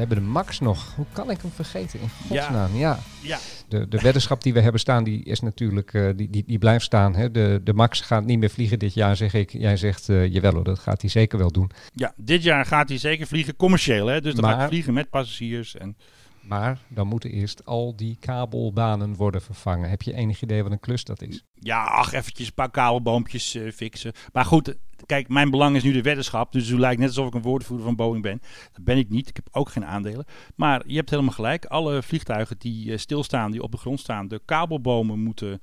We 0.00 0.06
hebben 0.06 0.24
de 0.24 0.30
Max 0.32 0.60
nog. 0.60 0.94
Hoe 0.96 1.06
kan 1.12 1.30
ik 1.30 1.40
hem 1.40 1.50
vergeten? 1.50 2.00
In 2.00 2.08
godsnaam, 2.28 2.76
ja. 2.76 2.98
Ja. 3.20 3.38
De, 3.68 3.88
de 3.88 3.98
weddenschap 4.00 4.42
die 4.42 4.52
we 4.52 4.60
hebben 4.60 4.80
staan, 4.80 5.04
die 5.04 5.24
is 5.24 5.40
natuurlijk, 5.40 5.94
eh, 5.94 6.08
die, 6.16 6.30
die, 6.30 6.44
die 6.46 6.58
blijft 6.58 6.84
staan. 6.84 7.14
Hè. 7.14 7.30
De, 7.30 7.60
de 7.64 7.72
Max 7.72 8.00
gaat 8.00 8.24
niet 8.24 8.38
meer 8.38 8.50
vliegen 8.50 8.78
dit 8.78 8.94
jaar, 8.94 9.16
zeg 9.16 9.34
ik. 9.34 9.50
Jij 9.50 9.76
zegt, 9.76 10.08
eh, 10.08 10.32
jawel 10.32 10.52
hoor, 10.52 10.64
dat 10.64 10.78
gaat 10.78 11.00
hij 11.00 11.10
zeker 11.10 11.38
wel 11.38 11.50
doen. 11.50 11.70
Ja, 11.94 12.12
dit 12.16 12.42
jaar 12.42 12.66
gaat 12.66 12.88
hij 12.88 12.98
zeker 12.98 13.26
vliegen 13.26 13.56
commercieel. 13.56 14.06
Hè? 14.06 14.20
Dus 14.20 14.34
dan 14.34 14.44
gaat 14.44 14.58
hij 14.58 14.68
vliegen 14.68 14.94
met 14.94 15.10
passagiers. 15.10 15.76
En 15.76 15.96
Maar 16.40 16.78
dan 16.88 17.06
moeten 17.06 17.30
eerst 17.30 17.64
al 17.64 17.96
die 17.96 18.16
kabelbanen 18.20 19.14
worden 19.14 19.42
vervangen. 19.42 19.90
Heb 19.90 20.02
je 20.02 20.14
enig 20.14 20.42
idee 20.42 20.62
wat 20.62 20.72
een 20.72 20.80
klus 20.80 21.04
dat 21.04 21.22
is? 21.22 21.44
Ja, 21.54 21.84
ach, 21.84 22.12
eventjes 22.12 22.46
een 22.46 22.54
paar 22.54 22.70
kabelboompjes 22.70 23.54
eh, 23.54 23.72
fixen. 23.72 24.12
Maar 24.32 24.44
goed, 24.44 24.76
kijk, 25.06 25.28
mijn 25.28 25.50
belang 25.50 25.76
is 25.76 25.82
nu 25.82 25.92
de 25.92 26.02
weddenschap. 26.02 26.52
Dus 26.52 26.68
het 26.68 26.78
lijkt 26.78 27.00
net 27.00 27.08
alsof 27.08 27.26
ik 27.26 27.34
een 27.34 27.42
woordvoerder 27.42 27.86
van 27.86 27.96
Boeing 27.96 28.22
ben. 28.22 28.40
Dat 28.72 28.84
ben 28.84 28.98
ik 28.98 29.08
niet. 29.08 29.28
Ik 29.28 29.36
heb 29.36 29.48
ook 29.52 29.68
geen 29.68 29.84
aandelen. 29.84 30.24
Maar 30.56 30.82
je 30.86 30.96
hebt 30.96 31.10
helemaal 31.10 31.32
gelijk. 31.32 31.64
Alle 31.64 32.02
vliegtuigen 32.02 32.58
die 32.58 32.92
eh, 32.92 32.98
stilstaan, 32.98 33.50
die 33.50 33.62
op 33.62 33.70
de 33.70 33.78
grond 33.78 34.00
staan, 34.00 34.28
de 34.28 34.40
kabelbomen 34.44 35.18
moeten, 35.18 35.60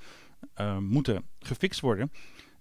eh, 0.54 0.78
moeten 0.78 1.24
gefixt 1.40 1.80
worden. 1.80 2.12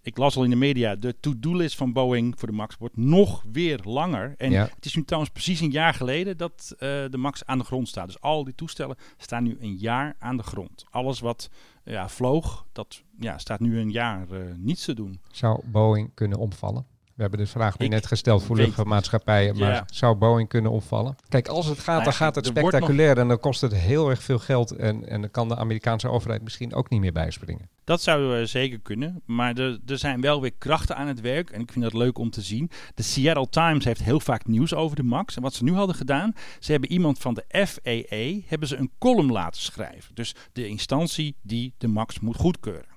Ik 0.06 0.16
las 0.16 0.36
al 0.36 0.44
in 0.44 0.50
de 0.50 0.56
media, 0.56 0.94
de 0.96 1.20
to-do-list 1.20 1.76
van 1.76 1.92
Boeing 1.92 2.38
voor 2.38 2.48
de 2.48 2.54
MAX 2.54 2.76
wordt 2.78 2.96
nog 2.96 3.44
weer 3.52 3.80
langer. 3.84 4.34
En 4.36 4.50
Ja. 4.50 4.68
het 4.74 4.84
is 4.84 4.94
nu 4.94 5.04
trouwens 5.04 5.32
precies 5.32 5.60
een 5.60 5.70
jaar 5.70 5.94
geleden 5.94 6.36
dat 6.36 6.74
eh, 6.78 6.88
de 7.10 7.16
MAX 7.16 7.44
aan 7.44 7.58
de 7.58 7.64
grond 7.64 7.88
staat. 7.88 8.06
Dus 8.06 8.20
al 8.20 8.44
die 8.44 8.54
toestellen 8.54 8.96
staan 9.16 9.42
nu 9.42 9.56
een 9.60 9.76
jaar 9.76 10.16
aan 10.18 10.36
de 10.36 10.42
grond. 10.42 10.84
Alles 10.90 11.20
wat 11.20 11.50
ja, 11.84 12.08
vloog, 12.08 12.66
dat 12.72 13.02
ja, 13.18 13.38
staat 13.38 13.60
nu 13.60 13.78
een 13.78 13.90
jaar 13.90 14.30
eh, 14.30 14.40
niets 14.56 14.84
te 14.84 14.94
doen. 14.94 15.20
Zou 15.30 15.60
Boeing 15.70 16.10
kunnen 16.14 16.38
omvallen? 16.38 16.86
We 17.16 17.22
hebben 17.22 17.40
de 17.40 17.46
vraag 17.46 17.78
nu 17.78 17.88
net 17.88 18.06
gesteld 18.06 18.42
voor 18.42 18.56
luchtvaartmaatschappijen, 18.56 19.58
maar 19.58 19.72
Ja. 19.72 19.84
zou 19.86 20.14
Boeing 20.14 20.48
kunnen 20.48 20.70
omvallen? 20.70 21.16
Kijk, 21.28 21.48
als 21.48 21.66
het 21.66 21.78
gaat, 21.78 21.86
Nou 21.86 22.04
dan 22.04 22.12
gaat 22.12 22.34
het 22.34 22.46
spectaculair 22.46 23.18
en 23.18 23.28
dan 23.28 23.40
kost 23.40 23.60
het 23.60 23.74
heel 23.74 24.10
erg 24.10 24.22
veel 24.22 24.38
geld 24.38 24.70
en, 24.70 25.08
en 25.08 25.20
dan 25.20 25.30
kan 25.30 25.48
de 25.48 25.56
Amerikaanse 25.56 26.08
overheid 26.08 26.42
misschien 26.42 26.74
ook 26.74 26.90
niet 26.90 27.00
meer 27.00 27.12
bijspringen. 27.12 27.68
Dat 27.84 28.02
zou 28.02 28.40
eh, 28.40 28.46
zeker 28.46 28.80
kunnen. 28.80 29.22
Maar 29.24 29.54
er, 29.54 29.78
er 29.86 29.98
zijn 29.98 30.20
wel 30.20 30.40
weer 30.40 30.52
krachten 30.58 30.96
aan 30.96 31.06
het 31.06 31.20
werk. 31.20 31.50
En 31.50 31.60
ik 31.60 31.72
vind 31.72 31.84
dat 31.84 31.92
leuk 31.94 32.18
om 32.18 32.30
te 32.30 32.40
zien. 32.40 32.70
De 32.94 33.02
Seattle 33.02 33.48
Times 33.48 33.84
heeft 33.84 34.02
heel 34.02 34.20
vaak 34.20 34.46
nieuws 34.46 34.74
over 34.74 34.96
de 34.96 35.02
MAX. 35.02 35.36
En 35.36 35.42
wat 35.42 35.54
ze 35.54 35.64
nu 35.64 35.72
hadden 35.72 35.96
gedaan, 35.96 36.32
ze 36.58 36.70
hebben 36.72 36.92
iemand 36.92 37.18
van 37.18 37.34
de 37.34 37.66
FAA 37.66 38.48
hebben 38.48 38.68
ze 38.68 38.76
een 38.76 38.90
column 38.98 39.32
laten 39.32 39.62
schrijven. 39.62 40.14
Dus 40.14 40.34
de 40.52 40.68
instantie 40.68 41.36
die 41.42 41.74
de 41.78 41.88
MAX 41.88 42.20
moet 42.20 42.36
goedkeuren. 42.36 42.94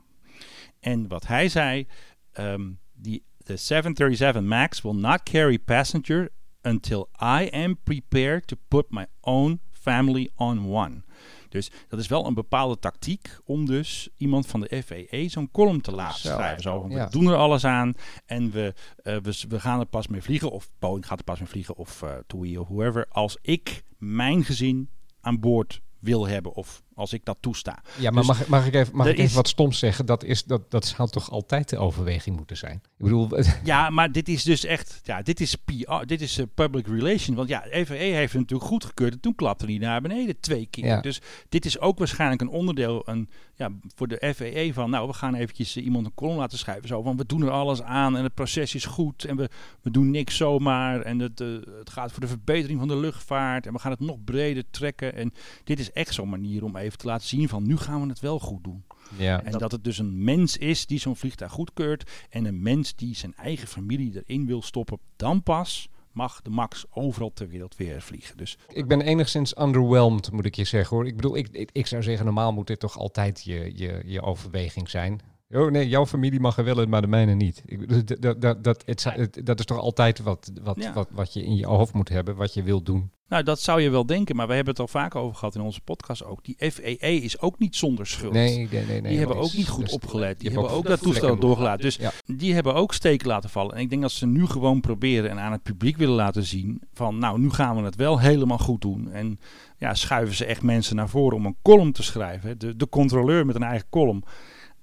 En 0.79 1.07
wat 1.07 1.27
hij 1.27 1.49
zei, 1.49 1.87
ehm, 2.31 2.71
die, 2.93 3.23
the 3.49 3.57
737 3.57 4.47
MAX 4.47 4.83
will 4.83 4.93
not 4.93 5.25
carry 5.25 5.57
passenger 5.57 6.29
until 6.63 7.09
I 7.19 7.49
am 7.51 7.77
prepared 7.83 8.47
to 8.47 8.55
put 8.55 8.91
my 8.91 9.07
own 9.21 9.59
family 9.71 10.29
on 10.35 10.69
one. 10.69 11.03
Dus 11.49 11.71
dat 11.87 11.99
is 11.99 12.07
wel 12.07 12.25
een 12.25 12.33
bepaalde 12.33 12.79
tactiek 12.79 13.37
om 13.45 13.65
dus 13.65 14.09
iemand 14.17 14.47
van 14.47 14.59
de 14.59 14.83
FAA 14.83 15.29
zo'n 15.29 15.51
column 15.51 15.81
te 15.81 15.91
laten 15.91 16.19
Zo, 16.19 16.33
schrijven. 16.33 16.61
Zo, 16.61 16.85
ja. 16.89 17.05
We 17.05 17.11
doen 17.11 17.27
er 17.27 17.35
alles 17.35 17.65
aan 17.65 17.93
en 18.25 18.51
we, 18.51 18.73
eh, 19.03 19.17
we, 19.17 19.43
we 19.47 19.59
gaan 19.59 19.79
er 19.79 19.85
pas 19.85 20.07
mee 20.07 20.21
vliegen. 20.21 20.51
Of 20.51 20.69
Boeing 20.79 21.05
gaat 21.05 21.19
er 21.19 21.23
pas 21.23 21.39
mee 21.39 21.49
vliegen 21.49 21.75
of 21.75 22.01
uh, 22.01 22.09
TUI 22.27 22.57
of 22.57 22.67
whoever. 22.67 23.05
Als 23.09 23.37
ik 23.41 23.83
mijn 23.97 24.43
gezin 24.43 24.89
aan 25.21 25.39
boord 25.39 25.81
wil 25.99 26.27
hebben 26.27 26.53
of 26.53 26.83
als 26.99 27.13
ik 27.13 27.25
dat 27.25 27.37
toesta. 27.39 27.79
Ja, 27.97 28.11
maar 28.11 28.23
Dus 28.23 28.27
mag, 28.37 28.47
mag 28.47 28.65
ik 28.67 28.73
even, 28.73 28.95
mag 28.95 29.07
ik 29.07 29.13
even 29.13 29.23
is- 29.23 29.33
wat 29.33 29.47
stoms 29.47 29.79
zeggen? 29.79 30.05
Dat, 30.05 30.23
is, 30.23 30.43
dat, 30.43 30.71
dat 30.71 30.85
zou 30.85 31.09
toch 31.09 31.31
altijd 31.31 31.69
de 31.69 31.77
overweging 31.77 32.35
moeten 32.35 32.57
zijn? 32.57 32.75
Ik 32.75 33.03
bedoel, 33.03 33.29
Ja, 33.63 33.89
maar 33.89 34.11
dit 34.11 34.29
is 34.29 34.43
dus 34.43 34.65
echt, 34.65 34.99
ja, 35.03 35.21
dit 35.21 35.39
is 35.39 35.55
PR, 35.55 36.05
dit 36.05 36.21
is 36.21 36.37
eh, 36.37 36.45
public 36.55 36.87
relation. 36.87 37.35
Want 37.35 37.49
ja, 37.49 37.59
de 37.61 37.85
FAA 37.85 37.95
heeft 37.95 38.31
het 38.33 38.41
natuurlijk 38.41 38.69
goedgekeurd 38.69 39.13
en 39.13 39.19
toen 39.19 39.35
klapte 39.35 39.65
hij 39.65 39.77
naar 39.77 40.01
beneden 40.01 40.39
twee 40.39 40.67
keer. 40.69 40.85
Ja. 40.85 41.01
Dus 41.01 41.21
dit 41.49 41.65
is 41.65 41.79
ook 41.79 41.97
waarschijnlijk 41.97 42.41
een 42.41 42.49
onderdeel 42.49 43.01
een, 43.05 43.29
ja, 43.55 43.69
voor 43.95 44.07
de 44.07 44.33
FAA 44.35 44.73
van, 44.73 44.89
nou, 44.89 45.07
we 45.07 45.13
gaan 45.13 45.35
eventjes 45.35 45.75
eh, 45.75 45.83
iemand 45.83 46.05
een 46.05 46.13
kolom 46.13 46.37
laten 46.37 46.57
schrijven. 46.57 46.87
Zo, 46.87 47.03
want 47.03 47.19
we 47.19 47.25
doen 47.25 47.41
er 47.41 47.51
alles 47.51 47.81
aan 47.81 48.17
en 48.17 48.23
het 48.23 48.33
proces 48.33 48.75
is 48.75 48.85
goed 48.85 49.23
en 49.23 49.35
we, 49.35 49.49
we 49.81 49.91
doen 49.91 50.11
niks 50.11 50.35
zomaar. 50.37 51.01
En 51.01 51.19
het, 51.19 51.41
eh, 51.41 51.47
het 51.79 51.89
gaat 51.89 52.11
voor 52.11 52.21
de 52.21 52.27
verbetering 52.27 52.79
van 52.79 52.87
de 52.87 52.97
luchtvaart 52.97 53.65
en 53.65 53.73
we 53.73 53.79
gaan 53.79 53.91
het 53.91 53.99
nog 53.99 54.23
breder 54.23 54.63
trekken. 54.71 55.15
En 55.15 55.33
dit 55.63 55.79
is 55.79 55.91
echt 55.91 56.13
zo'n 56.13 56.29
manier 56.29 56.63
om 56.63 56.75
even 56.75 56.88
te 56.97 57.05
laten 57.05 57.27
zien 57.27 57.49
van, 57.49 57.67
nu 57.67 57.77
gaan 57.77 58.01
we 58.01 58.07
het 58.07 58.19
wel 58.19 58.39
goed 58.39 58.63
doen. 58.63 58.83
Ja. 59.17 59.43
En 59.43 59.51
dat 59.51 59.71
het 59.71 59.83
dus 59.83 59.97
een 59.97 60.23
mens 60.23 60.57
is 60.57 60.85
die 60.85 60.99
zo'n 60.99 61.15
vliegtuig 61.15 61.51
goedkeurt. 61.51 62.11
En 62.29 62.45
een 62.45 62.61
mens 62.61 62.95
die 62.95 63.15
zijn 63.15 63.35
eigen 63.35 63.67
familie 63.67 64.23
erin 64.25 64.45
wil 64.45 64.61
stoppen. 64.61 64.99
Dan 65.15 65.43
pas 65.43 65.89
mag 66.11 66.41
de 66.41 66.49
MAX 66.49 66.85
overal 66.89 67.33
ter 67.33 67.47
wereld 67.47 67.75
weer 67.75 68.01
vliegen. 68.01 68.37
Dus 68.37 68.57
ik 68.67 68.87
ben 68.87 69.01
enigszins 69.01 69.57
underwhelmed, 69.57 70.31
moet 70.31 70.45
ik 70.45 70.55
je 70.55 70.63
zeggen 70.63 70.95
hoor. 70.95 71.07
Ik 71.07 71.15
bedoel, 71.15 71.37
ik, 71.37 71.47
ik, 71.51 71.69
ik 71.71 71.87
zou 71.87 72.03
zeggen, 72.03 72.25
normaal 72.25 72.53
moet 72.53 72.67
dit 72.67 72.79
toch 72.79 72.97
altijd 72.97 73.43
je, 73.43 73.71
je, 73.75 74.01
je 74.05 74.21
overweging 74.21 74.89
zijn. 74.89 75.21
Oh 75.53 75.71
nee, 75.71 75.87
jouw 75.87 76.05
familie 76.05 76.39
mag 76.39 76.57
er 76.57 76.63
wel 76.63 76.81
in, 76.81 76.89
maar 76.89 77.01
de 77.01 77.07
mijne 77.07 77.33
niet. 77.33 77.63
Ik, 77.65 78.19
dat, 78.21 78.41
dat, 78.41 78.63
dat, 78.63 78.83
het, 78.85 79.41
dat 79.43 79.59
is 79.59 79.65
toch 79.65 79.77
altijd 79.79 80.19
wat, 80.19 80.51
wat, 80.63 80.75
Ja. 80.79 80.93
wat, 80.93 81.07
wat 81.11 81.33
je 81.33 81.43
in 81.45 81.55
je 81.55 81.65
hoofd 81.65 81.93
moet 81.93 82.09
hebben, 82.09 82.35
wat 82.35 82.53
je 82.53 82.63
wilt 82.63 82.85
doen. 82.85 83.11
nou, 83.27 83.43
dat 83.43 83.59
zou 83.61 83.81
je 83.81 83.89
wel 83.89 84.05
denken. 84.05 84.35
Maar 84.35 84.47
we 84.47 84.53
hebben 84.53 84.71
het 84.73 84.81
al 84.81 84.87
vaak 84.87 85.15
over 85.15 85.35
gehad 85.37 85.55
in 85.55 85.61
onze 85.61 85.81
podcast 85.81 86.23
ook. 86.23 86.43
Die 86.43 86.71
FAA 86.71 87.07
is 87.07 87.39
ook 87.41 87.59
niet 87.59 87.75
zonder 87.75 88.07
schuld. 88.07 88.33
Nee, 88.33 88.55
nee, 88.71 88.85
nee. 88.85 88.85
nee 88.85 89.01
die 89.01 89.17
hebben 89.17 89.37
ook 89.37 89.53
niet 89.53 89.67
goed 89.67 89.87
is- 89.87 89.93
opgelet. 89.93 90.39
Die 90.39 90.49
hebben 90.51 90.69
ook 90.69 90.75
ook 90.75 90.85
dat 90.87 91.01
toestel 91.01 91.39
doorgelaten. 91.39 91.81
Dus 91.81 91.95
Ja. 91.95 92.11
die 92.25 92.53
hebben 92.53 92.73
ook 92.73 92.93
steken 92.93 93.27
laten 93.27 93.49
vallen. 93.49 93.75
En 93.75 93.81
ik 93.81 93.89
denk 93.89 94.01
dat 94.01 94.11
ze 94.11 94.25
nu 94.27 94.45
gewoon 94.45 94.81
proberen 94.81 95.29
en 95.29 95.39
aan 95.39 95.51
het 95.51 95.63
publiek 95.63 95.97
willen 95.97 96.15
laten 96.15 96.43
zien 96.43 96.81
van 96.93 97.17
nou, 97.17 97.39
nu 97.39 97.49
gaan 97.49 97.75
we 97.75 97.81
het 97.83 97.95
wel 97.95 98.19
helemaal 98.19 98.57
goed 98.57 98.81
doen. 98.81 99.11
En 99.11 99.39
ja, 99.77 99.93
schuiven 99.93 100.35
ze 100.35 100.45
echt 100.45 100.61
mensen 100.61 100.95
naar 100.95 101.09
voren 101.09 101.37
om 101.37 101.45
een 101.45 101.57
column 101.61 101.91
te 101.91 102.03
schrijven. 102.03 102.59
De, 102.59 102.75
de 102.75 102.89
controleur 102.89 103.45
met 103.45 103.55
een 103.55 103.63
eigen 103.63 103.87
column. 103.89 104.23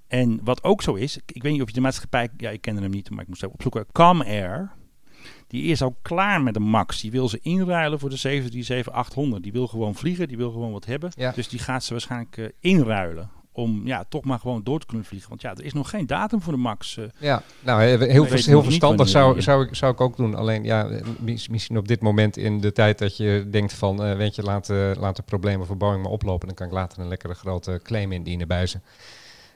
En 0.07 0.39
wat 0.43 0.63
ook 0.63 0.81
zo 0.81 0.93
is, 0.93 1.17
ik, 1.25 1.43
weet 1.43 1.51
niet 1.51 1.61
of 1.61 1.67
je 1.67 1.73
de 1.73 1.81
maatschappij, 1.81 2.29
ja, 2.37 2.49
ik 2.49 2.61
kende 2.61 2.81
hem 2.81 2.91
niet, 2.91 3.09
maar 3.09 3.21
ik 3.21 3.27
moest 3.27 3.41
even 3.43 3.53
opzoeken. 3.53 3.85
Com 3.91 4.21
Air, 4.21 4.71
die 5.47 5.63
is 5.63 5.81
al 5.81 5.95
klaar 6.01 6.41
met 6.41 6.53
de 6.53 6.59
Max. 6.59 7.01
Die 7.01 7.11
wil 7.11 7.29
ze 7.29 7.39
inruilen 7.41 7.99
voor 7.99 8.09
de 8.09 8.41
737-800. 9.37 9.41
Die 9.41 9.51
wil 9.51 9.67
gewoon 9.67 9.95
vliegen, 9.95 10.27
die 10.27 10.37
wil 10.37 10.51
gewoon 10.51 10.71
wat 10.71 10.85
hebben. 10.85 11.11
Ja. 11.15 11.31
Dus 11.31 11.47
die 11.47 11.59
gaat 11.59 11.83
ze 11.83 11.91
waarschijnlijk 11.91 12.37
eh, 12.37 12.45
inruilen. 12.59 13.29
Om 13.51 13.81
ja, 13.85 14.03
toch 14.09 14.23
maar 14.23 14.39
gewoon 14.39 14.63
door 14.63 14.79
te 14.79 14.85
kunnen 14.85 15.05
vliegen. 15.05 15.29
Want 15.29 15.41
ja, 15.41 15.49
er 15.55 15.63
is 15.63 15.73
nog 15.73 15.89
geen 15.89 16.07
datum 16.07 16.41
voor 16.41 16.53
de 16.53 16.59
Max. 16.59 16.97
eh. 16.97 17.05
Ja, 17.19 17.43
nou, 17.63 17.81
heel, 17.83 17.99
heel, 17.99 18.25
vers- 18.25 18.45
verstandig 18.45 19.07
zou, 19.07 19.41
zou, 19.41 19.65
ik, 19.67 19.75
zou 19.75 19.93
ik 19.93 20.01
ook 20.01 20.17
doen. 20.17 20.35
Alleen 20.35 20.63
ja, 20.63 20.89
mis- 21.19 21.47
misschien 21.47 21.77
op 21.77 21.87
dit 21.87 22.01
moment 22.01 22.37
in 22.37 22.59
de 22.59 22.71
tijd 22.71 22.97
dat 22.97 23.17
je 23.17 23.47
denkt 23.51 23.73
van, 23.73 24.03
eh, 24.03 24.15
weet 24.15 24.35
je, 24.35 24.43
laat, 24.43 24.69
eh, 24.69 24.91
laat 24.99 25.15
de 25.15 25.21
problemen 25.21 25.67
voor 25.67 25.77
Boeing 25.77 26.01
maar 26.03 26.11
oplopen. 26.11 26.47
Dan 26.47 26.55
kan 26.55 26.67
ik 26.67 26.73
later 26.73 26.99
een 26.99 27.07
lekkere 27.07 27.33
grote 27.33 27.79
claim 27.83 28.11
indienen 28.11 28.47
bij 28.47 28.65
ze. 28.67 28.79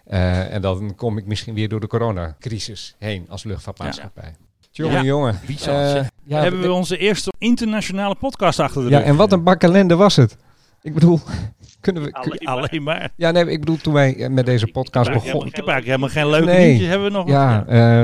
Eh, 0.06 0.54
en 0.54 0.62
dan 0.62 0.96
kom 0.96 1.18
ik 1.18 1.26
misschien 1.26 1.54
weer 1.54 1.70
door 1.70 1.80
de 1.80 1.88
coronacrisis 1.88 2.96
heen 3.00 3.26
als 3.30 3.44
luchtvaartmaatschappij. 3.44 4.34
Jongen, 4.72 4.96
Ja, 4.96 5.04
jongen. 5.04 5.40
Wie 5.46 5.58
zal 5.60 5.74
Eh, 5.76 6.06
ja, 6.24 6.42
Hebben 6.42 6.62
we 6.62 6.72
onze 6.72 6.98
eerste 6.98 7.32
internationale 7.38 8.16
podcast 8.16 8.60
achter 8.60 8.84
de 8.84 8.90
ja, 8.90 8.98
rug. 8.98 9.08
en 9.08 9.16
wat 9.16 9.32
een 9.32 9.44
bak 9.44 9.62
ellende 9.64 9.96
was 9.96 10.16
het. 10.16 10.38
Ik 10.82 10.94
bedoel, 10.94 11.20
Kunnen 11.82 12.04
we, 12.04 12.12
Alleen, 12.12 12.40
alleen 12.40 12.84
maar. 12.84 13.12
Ja, 13.16 13.32
nee, 13.32 13.46
ik 13.46 13.60
bedoel, 13.60 13.78
toen 13.78 13.94
wij 13.94 14.30
met 14.30 14.46
deze 14.46 14.68
podcast 14.68 15.12
begonnen... 15.12 15.48
ik 15.48 15.56
heb 15.56 15.68
eigenlijk 15.68 15.86
helemaal 15.86 16.10
geen 16.10 16.30
leuke 16.30 16.58
Nee. 16.58 16.68
nieuwtjes. 16.68 16.90
Hebben 16.90 17.08
we 17.08 17.18
nog? 17.18 17.28
Ja, 17.28 17.66
eh, 17.66 18.02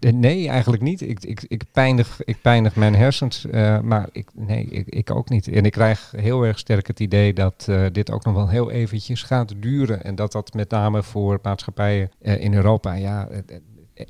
nee, 0.00 0.12
nee, 0.12 0.48
eigenlijk 0.48 0.82
niet. 0.82 1.00
Ik, 1.00 1.24
ik, 1.24 1.44
ik, 1.48 1.62
pijnig, 1.72 2.20
ik 2.24 2.36
pijnig 2.42 2.76
mijn 2.76 2.94
hersens, 2.94 3.46
eh, 3.46 3.80
maar 3.80 4.08
ik, 4.12 4.28
nee, 4.34 4.64
ik, 4.64 4.86
ik 4.86 5.10
ook 5.10 5.28
niet. 5.28 5.48
En 5.48 5.64
ik 5.64 5.72
krijg 5.72 6.12
heel 6.16 6.42
erg 6.42 6.58
sterk 6.58 6.86
het 6.86 7.00
idee 7.00 7.32
dat 7.32 7.66
eh, 7.68 7.84
dit 7.92 8.10
ook 8.10 8.24
nog 8.24 8.34
wel 8.34 8.48
heel 8.48 8.70
eventjes 8.70 9.22
gaat 9.22 9.54
duren. 9.56 10.04
En 10.04 10.14
dat 10.14 10.32
dat 10.32 10.54
met 10.54 10.70
name 10.70 11.02
voor 11.02 11.38
maatschappijen 11.42 12.10
eh, 12.20 12.40
in 12.40 12.54
Europa 12.54 12.94
ja, 12.94 13.28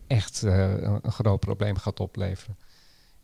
echt 0.07 0.43
eh, 0.43 0.71
een 1.03 1.13
groot 1.13 1.41
probleem 1.41 1.77
gaat 1.77 2.01
opleveren. 2.01 2.57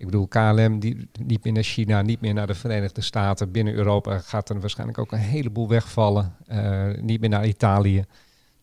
Ik 0.00 0.06
bedoel, 0.06 0.28
KLM 0.28 0.78
die, 0.78 1.08
niet 1.24 1.44
meer 1.44 1.52
naar 1.52 1.62
China, 1.62 2.02
niet 2.02 2.20
meer 2.20 2.34
naar 2.34 2.46
de 2.46 2.54
Verenigde 2.54 3.00
Staten. 3.00 3.50
Binnen 3.50 3.74
Europa 3.74 4.18
gaat 4.18 4.48
er 4.48 4.60
waarschijnlijk 4.60 4.98
ook 4.98 5.12
een 5.12 5.18
heleboel 5.18 5.68
wegvallen. 5.68 6.36
Eh, 6.46 6.88
niet 7.00 7.20
meer 7.20 7.28
naar 7.28 7.46
Italië. 7.46 8.04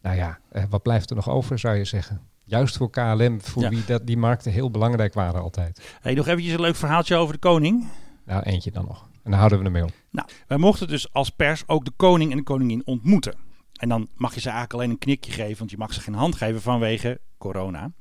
Nou 0.01 0.15
ja, 0.15 0.39
eh, 0.49 0.63
wat 0.69 0.81
blijft 0.81 1.09
er 1.09 1.15
nog 1.15 1.29
over, 1.29 1.59
zou 1.59 1.75
je 1.75 1.85
zeggen? 1.85 2.21
Juist 2.43 2.77
voor 2.77 2.89
KLM, 2.89 3.41
voor 3.41 3.61
Ja. 3.61 3.69
wie 3.69 3.85
dat, 3.85 4.07
die 4.07 4.17
markten 4.17 4.51
heel 4.51 4.71
belangrijk 4.71 5.13
waren 5.13 5.41
altijd. 5.41 5.97
Hey, 6.01 6.13
nog 6.13 6.27
eventjes 6.27 6.53
een 6.53 6.61
leuk 6.61 6.75
verhaaltje 6.75 7.15
over 7.15 7.33
de 7.33 7.39
koning. 7.39 7.87
Nou, 8.25 8.43
eentje 8.43 8.71
dan 8.71 8.85
nog. 8.85 9.01
En 9.23 9.31
dan 9.31 9.33
houden 9.39 9.59
we 9.59 9.65
ermee 9.65 9.83
op. 9.83 9.91
Nou, 10.11 10.27
wij 10.47 10.57
mochten 10.57 10.87
dus 10.87 11.13
als 11.13 11.29
pers 11.29 11.63
ook 11.67 11.85
de 11.85 11.91
koning 11.95 12.31
en 12.31 12.37
de 12.37 12.43
koningin 12.43 12.81
ontmoeten. 12.85 13.35
En 13.73 13.89
dan 13.89 14.07
mag 14.15 14.33
je 14.33 14.39
ze 14.39 14.45
eigenlijk 14.49 14.73
alleen 14.79 14.89
een 14.89 14.97
knikje 14.99 15.31
geven, 15.31 15.57
want 15.57 15.71
je 15.71 15.77
mag 15.77 15.93
ze 15.93 16.01
geen 16.01 16.13
hand 16.13 16.35
geven 16.35 16.61
vanwege 16.61 17.19
corona. 17.37 17.91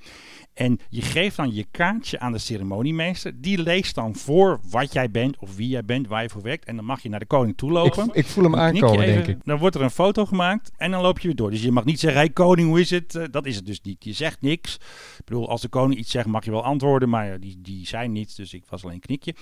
En 0.57 0.79
je 0.89 1.03
geeft 1.03 1.37
dan 1.37 1.55
je 1.55 1.67
kaartje 1.71 2.19
aan 2.19 2.33
de 2.33 2.39
ceremoniemeester. 2.39 3.33
Die 3.41 3.63
leest 3.63 3.95
dan 3.95 4.15
voor 4.15 4.61
wat 4.71 4.93
jij 4.93 5.11
bent 5.11 5.39
of 5.39 5.57
wie 5.57 5.69
jij 5.69 5.85
bent, 5.85 6.09
waar 6.09 6.23
je 6.23 6.29
voor 6.29 6.43
werkt. 6.43 6.65
En 6.65 6.77
dan 6.77 6.85
mag 6.85 7.03
je 7.03 7.09
naar 7.09 7.21
de 7.21 7.27
koning 7.27 7.57
toe 7.57 7.71
lopen. 7.71 8.05
Ik, 8.05 8.15
ik 8.15 8.27
voel 8.27 8.45
hem 8.45 8.57
aankomen, 8.57 9.01
even, 9.01 9.15
denk 9.15 9.27
ik. 9.27 9.45
Dan 9.45 9.59
wordt 9.59 9.77
er 9.77 9.83
een 9.83 9.91
foto 9.91 10.27
gemaakt 10.27 10.71
en 10.77 10.91
dan 10.91 11.03
loop 11.03 11.19
je 11.19 11.27
weer 11.27 11.37
door. 11.37 11.51
Dus 11.51 11.63
je 11.63 11.73
mag 11.73 11.85
niet 11.85 12.01
zeggen, 12.01 12.21
hey 12.21 12.31
koning, 12.31 12.69
hoe 12.69 12.81
is 12.81 12.91
het? 12.91 13.15
Eh, 13.15 13.25
dat 13.31 13.47
is 13.47 13.57
het 13.57 13.67
dus 13.67 13.81
niet. 13.81 14.05
Je 14.05 14.13
zegt 14.13 14.41
niks. 14.41 14.75
Ik 15.19 15.25
bedoel, 15.25 15.49
als 15.49 15.61
de 15.61 15.69
koning 15.69 16.01
iets 16.01 16.11
zegt, 16.11 16.27
mag 16.27 16.45
je 16.45 16.51
wel 16.51 16.65
antwoorden. 16.65 17.09
Maar 17.09 17.41
die, 17.41 17.59
die 17.63 17.87
zei 17.87 18.09
niets, 18.09 18.35
dus 18.35 18.55
ik 18.55 18.65
was 18.69 18.83
alleen 18.83 18.95
een 18.95 19.01
knikje. 19.01 19.35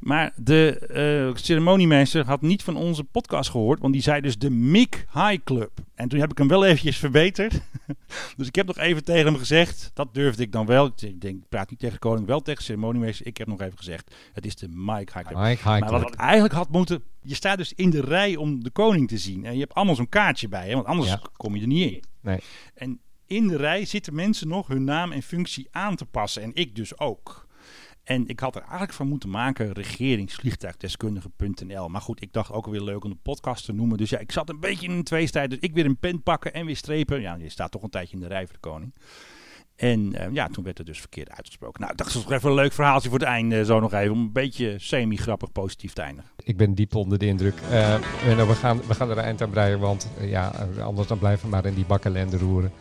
Maar 0.00 0.32
de 0.36 0.78
eh, 0.78 1.42
ceremoniemeester 1.42 2.26
had 2.26 2.40
niet 2.40 2.62
van 2.62 2.76
onze 2.76 3.04
podcast 3.04 3.50
gehoord. 3.50 3.80
Want 3.80 3.92
die 3.92 4.02
zei 4.02 4.20
dus 4.20 4.38
de 4.38 4.50
Mick 4.50 5.06
High 5.12 5.44
Club. 5.44 5.70
En 5.94 6.08
toen 6.08 6.20
heb 6.20 6.30
ik 6.30 6.38
hem 6.38 6.48
wel 6.48 6.64
eventjes 6.64 6.96
verbeterd. 6.96 7.60
dus 8.36 8.46
ik 8.46 8.54
heb 8.54 8.66
nog 8.66 8.78
even 8.78 9.04
tegen 9.04 9.24
hem 9.24 9.36
gezegd. 9.36 9.90
Dat 9.94 10.14
durfde 10.14 10.42
ik 10.42 10.52
dan 10.52 10.57
wel. 10.66 10.86
Ik 10.96 11.20
denk, 11.20 11.42
ik 11.42 11.48
praat 11.48 11.70
niet 11.70 11.78
tegen 11.78 11.94
de 11.94 12.00
koning, 12.00 12.26
wel 12.26 12.40
tegen 12.40 12.64
ceremoniemeester. 12.64 13.26
Ik 13.26 13.36
heb 13.36 13.46
nog 13.46 13.60
even 13.60 13.78
gezegd, 13.78 14.14
het 14.32 14.46
is 14.46 14.56
de 14.56 14.68
Mike 14.68 15.12
High 15.12 15.26
Club. 15.26 15.38
Mike 15.38 15.70
High 15.70 15.80
maar 15.80 15.90
wat 15.90 16.08
ik 16.12 16.14
eigenlijk 16.14 16.54
had 16.54 16.70
moeten... 16.70 17.02
Je 17.20 17.34
staat 17.34 17.58
dus 17.58 17.72
in 17.72 17.90
de 17.90 18.00
rij 18.00 18.36
om 18.36 18.62
de 18.62 18.70
koning 18.70 19.08
te 19.08 19.18
zien. 19.18 19.44
En 19.44 19.54
je 19.54 19.60
hebt 19.60 19.74
allemaal 19.74 19.94
zo'n 19.94 20.08
kaartje 20.08 20.48
bij. 20.48 20.68
Hè? 20.68 20.74
Want 20.74 20.86
anders 20.86 21.08
Ja. 21.08 21.20
kom 21.36 21.54
je 21.54 21.60
er 21.60 21.66
niet 21.66 21.92
in. 21.92 22.02
Nee. 22.20 22.40
En 22.74 23.00
in 23.26 23.48
de 23.48 23.56
rij 23.56 23.84
zitten 23.84 24.14
mensen 24.14 24.48
nog 24.48 24.66
hun 24.66 24.84
naam 24.84 25.12
en 25.12 25.22
functie 25.22 25.68
aan 25.70 25.96
te 25.96 26.04
passen. 26.06 26.42
En 26.42 26.50
ik 26.54 26.74
dus 26.74 26.98
ook. 26.98 27.46
En 28.04 28.26
ik 28.26 28.40
had 28.40 28.54
er 28.54 28.60
eigenlijk 28.60 28.92
van 28.92 29.08
moeten 29.08 29.30
maken 29.30 29.72
regeringsvliegtuigdeskundige.nl. 29.72 31.88
Maar 31.88 32.00
goed, 32.00 32.22
ik 32.22 32.32
dacht 32.32 32.52
ook 32.52 32.66
weer 32.66 32.80
leuk 32.80 33.04
om 33.04 33.10
de 33.10 33.16
podcast 33.22 33.64
te 33.64 33.72
noemen. 33.72 33.98
Dus 33.98 34.10
ja, 34.10 34.18
ik 34.18 34.32
zat 34.32 34.48
een 34.48 34.60
beetje 34.60 34.86
in 34.86 34.92
een 34.92 35.04
tweestrijd. 35.04 35.50
Dus 35.50 35.58
ik 35.58 35.74
weer 35.74 35.84
een 35.84 35.98
pen 35.98 36.22
pakken 36.22 36.54
en 36.54 36.66
weer 36.66 36.76
strepen. 36.76 37.20
Ja, 37.20 37.34
je 37.34 37.48
staat 37.48 37.70
toch 37.70 37.82
een 37.82 37.90
tijdje 37.90 38.14
in 38.14 38.20
de 38.22 38.28
rij 38.28 38.44
voor 38.44 38.54
de 38.54 38.60
koning. 38.60 38.94
En 39.78 40.14
eh, 40.14 40.32
ja, 40.32 40.48
toen 40.48 40.64
werd 40.64 40.78
het 40.78 40.86
dus 40.86 41.00
verkeerd 41.00 41.30
uitgesproken. 41.30 41.80
Nou, 41.80 41.92
ik 41.92 41.98
dacht, 41.98 42.12
dat 42.12 42.22
is 42.22 42.28
toch 42.28 42.38
even 42.38 42.50
een 42.50 42.56
leuk 42.56 42.72
verhaaltje 42.72 43.08
voor 43.08 43.18
het 43.18 43.28
einde. 43.28 43.64
Zo 43.64 43.80
nog 43.80 43.92
even, 43.92 44.12
om 44.12 44.20
een 44.20 44.32
beetje 44.32 44.74
semi-grappig 44.78 45.52
positief 45.52 45.92
te 45.92 46.02
eindigen. 46.02 46.30
Ik 46.44 46.56
ben 46.56 46.74
diep 46.74 46.94
onder 46.94 47.18
de 47.18 47.26
indruk. 47.26 47.54
Eh, 47.70 47.94
Menno, 48.26 48.46
we, 48.46 48.54
gaan, 48.54 48.80
we 48.86 48.94
gaan 48.94 49.10
er 49.10 49.18
een 49.18 49.24
eind 49.24 49.42
aan 49.42 49.50
breien, 49.50 49.78
want 49.78 50.08
eh, 50.18 50.30
ja, 50.30 50.52
eh, 50.76 50.84
anders 50.84 51.08
dan 51.08 51.18
blijven 51.18 51.44
we 51.44 51.50
maar 51.50 51.64
in 51.64 51.74
die 51.74 51.84
bakkelende 51.86 52.38
roeren. 52.38 52.72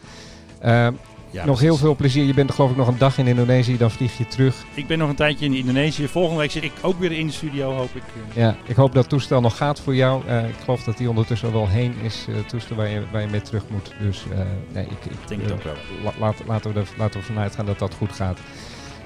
Ja, 1.31 1.45
nog 1.45 1.45
precies. 1.45 1.61
heel 1.63 1.77
veel 1.77 1.95
plezier. 1.95 2.25
Je 2.25 2.33
bent 2.33 2.51
geloof 2.51 2.71
ik 2.71 2.77
nog 2.77 2.87
een 2.87 2.97
dag 2.97 3.17
in 3.17 3.27
Indonesië, 3.27 3.77
dan 3.77 3.91
vlieg 3.91 4.17
je 4.17 4.27
terug. 4.27 4.55
Ik 4.73 4.87
ben 4.87 4.97
nog 4.97 5.09
een 5.09 5.15
tijdje 5.15 5.45
in 5.45 5.53
Indonesië. 5.53 6.07
Volgende 6.07 6.39
week 6.39 6.51
zit 6.51 6.63
ik 6.63 6.71
ook 6.81 6.99
weer 6.99 7.11
in 7.11 7.27
de 7.27 7.33
studio, 7.33 7.73
hoop 7.73 7.95
ik. 7.95 8.01
Ja, 8.33 8.55
ik 8.65 8.75
hoop 8.75 8.87
dat 8.93 9.01
het 9.01 9.09
toestel 9.09 9.41
nog 9.41 9.57
gaat 9.57 9.79
voor 9.79 9.95
jou. 9.95 10.27
Eh, 10.27 10.47
ik 10.47 10.55
geloof 10.63 10.83
dat 10.83 10.97
die 10.97 11.09
ondertussen 11.09 11.47
al 11.47 11.53
wel 11.53 11.67
heen 11.67 11.93
is, 12.03 12.25
eh, 12.29 12.35
het 12.35 12.49
toestel 12.49 12.75
waar 12.75 12.87
je, 12.89 13.01
waar 13.11 13.21
je 13.21 13.27
mee 13.27 13.41
terug 13.41 13.63
moet. 13.69 13.93
Dus 13.99 14.23
eh, 14.31 14.37
nee, 14.73 14.83
ik, 14.83 15.11
ik 15.11 15.27
denk 15.27 15.41
het 15.41 15.51
ook 15.51 15.63
wel. 15.63 15.73
la- 16.03 16.11
laat, 16.19 16.35
laten, 16.47 16.73
we 16.73 16.79
er, 16.79 16.87
laten 16.97 17.19
we 17.19 17.25
vanuit 17.25 17.55
gaan 17.55 17.65
dat 17.65 17.79
dat 17.79 17.93
goed 17.97 18.11
gaat. 18.11 18.39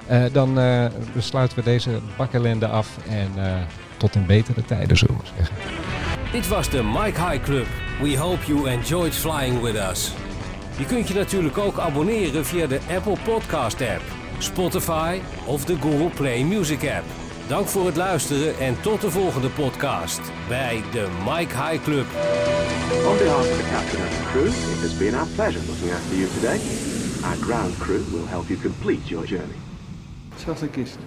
Eh, 0.07 0.23
dan 0.31 0.59
eh, 0.59 0.85
besluiten 1.13 1.57
we 1.57 1.63
deze 1.63 1.89
bakkelende 2.17 2.67
af 2.67 2.97
en 3.09 3.31
eh, 3.45 3.53
tot 3.97 4.15
in 4.15 4.25
betere 4.25 4.65
tijden, 4.65 4.97
zullen 4.97 5.15
we 5.17 5.23
zeggen. 5.37 5.55
Dit 6.31 6.47
was 6.47 6.69
de 6.69 6.83
Mike 6.83 7.21
High 7.29 7.43
Club. 7.43 7.65
We 8.01 8.17
hope 8.17 8.45
you 8.47 8.67
enjoyed 8.69 9.13
flying 9.15 9.61
with 9.61 9.75
us. 9.91 10.11
Je 10.81 10.87
kunt 10.87 11.07
je 11.07 11.13
natuurlijk 11.13 11.57
ook 11.57 11.79
abonneren 11.79 12.45
via 12.45 12.67
de 12.67 12.79
Apple 12.95 13.17
Podcast 13.23 13.81
app, 13.81 14.01
Spotify 14.37 15.19
of 15.45 15.65
de 15.65 15.75
Google 15.75 16.09
Play 16.09 16.43
Music 16.43 16.83
app. 16.83 17.05
Dank 17.47 17.67
voor 17.67 17.85
het 17.85 17.95
luisteren 17.95 18.59
en 18.59 18.81
tot 18.81 19.01
de 19.01 19.11
volgende 19.11 19.49
podcast 19.49 20.21
bij 20.47 20.81
de 20.91 21.07
Mike 21.25 21.55
High 21.63 21.83
Club. 21.83 22.05
On 23.09 23.17
behalf 23.17 23.49
of 23.49 23.57
the 23.57 23.69
captain 23.71 24.01
and 24.01 24.11
the 24.11 24.23
crew, 24.31 24.47
it 24.47 24.81
has 24.81 24.97
been 24.97 25.15
our 25.15 25.27
pleasure 25.35 25.65
looking 25.67 25.91
after 25.91 26.15
you 26.17 26.29
today. 26.33 26.59
Our 27.23 27.37
ground 27.41 27.77
crew 27.77 28.03
will 28.11 28.27
help 28.27 28.47
you 28.47 28.59
complete 28.61 29.07
your 29.07 29.25
journey. 29.25 29.57
Zelfs 30.45 30.61
een 30.61 30.71
kist. 30.71 30.97